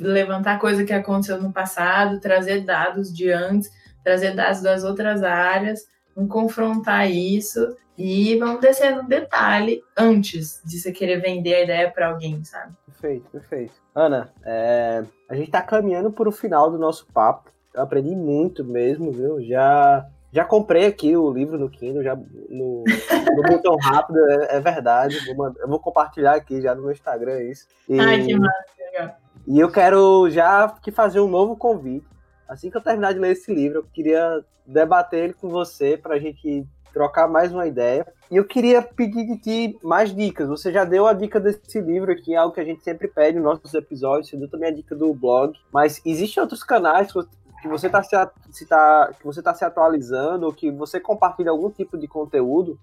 levantar 0.00 0.58
coisa 0.58 0.82
que 0.82 0.94
aconteceu 0.94 1.42
no 1.42 1.52
passado, 1.52 2.20
trazer 2.20 2.64
dados 2.64 3.12
de 3.12 3.30
antes 3.30 3.81
trazer 4.02 4.34
dados 4.34 4.60
das 4.60 4.84
outras 4.84 5.22
áreas, 5.22 5.86
vamos 6.14 6.30
confrontar 6.30 7.10
isso 7.10 7.76
e 7.96 8.36
vamos 8.38 8.60
descer 8.60 8.94
no 8.96 9.06
detalhe 9.06 9.82
antes 9.96 10.62
de 10.64 10.78
você 10.78 10.92
querer 10.92 11.20
vender 11.20 11.54
a 11.54 11.62
ideia 11.62 11.90
para 11.90 12.08
alguém, 12.08 12.42
sabe? 12.44 12.72
Perfeito, 12.86 13.30
perfeito. 13.30 13.74
Ana, 13.94 14.32
é, 14.44 15.04
a 15.28 15.34
gente 15.34 15.46
está 15.46 15.60
caminhando 15.60 16.10
para 16.10 16.28
o 16.28 16.32
final 16.32 16.70
do 16.70 16.78
nosso 16.78 17.06
papo. 17.12 17.50
Eu 17.74 17.82
aprendi 17.82 18.14
muito 18.14 18.64
mesmo, 18.64 19.12
viu? 19.12 19.42
Já 19.42 20.06
já 20.32 20.46
comprei 20.46 20.86
aqui 20.86 21.14
o 21.14 21.30
livro 21.30 21.58
no 21.58 21.68
Kindle, 21.68 22.02
já 22.02 22.16
no, 22.16 22.84
no 22.84 23.42
botão 23.46 23.76
rápido, 23.76 24.18
é, 24.30 24.56
é 24.56 24.60
verdade. 24.60 25.18
Vou, 25.34 25.52
eu 25.58 25.68
vou 25.68 25.78
compartilhar 25.78 26.34
aqui 26.34 26.62
já 26.62 26.74
no 26.74 26.82
meu 26.82 26.92
Instagram 26.92 27.42
isso. 27.42 27.66
E, 27.86 28.00
Ai, 28.00 28.24
que 28.24 28.34
massa, 28.34 28.64
legal. 28.78 29.16
E 29.46 29.60
eu 29.60 29.70
quero 29.70 30.30
já 30.30 30.68
que 30.82 30.90
fazer 30.90 31.20
um 31.20 31.28
novo 31.28 31.54
convite 31.56 32.06
assim 32.52 32.70
que 32.70 32.76
eu 32.76 32.80
terminar 32.82 33.12
de 33.12 33.18
ler 33.18 33.32
esse 33.32 33.52
livro, 33.52 33.78
eu 33.78 33.84
queria 33.84 34.44
debater 34.66 35.24
ele 35.24 35.32
com 35.32 35.48
você 35.48 35.96
para 35.96 36.14
a 36.14 36.18
gente 36.18 36.66
trocar 36.92 37.26
mais 37.26 37.52
uma 37.52 37.66
ideia. 37.66 38.06
E 38.30 38.36
eu 38.36 38.44
queria 38.44 38.82
pedir 38.82 39.26
de 39.26 39.38
ti 39.38 39.78
mais 39.82 40.14
dicas. 40.14 40.48
Você 40.48 40.70
já 40.70 40.84
deu 40.84 41.06
a 41.06 41.14
dica 41.14 41.40
desse 41.40 41.80
livro 41.80 42.12
aqui, 42.12 42.34
é 42.34 42.36
algo 42.36 42.54
que 42.54 42.60
a 42.60 42.64
gente 42.64 42.82
sempre 42.82 43.08
pede 43.08 43.36
nos 43.38 43.44
nossos 43.44 43.72
episódios. 43.74 44.28
Você 44.28 44.36
deu 44.36 44.48
também 44.48 44.68
a 44.68 44.74
dica 44.74 44.94
do 44.94 45.12
blog. 45.14 45.58
Mas 45.72 46.00
existem 46.04 46.42
outros 46.42 46.62
canais 46.62 47.10
que 47.10 47.68
você 47.68 47.86
está 47.86 48.02
se, 48.02 48.16
se, 48.50 48.66
tá, 48.66 49.10
tá 49.42 49.54
se 49.54 49.64
atualizando 49.64 50.46
ou 50.46 50.52
que 50.52 50.70
você 50.70 51.00
compartilha 51.00 51.50
algum 51.50 51.70
tipo 51.70 51.96
de 51.96 52.06
conteúdo? 52.06 52.78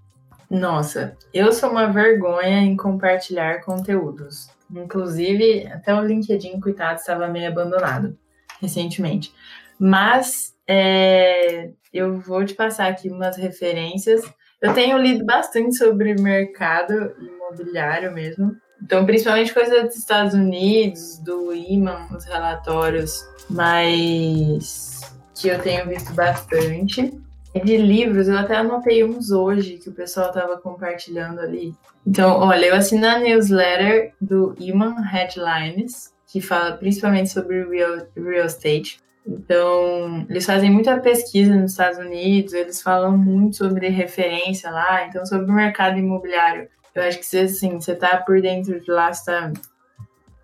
Nossa, 0.50 1.16
eu 1.32 1.52
sou 1.52 1.70
uma 1.70 1.92
vergonha 1.92 2.62
em 2.62 2.76
compartilhar 2.76 3.64
conteúdos. 3.64 4.50
Inclusive, 4.72 5.68
até 5.68 5.94
o 5.94 6.02
LinkedIn, 6.02 6.60
coitado, 6.60 7.00
estava 7.00 7.28
meio 7.28 7.50
abandonado 7.50 8.18
recentemente. 8.62 9.34
Mas 9.80 10.54
é, 10.68 11.70
eu 11.94 12.20
vou 12.20 12.46
te 12.46 12.54
passar 12.54 12.88
aqui 12.88 13.10
umas 13.10 13.38
referências. 13.38 14.22
Eu 14.62 14.74
tenho 14.74 14.98
lido 14.98 15.26
bastante 15.26 15.76
sobre 15.76 16.14
mercado 16.16 17.16
imobiliário 17.20 18.12
mesmo. 18.12 18.56
Então, 18.82 19.06
principalmente 19.06 19.54
coisa 19.54 19.84
dos 19.84 19.96
Estados 19.96 20.34
Unidos, 20.34 21.20
do 21.20 21.54
IMAN, 21.54 22.08
os 22.16 22.24
relatórios, 22.26 23.26
mas 23.50 25.02
que 25.36 25.48
eu 25.48 25.60
tenho 25.62 25.88
visto 25.88 26.14
bastante. 26.14 27.14
De 27.64 27.78
livros, 27.78 28.28
eu 28.28 28.38
até 28.38 28.58
anotei 28.58 29.04
uns 29.04 29.32
hoje 29.32 29.78
que 29.78 29.90
o 29.90 29.94
pessoal 29.94 30.28
estava 30.28 30.58
compartilhando 30.60 31.40
ali. 31.40 31.74
Então, 32.06 32.40
olha, 32.40 32.68
eu 32.68 32.76
assino 32.76 33.08
a 33.08 33.20
newsletter 33.20 34.14
do 34.22 34.56
Iman 34.60 35.02
Headlines, 35.02 36.14
que 36.32 36.40
fala 36.40 36.78
principalmente 36.78 37.30
sobre 37.30 37.64
real, 37.66 38.08
real 38.16 38.46
estate. 38.46 39.00
Então, 39.26 40.26
eles 40.30 40.46
fazem 40.46 40.72
muita 40.72 41.00
pesquisa 41.00 41.54
nos 41.54 41.72
Estados 41.72 42.00
Unidos, 42.00 42.54
eles 42.54 42.82
falam 42.82 43.18
muito 43.18 43.58
sobre 43.58 43.90
referência 43.90 44.72
lá, 44.72 45.06
então 45.06 45.26
sobre 45.26 45.52
o 45.52 45.54
mercado 45.54 45.98
imobiliário. 45.98 46.70
Eu 46.96 47.04
acho 47.04 47.20
que 47.20 47.26
você, 47.26 47.40
assim, 47.40 47.80
você 47.80 47.96
tá 47.96 48.18
por 48.18 48.42
dentro 48.42 48.80
de 48.80 48.90
lá, 48.90 49.12
você 49.12 49.26
tá 49.26 49.54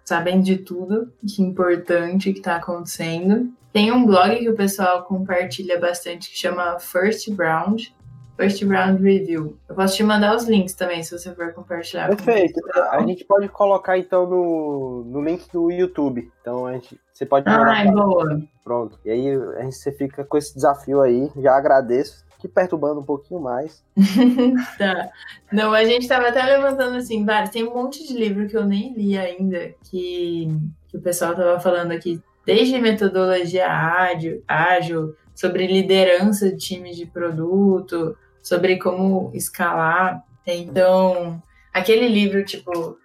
sabendo 0.03 0.43
de 0.43 0.57
tudo 0.57 1.11
que 1.27 1.41
é 1.41 1.45
importante 1.45 2.31
que 2.31 2.39
está 2.39 2.57
acontecendo. 2.57 3.51
Tem 3.73 3.91
um 3.91 4.05
blog 4.05 4.37
que 4.37 4.49
o 4.49 4.55
pessoal 4.55 5.03
compartilha 5.03 5.79
bastante 5.79 6.29
que 6.29 6.37
chama 6.37 6.79
First 6.79 7.27
Round, 7.29 7.95
First 8.35 8.61
Round 8.63 9.01
Review. 9.01 9.57
Eu 9.67 9.75
posso 9.75 9.95
te 9.95 10.03
mandar 10.03 10.35
os 10.35 10.45
links 10.45 10.73
também, 10.73 11.01
se 11.03 11.17
você 11.17 11.33
for 11.33 11.53
compartilhar. 11.53 12.07
Perfeito. 12.07 12.59
A 12.91 13.01
gente 13.05 13.23
pode 13.23 13.47
colocar 13.47 13.97
então 13.97 14.27
no, 14.27 15.03
no 15.05 15.21
link 15.23 15.49
do 15.51 15.71
YouTube. 15.71 16.31
Então 16.41 16.65
a 16.65 16.73
gente, 16.73 16.99
você 17.11 17.25
pode. 17.25 17.47
Ah, 17.47 17.85
boa. 17.91 18.41
Pronto. 18.63 18.99
E 19.05 19.09
aí 19.09 19.35
a 19.57 19.63
gente, 19.63 19.75
você 19.75 19.91
fica 19.91 20.23
com 20.23 20.37
esse 20.37 20.53
desafio 20.53 21.01
aí. 21.01 21.31
Já 21.37 21.55
agradeço. 21.55 22.25
Que 22.37 22.49
perturbando 22.49 22.99
um 22.99 23.05
pouquinho 23.05 23.39
mais. 23.39 23.83
tá. 24.77 25.09
Não, 25.51 25.73
a 25.73 25.85
gente 25.85 26.07
tava 26.07 26.27
até 26.27 26.43
levantando 26.43 26.97
assim, 26.97 27.25
vários. 27.25 27.49
Tem 27.49 27.63
um 27.63 27.73
monte 27.73 28.05
de 28.05 28.13
livro 28.13 28.47
que 28.47 28.57
eu 28.57 28.65
nem 28.65 28.93
li 28.93 29.17
ainda, 29.17 29.73
que, 29.89 30.49
que 30.89 30.97
o 30.97 31.01
pessoal 31.01 31.33
tava 31.33 31.59
falando 31.59 31.91
aqui, 31.91 32.21
desde 32.45 32.77
metodologia 32.79 33.67
ágil, 33.67 34.43
ágil 34.47 35.15
sobre 35.33 35.65
liderança 35.65 36.51
de 36.51 36.57
times 36.57 36.95
de 36.95 37.05
produto, 37.05 38.15
sobre 38.45 38.77
como 38.77 39.31
escalar. 39.33 40.23
Então, 40.45 41.41
aquele 41.73 42.07
livro, 42.07 42.45
tipo, 42.45 42.95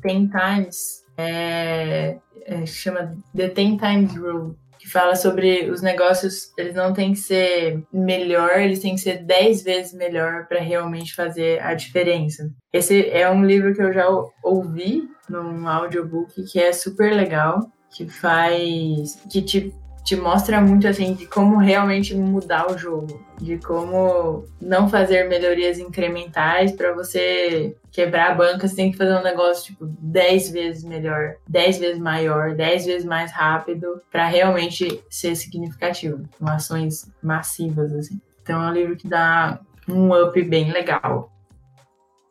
Ten 0.00 0.26
Times, 0.28 1.04
é, 1.18 2.18
é, 2.46 2.64
chama 2.64 3.14
The 3.36 3.48
Ten 3.50 3.76
Times 3.76 4.16
Rule. 4.16 4.56
que 4.78 4.88
fala 4.88 5.16
sobre 5.16 5.70
os 5.70 5.82
negócios, 5.82 6.52
eles 6.56 6.74
não 6.74 6.92
têm 6.92 7.12
que 7.12 7.18
ser 7.18 7.82
melhor, 7.92 8.58
eles 8.58 8.80
têm 8.80 8.94
que 8.94 9.00
ser 9.00 9.24
10 9.24 9.62
vezes 9.62 9.92
melhor 9.92 10.46
para 10.46 10.60
realmente 10.60 11.14
fazer 11.14 11.60
a 11.60 11.74
diferença. 11.74 12.50
Esse 12.72 13.08
é 13.10 13.28
um 13.28 13.44
livro 13.44 13.74
que 13.74 13.82
eu 13.82 13.92
já 13.92 14.06
ouvi 14.42 15.08
num 15.28 15.66
audiobook 15.66 16.42
que 16.44 16.58
é 16.58 16.72
super 16.72 17.12
legal, 17.12 17.60
que 17.90 18.08
faz 18.08 19.16
que 19.30 19.42
te 19.42 19.74
te 20.06 20.14
mostra 20.14 20.60
muito 20.60 20.86
assim 20.86 21.14
de 21.14 21.26
como 21.26 21.56
realmente 21.56 22.14
mudar 22.14 22.70
o 22.70 22.78
jogo, 22.78 23.20
de 23.38 23.58
como 23.58 24.44
não 24.60 24.88
fazer 24.88 25.28
melhorias 25.28 25.80
incrementais 25.80 26.70
para 26.70 26.92
você 26.92 27.76
quebrar 27.90 28.30
a 28.30 28.34
banca, 28.36 28.68
você 28.68 28.76
tem 28.76 28.92
que 28.92 28.96
fazer 28.96 29.16
um 29.16 29.22
negócio 29.24 29.64
tipo 29.64 29.84
10 29.84 30.50
vezes 30.52 30.84
melhor, 30.84 31.34
10 31.48 31.78
vezes 31.80 31.98
maior, 31.98 32.54
10 32.54 32.86
vezes 32.86 33.04
mais 33.04 33.32
rápido 33.32 34.00
para 34.08 34.28
realmente 34.28 35.02
ser 35.10 35.34
significativo, 35.34 36.22
com 36.38 36.48
ações 36.48 37.10
massivas 37.20 37.92
assim. 37.92 38.20
Então 38.42 38.62
é 38.62 38.70
um 38.70 38.72
livro 38.72 38.96
que 38.96 39.08
dá 39.08 39.58
um 39.88 40.14
up 40.14 40.40
bem 40.40 40.70
legal. 40.70 41.32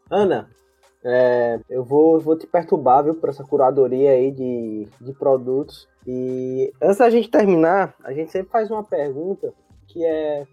Ana, 0.09 0.47
é, 1.03 1.59
eu 1.69 1.83
vou, 1.83 2.21
vou 2.21 2.37
te 2.37 2.47
perturbar, 2.47 3.03
viu, 3.03 3.15
por 3.15 3.27
essa 3.27 3.43
curadoria 3.43 4.11
aí 4.11 4.31
de, 4.31 4.87
de 5.01 5.11
produtos. 5.11 5.89
E 6.05 6.71
antes 6.81 6.97
da 6.97 7.09
gente 7.09 7.29
terminar, 7.29 7.95
a 8.03 8.13
gente 8.13 8.31
sempre 8.31 8.51
faz 8.51 8.69
uma 8.69 8.83
pergunta 8.83 9.53
que 9.87 10.05
é: 10.05 10.45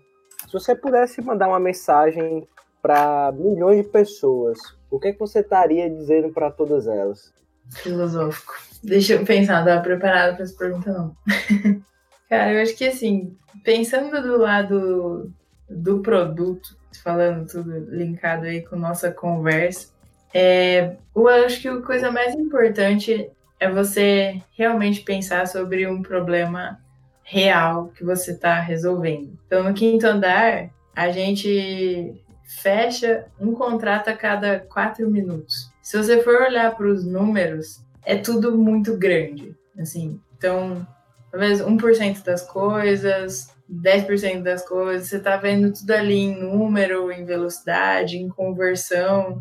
se 0.47 0.53
você 0.53 0.75
pudesse 0.75 1.21
mandar 1.21 1.49
uma 1.49 1.61
mensagem 1.61 2.47
para 2.81 3.33
milhões 3.33 3.85
de 3.85 3.89
pessoas, 3.91 4.59
o 4.91 4.99
que, 4.99 5.09
é 5.09 5.13
que 5.13 5.19
você 5.19 5.41
estaria 5.41 5.89
dizendo 5.89 6.33
para 6.33 6.51
todas 6.51 6.87
elas? 6.87 7.33
Filosófico. 7.71 8.55
Deixa 8.83 9.15
eu 9.15 9.25
pensar, 9.25 9.55
não 9.55 9.61
estava 9.61 9.83
preparada 9.83 10.35
para 10.35 10.45
essa 10.45 10.57
pergunta, 10.57 10.93
não. 10.93 11.17
Cara, 12.29 12.53
eu 12.53 12.63
acho 12.63 12.75
que 12.75 12.87
assim, 12.87 13.37
pensando 13.63 14.23
do 14.23 14.39
lado 14.39 15.33
do 15.69 16.01
produto, 16.01 16.77
falando 17.03 17.47
tudo 17.47 17.79
linkado 17.95 18.47
aí 18.47 18.63
com 18.63 18.77
nossa 18.77 19.11
conversa, 19.11 19.93
é, 20.35 20.97
eu 21.15 21.29
acho 21.29 21.61
que 21.61 21.69
a 21.69 21.81
coisa 21.83 22.11
mais 22.11 22.35
importante 22.35 23.31
é 23.63 23.71
você 23.71 24.43
realmente 24.59 25.03
pensar 25.03 25.47
sobre 25.47 25.87
um 25.87 26.03
problema 26.03 26.81
real 27.23 27.93
que 27.97 28.03
você 28.03 28.33
está 28.33 28.59
resolvendo. 28.59 29.39
Então, 29.47 29.63
no 29.63 29.73
quinto 29.73 30.05
andar, 30.05 30.69
a 30.97 31.11
gente 31.13 32.21
fecha 32.61 33.27
um 33.41 33.55
contrato 33.55 34.09
a 34.09 34.17
cada 34.17 34.59
quatro 34.59 35.09
minutos. 35.09 35.71
Se 35.81 35.97
você 35.97 36.21
for 36.25 36.43
olhar 36.43 36.75
para 36.75 36.89
os 36.89 37.05
números, 37.05 37.81
é 38.05 38.17
tudo 38.17 38.59
muito 38.59 38.99
grande. 38.99 39.55
Assim, 39.79 40.21
então, 40.37 40.85
talvez 41.31 41.61
1% 41.61 42.25
das 42.25 42.43
coisas, 42.43 43.55
10% 43.71 44.43
das 44.43 44.67
coisas, 44.69 45.07
você 45.07 45.19
está 45.19 45.37
vendo 45.37 45.73
tudo 45.73 45.93
ali 45.93 46.19
em 46.19 46.37
número, 46.37 47.13
em 47.13 47.25
velocidade, 47.25 48.19
em 48.19 48.29
conversão. 48.29 49.41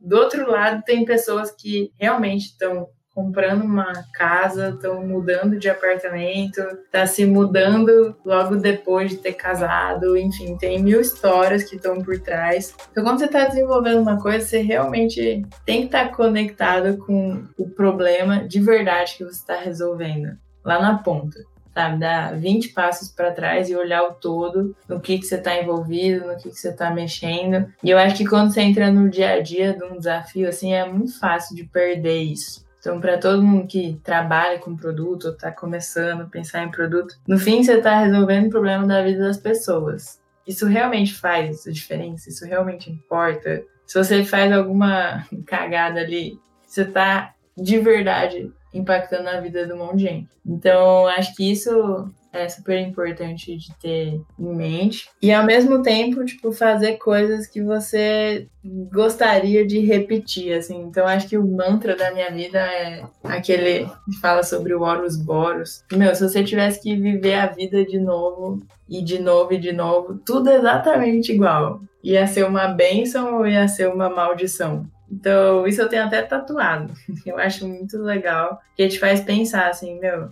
Do 0.00 0.16
outro 0.16 0.50
lado, 0.50 0.82
tem 0.84 1.04
pessoas 1.04 1.52
que 1.52 1.92
realmente 1.96 2.46
estão 2.46 2.88
comprando 3.16 3.62
uma 3.62 4.04
casa, 4.12 4.68
estão 4.68 5.02
mudando 5.02 5.58
de 5.58 5.70
apartamento, 5.70 6.60
tá 6.92 7.06
se 7.06 7.24
mudando 7.24 8.14
logo 8.22 8.56
depois 8.56 9.12
de 9.12 9.16
ter 9.16 9.32
casado, 9.32 10.18
enfim, 10.18 10.54
tem 10.58 10.82
mil 10.82 11.00
histórias 11.00 11.64
que 11.64 11.76
estão 11.76 12.02
por 12.02 12.20
trás. 12.20 12.74
Então, 12.92 13.02
quando 13.02 13.18
você 13.18 13.24
está 13.24 13.46
desenvolvendo 13.46 14.02
uma 14.02 14.20
coisa, 14.20 14.46
você 14.46 14.60
realmente 14.60 15.46
tem 15.64 15.80
que 15.80 15.86
estar 15.86 16.10
tá 16.10 16.14
conectado 16.14 16.98
com 16.98 17.42
o 17.56 17.70
problema 17.70 18.46
de 18.46 18.60
verdade 18.60 19.14
que 19.16 19.24
você 19.24 19.40
está 19.40 19.56
resolvendo 19.56 20.36
lá 20.62 20.78
na 20.78 20.98
ponta 20.98 21.40
sabe? 21.72 21.98
Dar 21.98 22.34
20 22.34 22.70
passos 22.70 23.10
para 23.10 23.32
trás 23.32 23.68
e 23.68 23.76
olhar 23.76 24.02
o 24.02 24.14
todo, 24.14 24.74
no 24.88 24.98
que, 24.98 25.18
que 25.18 25.26
você 25.26 25.34
está 25.34 25.60
envolvido, 25.60 26.26
no 26.26 26.36
que, 26.36 26.48
que 26.48 26.56
você 26.56 26.70
está 26.70 26.90
mexendo. 26.90 27.70
E 27.84 27.90
eu 27.90 27.98
acho 27.98 28.16
que 28.16 28.26
quando 28.26 28.50
você 28.50 28.62
entra 28.62 28.90
no 28.90 29.10
dia 29.10 29.32
a 29.32 29.40
dia 29.42 29.74
de 29.74 29.84
um 29.84 29.98
desafio, 29.98 30.48
assim, 30.48 30.72
é 30.72 30.88
muito 30.90 31.18
fácil 31.20 31.54
de 31.54 31.64
perder 31.64 32.22
isso. 32.22 32.65
Então, 32.86 33.00
para 33.00 33.18
todo 33.18 33.42
mundo 33.42 33.66
que 33.66 34.00
trabalha 34.04 34.60
com 34.60 34.76
produto 34.76 35.30
está 35.30 35.50
começando 35.50 36.20
a 36.20 36.26
pensar 36.26 36.62
em 36.62 36.70
produto, 36.70 37.16
no 37.26 37.36
fim 37.36 37.60
você 37.60 37.78
está 37.78 37.98
resolvendo 37.98 38.46
o 38.46 38.50
problema 38.50 38.86
da 38.86 39.02
vida 39.02 39.24
das 39.24 39.38
pessoas. 39.38 40.22
Isso 40.46 40.66
realmente 40.66 41.12
faz 41.12 41.64
diferença? 41.64 42.28
Isso 42.30 42.46
realmente 42.46 42.88
importa? 42.88 43.60
Se 43.84 43.98
você 43.98 44.24
faz 44.24 44.52
alguma 44.52 45.26
cagada 45.48 45.98
ali, 45.98 46.38
você 46.64 46.82
está 46.82 47.34
de 47.56 47.76
verdade 47.80 48.52
impactando 48.72 49.30
a 49.30 49.40
vida 49.40 49.66
um 49.74 49.78
monte 49.78 49.96
de 49.96 50.04
gente. 50.04 50.28
Então, 50.46 51.08
acho 51.08 51.34
que 51.34 51.50
isso 51.50 52.08
é 52.36 52.48
super 52.48 52.78
importante 52.78 53.56
de 53.56 53.74
ter 53.76 54.20
em 54.38 54.54
mente. 54.54 55.08
E 55.22 55.32
ao 55.32 55.44
mesmo 55.44 55.82
tempo, 55.82 56.24
tipo, 56.24 56.52
fazer 56.52 56.96
coisas 56.98 57.46
que 57.46 57.62
você 57.62 58.46
gostaria 58.92 59.66
de 59.66 59.80
repetir, 59.80 60.52
assim. 60.54 60.82
Então, 60.82 61.06
acho 61.06 61.28
que 61.28 61.38
o 61.38 61.46
mantra 61.46 61.96
da 61.96 62.10
minha 62.10 62.30
vida 62.30 62.58
é 62.58 63.02
aquele 63.24 63.86
que 63.86 64.20
fala 64.20 64.42
sobre 64.42 64.74
o 64.74 64.82
Horus 64.82 65.16
Boros. 65.16 65.84
Meu, 65.92 66.14
se 66.14 66.28
você 66.28 66.42
tivesse 66.42 66.82
que 66.82 66.96
viver 66.96 67.34
a 67.34 67.46
vida 67.46 67.84
de 67.84 67.98
novo, 67.98 68.60
e 68.88 69.02
de 69.02 69.18
novo 69.18 69.52
e 69.52 69.58
de 69.58 69.72
novo, 69.72 70.18
tudo 70.24 70.50
exatamente 70.50 71.32
igual. 71.32 71.80
Ia 72.02 72.26
ser 72.26 72.46
uma 72.46 72.68
bênção 72.68 73.38
ou 73.38 73.46
ia 73.46 73.66
ser 73.66 73.88
uma 73.88 74.08
maldição? 74.08 74.86
Então, 75.10 75.66
isso 75.66 75.80
eu 75.80 75.88
tenho 75.88 76.04
até 76.04 76.22
tatuado. 76.22 76.92
Eu 77.24 77.38
acho 77.38 77.66
muito 77.66 77.98
legal, 77.98 78.60
que 78.76 78.88
te 78.88 78.98
faz 78.98 79.20
pensar 79.20 79.68
assim, 79.68 79.98
meu, 80.00 80.30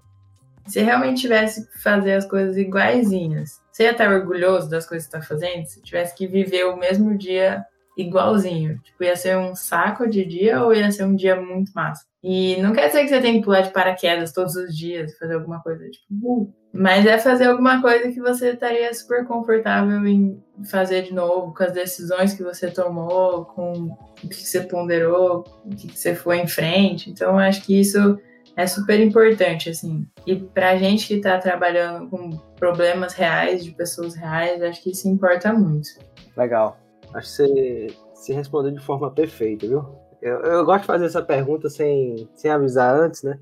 se 0.66 0.80
realmente 0.80 1.22
tivesse 1.22 1.66
que 1.70 1.78
fazer 1.82 2.14
as 2.14 2.26
coisas 2.26 2.56
iguaizinhas, 2.56 3.60
você 3.70 3.84
ia 3.84 3.90
estar 3.90 4.10
orgulhoso 4.10 4.70
das 4.70 4.86
coisas 4.86 5.08
que 5.08 5.16
está 5.16 5.26
fazendo? 5.26 5.66
Se 5.66 5.82
tivesse 5.82 6.14
que 6.14 6.26
viver 6.26 6.64
o 6.64 6.76
mesmo 6.76 7.16
dia 7.16 7.64
igualzinho, 7.96 8.78
tipo, 8.82 9.04
ia 9.04 9.16
ser 9.16 9.36
um 9.36 9.54
saco 9.54 10.08
de 10.08 10.24
dia 10.24 10.62
ou 10.62 10.74
ia 10.74 10.90
ser 10.90 11.04
um 11.04 11.14
dia 11.14 11.36
muito 11.40 11.72
massa? 11.72 12.04
E 12.22 12.56
não 12.62 12.72
quer 12.72 12.86
dizer 12.86 13.02
que 13.02 13.08
você 13.08 13.20
tem 13.20 13.38
que 13.38 13.44
pular 13.44 13.60
de 13.60 13.70
paraquedas 13.70 14.32
todos 14.32 14.56
os 14.56 14.76
dias, 14.76 15.16
fazer 15.18 15.34
alguma 15.34 15.62
coisa 15.62 15.88
tipo, 15.90 16.42
uh, 16.42 16.54
mas 16.72 17.06
é 17.06 17.18
fazer 17.18 17.46
alguma 17.46 17.80
coisa 17.80 18.10
que 18.10 18.20
você 18.20 18.50
estaria 18.50 18.92
super 18.94 19.24
confortável 19.26 20.04
em 20.06 20.42
fazer 20.70 21.02
de 21.02 21.14
novo, 21.14 21.54
com 21.54 21.62
as 21.62 21.72
decisões 21.72 22.32
que 22.34 22.42
você 22.42 22.70
tomou, 22.70 23.44
com 23.44 23.96
o 24.24 24.28
que 24.28 24.34
você 24.34 24.62
ponderou, 24.62 25.44
o 25.64 25.76
que 25.76 25.96
você 25.96 26.14
foi 26.14 26.38
em 26.38 26.48
frente. 26.48 27.10
Então, 27.10 27.38
acho 27.38 27.62
que 27.62 27.78
isso 27.78 28.18
é 28.56 28.66
super 28.66 29.00
importante, 29.00 29.70
assim. 29.70 30.06
E 30.26 30.36
pra 30.36 30.76
gente 30.76 31.08
que 31.08 31.20
tá 31.20 31.38
trabalhando 31.38 32.08
com 32.08 32.30
problemas 32.56 33.12
reais, 33.14 33.64
de 33.64 33.72
pessoas 33.72 34.14
reais, 34.14 34.62
acho 34.62 34.82
que 34.82 34.90
isso 34.90 35.08
importa 35.08 35.52
muito. 35.52 35.88
Legal. 36.36 36.78
Acho 37.12 37.28
que 37.28 37.34
você 37.34 37.86
se 38.14 38.32
respondeu 38.32 38.72
de 38.72 38.80
forma 38.80 39.10
perfeita, 39.10 39.66
viu? 39.66 39.84
Eu, 40.22 40.40
eu 40.40 40.64
gosto 40.64 40.82
de 40.82 40.86
fazer 40.86 41.06
essa 41.06 41.22
pergunta 41.22 41.68
sem, 41.68 42.28
sem 42.34 42.50
avisar 42.50 42.94
antes, 42.94 43.22
né? 43.22 43.38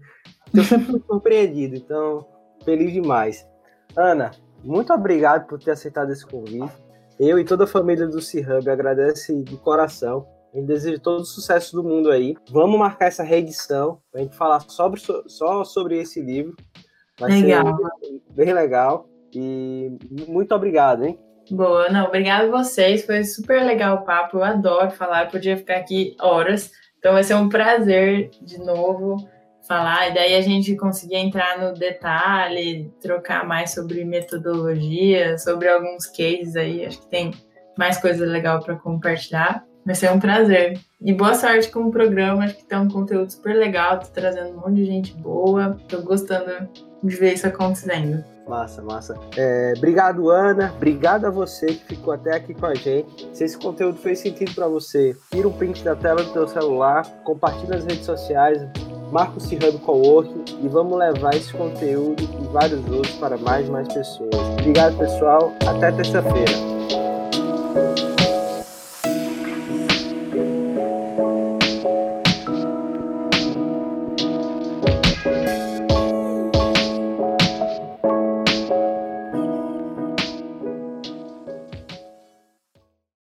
Eu 0.52 0.64
sempre 0.64 0.92
fui 0.92 1.00
compreendido, 1.06 1.76
então, 1.76 2.26
feliz 2.64 2.92
demais. 2.92 3.46
Ana, 3.96 4.32
muito 4.64 4.92
obrigado 4.92 5.46
por 5.46 5.58
ter 5.58 5.72
aceitado 5.72 6.10
esse 6.10 6.26
convite. 6.26 6.72
Eu 7.20 7.38
e 7.38 7.44
toda 7.44 7.64
a 7.64 7.68
família 7.68 8.06
do 8.06 8.20
C-Hub 8.20 8.68
agradece 8.68 9.42
de 9.42 9.56
coração 9.58 10.26
eu 10.54 10.64
desejo 10.64 11.00
todo 11.00 11.20
o 11.20 11.24
sucesso 11.24 11.74
do 11.74 11.82
mundo 11.82 12.10
aí. 12.10 12.34
Vamos 12.50 12.78
marcar 12.78 13.06
essa 13.06 13.22
reedição 13.22 14.00
para 14.10 14.20
a 14.20 14.24
gente 14.24 14.36
falar 14.36 14.60
sobre, 14.60 15.00
só 15.26 15.64
sobre 15.64 15.98
esse 15.98 16.20
livro. 16.20 16.54
Vai 17.18 17.40
legal. 17.40 17.76
ser 18.00 18.20
bem 18.30 18.52
legal. 18.52 19.08
E 19.34 19.90
muito 20.28 20.54
obrigado, 20.54 21.04
hein? 21.04 21.18
Boa, 21.50 21.88
não, 21.88 22.06
obrigado 22.06 22.54
a 22.54 22.62
vocês. 22.62 23.04
Foi 23.04 23.24
super 23.24 23.64
legal 23.64 23.96
o 23.96 24.04
papo. 24.04 24.38
Eu 24.38 24.44
adoro 24.44 24.90
falar, 24.90 25.24
eu 25.24 25.30
podia 25.30 25.56
ficar 25.56 25.76
aqui 25.76 26.14
horas. 26.20 26.70
Então 26.98 27.14
vai 27.14 27.24
ser 27.24 27.34
um 27.34 27.48
prazer 27.48 28.30
de 28.42 28.58
novo 28.58 29.16
falar. 29.66 30.08
E 30.08 30.14
daí 30.14 30.34
a 30.34 30.40
gente 30.42 30.76
conseguir 30.76 31.16
entrar 31.16 31.58
no 31.58 31.72
detalhe, 31.72 32.92
trocar 33.00 33.46
mais 33.46 33.72
sobre 33.72 34.04
metodologia, 34.04 35.38
sobre 35.38 35.68
alguns 35.68 36.06
cases 36.06 36.56
aí. 36.56 36.84
Acho 36.84 37.00
que 37.00 37.08
tem 37.08 37.32
mais 37.76 37.98
coisa 37.98 38.26
legal 38.26 38.60
para 38.60 38.76
compartilhar. 38.76 39.64
Vai 39.84 39.94
ser 39.94 40.10
um 40.12 40.20
prazer. 40.20 40.78
E 41.00 41.12
boa 41.12 41.34
sorte 41.34 41.70
com 41.70 41.80
o 41.80 41.90
programa, 41.90 42.44
acho 42.44 42.56
que 42.56 42.64
tem 42.64 42.78
um 42.78 42.88
conteúdo 42.88 43.30
super 43.30 43.54
legal, 43.54 43.98
tô 43.98 44.06
trazendo 44.06 44.50
um 44.50 44.60
monte 44.60 44.74
de 44.74 44.84
gente 44.84 45.14
boa, 45.14 45.76
tô 45.88 46.00
gostando 46.02 46.68
de 47.02 47.16
ver 47.16 47.34
isso 47.34 47.46
acontecendo. 47.46 48.24
Massa, 48.48 48.82
massa. 48.82 49.18
É, 49.36 49.74
obrigado, 49.76 50.30
Ana. 50.30 50.72
Obrigado 50.76 51.26
a 51.26 51.30
você 51.30 51.66
que 51.66 51.96
ficou 51.96 52.12
até 52.12 52.36
aqui 52.36 52.54
com 52.54 52.66
a 52.66 52.74
gente. 52.74 53.28
Se 53.32 53.44
esse 53.44 53.56
conteúdo 53.56 53.98
fez 53.98 54.18
sentido 54.18 54.54
para 54.54 54.66
você, 54.66 55.16
tira 55.30 55.48
um 55.48 55.52
print 55.52 55.82
da 55.82 55.94
tela 55.94 56.22
do 56.22 56.32
teu 56.32 56.46
celular, 56.48 57.04
compartilha 57.24 57.76
nas 57.76 57.84
redes 57.84 58.04
sociais, 58.04 58.60
marca 59.10 59.38
o 59.38 59.40
C-Hub 59.40 59.78
Coworking 59.78 60.44
e 60.62 60.68
vamos 60.68 60.98
levar 60.98 61.34
esse 61.34 61.52
conteúdo 61.52 62.22
e 62.22 62.46
vários 62.52 62.84
outros 62.90 63.14
para 63.16 63.36
mais 63.36 63.68
e 63.68 63.70
mais 63.70 63.92
pessoas. 63.92 64.34
Obrigado, 64.58 64.96
pessoal. 64.98 65.52
Até 65.66 65.92
terça-feira. 65.92 66.71